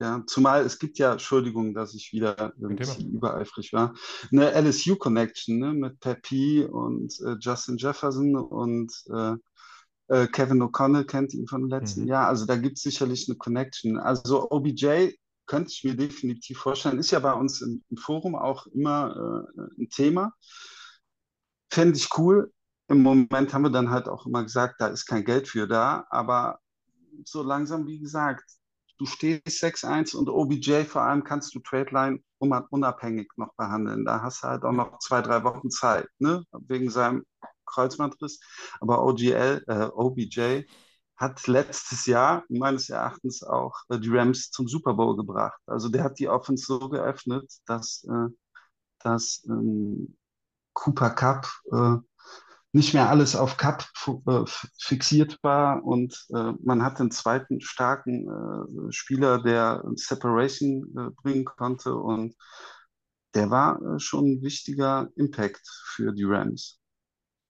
ja, 0.00 0.24
zumal 0.26 0.64
es 0.64 0.78
gibt 0.78 0.98
ja, 0.98 1.12
Entschuldigung, 1.12 1.74
dass 1.74 1.94
ich 1.94 2.12
wieder 2.12 2.52
irgendwie 2.58 3.04
übereifrig 3.04 3.72
war, 3.72 3.94
eine 4.32 4.50
LSU-Connection 4.52 5.58
ne, 5.58 5.72
mit 5.72 6.00
Pepe 6.00 6.68
und 6.68 7.14
äh, 7.20 7.36
Justin 7.38 7.76
Jefferson 7.76 8.34
und 8.34 8.92
äh, 9.12 9.34
äh, 10.10 10.26
Kevin 10.26 10.62
O'Connell 10.62 11.04
kennt 11.04 11.34
ihn 11.34 11.46
vom 11.46 11.68
letzten 11.68 12.02
Mhm. 12.02 12.08
Jahr. 12.08 12.28
Also 12.28 12.46
da 12.46 12.56
gibt 12.56 12.76
es 12.78 12.82
sicherlich 12.82 13.28
eine 13.28 13.38
Connection. 13.38 13.98
Also 13.98 14.50
OBJ 14.50 15.12
könnte 15.46 15.70
ich 15.72 15.84
mir 15.84 15.96
definitiv 15.96 16.58
vorstellen, 16.58 16.98
ist 16.98 17.10
ja 17.12 17.18
bei 17.20 17.32
uns 17.32 17.60
im, 17.62 17.82
im 17.90 17.96
Forum 17.96 18.36
auch 18.36 18.66
immer 18.68 19.46
äh, 19.56 19.82
ein 19.82 19.88
Thema. 19.90 20.32
Fände 21.72 21.96
ich 21.96 22.08
cool. 22.18 22.52
Im 22.88 23.02
Moment 23.02 23.54
haben 23.54 23.62
wir 23.62 23.70
dann 23.70 23.90
halt 23.90 24.08
auch 24.08 24.26
immer 24.26 24.42
gesagt, 24.42 24.80
da 24.80 24.88
ist 24.88 25.06
kein 25.06 25.24
Geld 25.24 25.46
für 25.46 25.68
da, 25.68 26.04
aber 26.10 26.58
so 27.24 27.42
langsam, 27.42 27.86
wie 27.86 28.00
gesagt, 28.00 28.44
du 28.98 29.06
stehst 29.06 29.60
6-1 29.60 30.14
und 30.14 30.28
OBJ 30.28 30.84
vor 30.84 31.02
allem 31.02 31.22
kannst 31.24 31.54
du 31.54 31.60
Tradeline 31.60 32.20
un- 32.40 32.66
unabhängig 32.70 33.28
noch 33.36 33.54
behandeln. 33.56 34.04
Da 34.04 34.22
hast 34.22 34.42
du 34.42 34.48
halt 34.48 34.64
auch 34.64 34.72
noch 34.72 34.98
zwei, 34.98 35.22
drei 35.22 35.44
Wochen 35.44 35.70
Zeit, 35.70 36.08
ne? 36.18 36.44
Wegen 36.66 36.90
seinem 36.90 37.24
Kreuzbandriss. 37.72 38.40
Aber 38.80 39.04
OGL, 39.04 39.64
äh, 39.66 39.84
OBJ 39.92 40.64
hat 41.16 41.46
letztes 41.46 42.06
Jahr 42.06 42.44
meines 42.48 42.88
Erachtens 42.88 43.42
auch 43.42 43.74
äh, 43.90 43.98
die 43.98 44.08
Rams 44.08 44.50
zum 44.50 44.68
Super 44.68 44.94
Bowl 44.94 45.16
gebracht. 45.16 45.60
Also 45.66 45.88
der 45.88 46.04
hat 46.04 46.18
die 46.18 46.28
Offense 46.28 46.64
so 46.64 46.88
geöffnet, 46.88 47.50
dass, 47.66 48.04
äh, 48.04 48.28
dass 49.00 49.44
ähm, 49.46 50.16
Cooper 50.72 51.10
Cup 51.10 51.46
äh, 51.72 51.96
nicht 52.72 52.94
mehr 52.94 53.10
alles 53.10 53.34
auf 53.34 53.56
Cup 53.56 53.84
äh, 54.26 54.44
fixiert 54.78 55.38
war 55.42 55.84
und 55.84 56.26
äh, 56.30 56.52
man 56.62 56.82
hat 56.82 57.00
einen 57.00 57.10
zweiten 57.10 57.60
starken 57.60 58.28
äh, 58.28 58.92
Spieler, 58.92 59.42
der 59.42 59.82
Separation 59.96 60.84
äh, 60.96 61.10
bringen 61.22 61.44
konnte 61.44 61.94
und 61.96 62.34
der 63.34 63.50
war 63.50 63.80
äh, 63.82 63.98
schon 63.98 64.26
ein 64.26 64.42
wichtiger 64.42 65.08
Impact 65.16 65.62
für 65.94 66.12
die 66.12 66.24
Rams. 66.24 66.79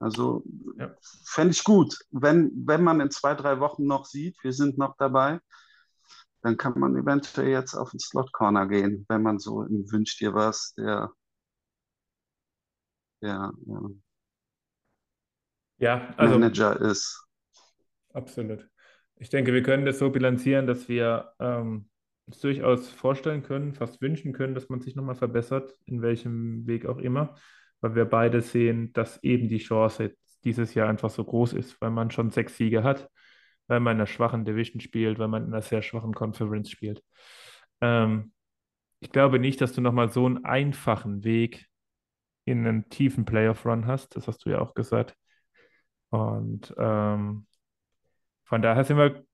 Also 0.01 0.45
Ja. 0.79 0.97
fände 1.27 1.53
ich 1.53 1.65
gut, 1.65 1.97
wenn, 2.11 2.53
wenn 2.67 2.83
man 2.85 3.01
in 3.01 3.11
zwei, 3.13 3.35
drei 3.35 3.61
Wochen 3.61 3.87
noch 3.87 4.07
sieht, 4.07 4.37
wir 4.43 4.53
sind 4.55 4.79
noch 4.79 4.97
dabei, 4.99 5.41
dann 6.43 6.57
kann 6.59 6.79
man 6.79 6.97
eventuell 6.97 7.49
jetzt 7.49 7.75
auf 7.75 7.91
den 7.91 8.01
Slot 8.01 8.33
Corner 8.33 8.67
gehen, 8.67 9.05
wenn 9.09 9.23
man 9.23 9.39
so 9.39 9.63
im 9.63 9.91
Wünsch 9.91 10.19
dir 10.19 10.35
was, 10.35 10.75
der, 10.77 11.11
der, 13.23 13.53
der 13.67 13.81
Ja, 15.79 16.15
also 16.17 16.39
Manager 16.39 16.81
ist. 16.81 17.27
absolut. 18.13 18.69
Ich 19.17 19.29
denke, 19.31 19.53
wir 19.53 19.63
können 19.63 19.85
das 19.85 19.99
so 19.99 20.11
bilanzieren, 20.11 20.67
dass 20.67 20.89
wir 20.89 21.33
ähm, 21.41 21.89
uns 22.27 22.41
durchaus 22.41 22.89
vorstellen 22.89 23.43
können, 23.43 23.75
fast 23.75 24.01
wünschen 24.01 24.33
können, 24.33 24.55
dass 24.55 24.69
man 24.69 24.81
sich 24.81 24.97
nochmal 24.97 25.15
verbessert, 25.17 25.75
in 25.85 26.01
welchem 26.03 26.67
Weg 26.67 26.87
auch 26.87 26.99
immer, 26.99 27.37
weil 27.81 27.95
wir 27.95 28.05
beide 28.05 28.41
sehen, 28.41 28.93
dass 28.93 29.23
eben 29.23 29.49
die 29.49 29.59
Chance 29.59 30.15
dieses 30.45 30.75
Jahr 30.75 30.89
einfach 30.89 31.11
so 31.11 31.25
groß 31.25 31.53
ist, 31.53 31.81
weil 31.81 31.91
man 31.91 32.11
schon 32.11 32.31
sechs 32.31 32.57
Siege 32.57 32.83
hat, 32.83 33.09
weil 33.67 33.81
man 33.81 33.97
in 33.97 34.01
einer 34.01 34.07
schwachen 34.07 34.45
Division 34.45 34.81
spielt, 34.81 35.19
weil 35.19 35.29
man 35.29 35.45
in 35.45 35.53
einer 35.53 35.63
sehr 35.63 35.83
schwachen 35.83 36.15
Conference 36.15 36.71
spielt. 36.71 37.03
Ähm, 37.81 38.33
ich 39.01 39.13
glaube 39.13 39.39
nicht, 39.39 39.61
dass 39.61 39.73
du 39.73 39.81
nochmal 39.81 40.11
so 40.11 40.27
einen 40.27 40.45
einfachen 40.45 41.25
Weg 41.25 41.67
in 42.45 42.67
einen 42.67 42.89
tiefen 42.89 43.25
Playoff-Run 43.25 43.87
hast. 43.87 44.17
Das 44.17 44.27
hast 44.29 44.45
du 44.45 44.51
ja 44.51 44.61
auch 44.61 44.75
gesagt. 44.75 45.17
Und 46.11 46.75
ähm, 46.79 47.47
von 48.45 48.63
daher 48.63 48.85
sind 48.85 48.99
wir 48.99 49.25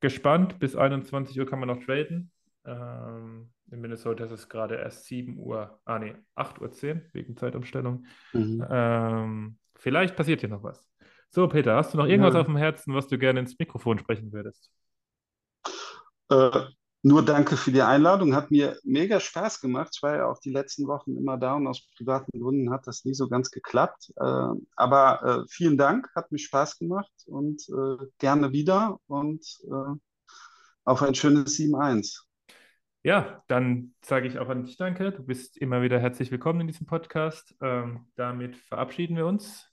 gespannt. 0.00 0.58
Bis 0.58 0.74
21 0.74 1.38
Uhr 1.38 1.46
kann 1.46 1.60
man 1.60 1.68
noch 1.68 1.84
traden. 1.84 2.32
Ähm, 2.64 3.52
in 3.70 3.80
Minnesota 3.80 4.24
ist 4.24 4.30
es 4.32 4.48
gerade 4.48 4.76
erst 4.76 5.06
7 5.06 5.38
Uhr, 5.38 5.80
ah 5.84 5.98
nee, 5.98 6.14
8 6.34 6.60
Uhr 6.60 6.70
10 6.70 7.02
wegen 7.12 7.36
Zeitumstellung. 7.36 8.06
Mhm. 8.32 8.64
Ähm, 8.70 9.58
vielleicht 9.76 10.16
passiert 10.16 10.40
hier 10.40 10.48
noch 10.48 10.62
was. 10.62 10.88
So, 11.30 11.48
Peter, 11.48 11.76
hast 11.76 11.94
du 11.94 11.98
noch 11.98 12.06
irgendwas 12.06 12.34
Ja. 12.34 12.40
auf 12.40 12.46
dem 12.46 12.56
Herzen, 12.56 12.94
was 12.94 13.08
du 13.08 13.18
gerne 13.18 13.40
ins 13.40 13.58
Mikrofon 13.58 13.98
sprechen 13.98 14.32
würdest? 14.32 14.70
Äh, 16.28 16.60
nur 17.02 17.24
danke 17.24 17.56
für 17.56 17.72
die 17.72 17.82
Einladung. 17.82 18.34
Hat 18.34 18.50
mir 18.50 18.78
mega 18.84 19.18
Spaß 19.18 19.60
gemacht. 19.60 19.90
Ich 19.94 20.02
war 20.02 20.16
ja 20.16 20.26
auch 20.26 20.38
die 20.38 20.50
letzten 20.52 20.86
Wochen 20.86 21.16
immer 21.16 21.36
da 21.36 21.54
und 21.54 21.66
aus 21.66 21.88
privaten 21.96 22.38
Gründen 22.40 22.70
hat 22.70 22.86
das 22.86 23.04
nie 23.04 23.14
so 23.14 23.28
ganz 23.28 23.50
geklappt. 23.50 24.12
Äh, 24.16 24.48
aber 24.76 25.44
äh, 25.44 25.48
vielen 25.48 25.76
Dank, 25.78 26.08
hat 26.14 26.30
mir 26.30 26.38
Spaß 26.38 26.78
gemacht 26.78 27.12
und 27.26 27.62
äh, 27.70 28.06
gerne 28.18 28.52
wieder 28.52 28.98
und 29.06 29.44
äh, 29.64 29.94
auf 30.84 31.02
ein 31.02 31.14
schönes 31.14 31.56
7-1. 31.56 32.26
Ja, 33.04 33.42
dann 33.48 33.94
sage 34.00 34.28
ich 34.28 34.38
auch 34.38 34.48
an 34.48 34.62
dich 34.62 34.76
Danke. 34.76 35.10
Du 35.10 35.24
bist 35.24 35.56
immer 35.56 35.82
wieder 35.82 35.98
herzlich 35.98 36.30
willkommen 36.30 36.60
in 36.60 36.66
diesem 36.68 36.86
Podcast. 36.86 37.52
Ähm, 37.60 38.06
damit 38.14 38.56
verabschieden 38.56 39.16
wir 39.16 39.26
uns. 39.26 39.68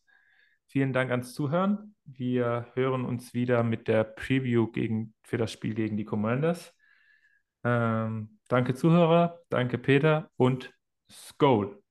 Vielen 0.66 0.94
Dank 0.94 1.12
ans 1.12 1.36
Zuhören. 1.36 1.96
Wir 2.06 2.68
hören 2.74 3.06
uns 3.06 3.36
wieder 3.36 3.62
mit 3.62 3.88
der 3.88 4.04
Preview 4.04 4.72
gegen, 4.72 5.14
für 5.22 5.38
das 5.38 5.52
Spiel 5.52 5.76
gegen 5.76 5.96
die 5.96 6.06
Commanders. 6.06 6.74
Ähm, 7.64 8.40
danke 8.48 8.74
Zuhörer, 8.74 9.40
danke 9.50 9.78
Peter 9.78 10.32
und 10.36 10.74
Skol. 11.12 11.84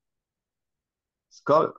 Skol. 1.31 1.73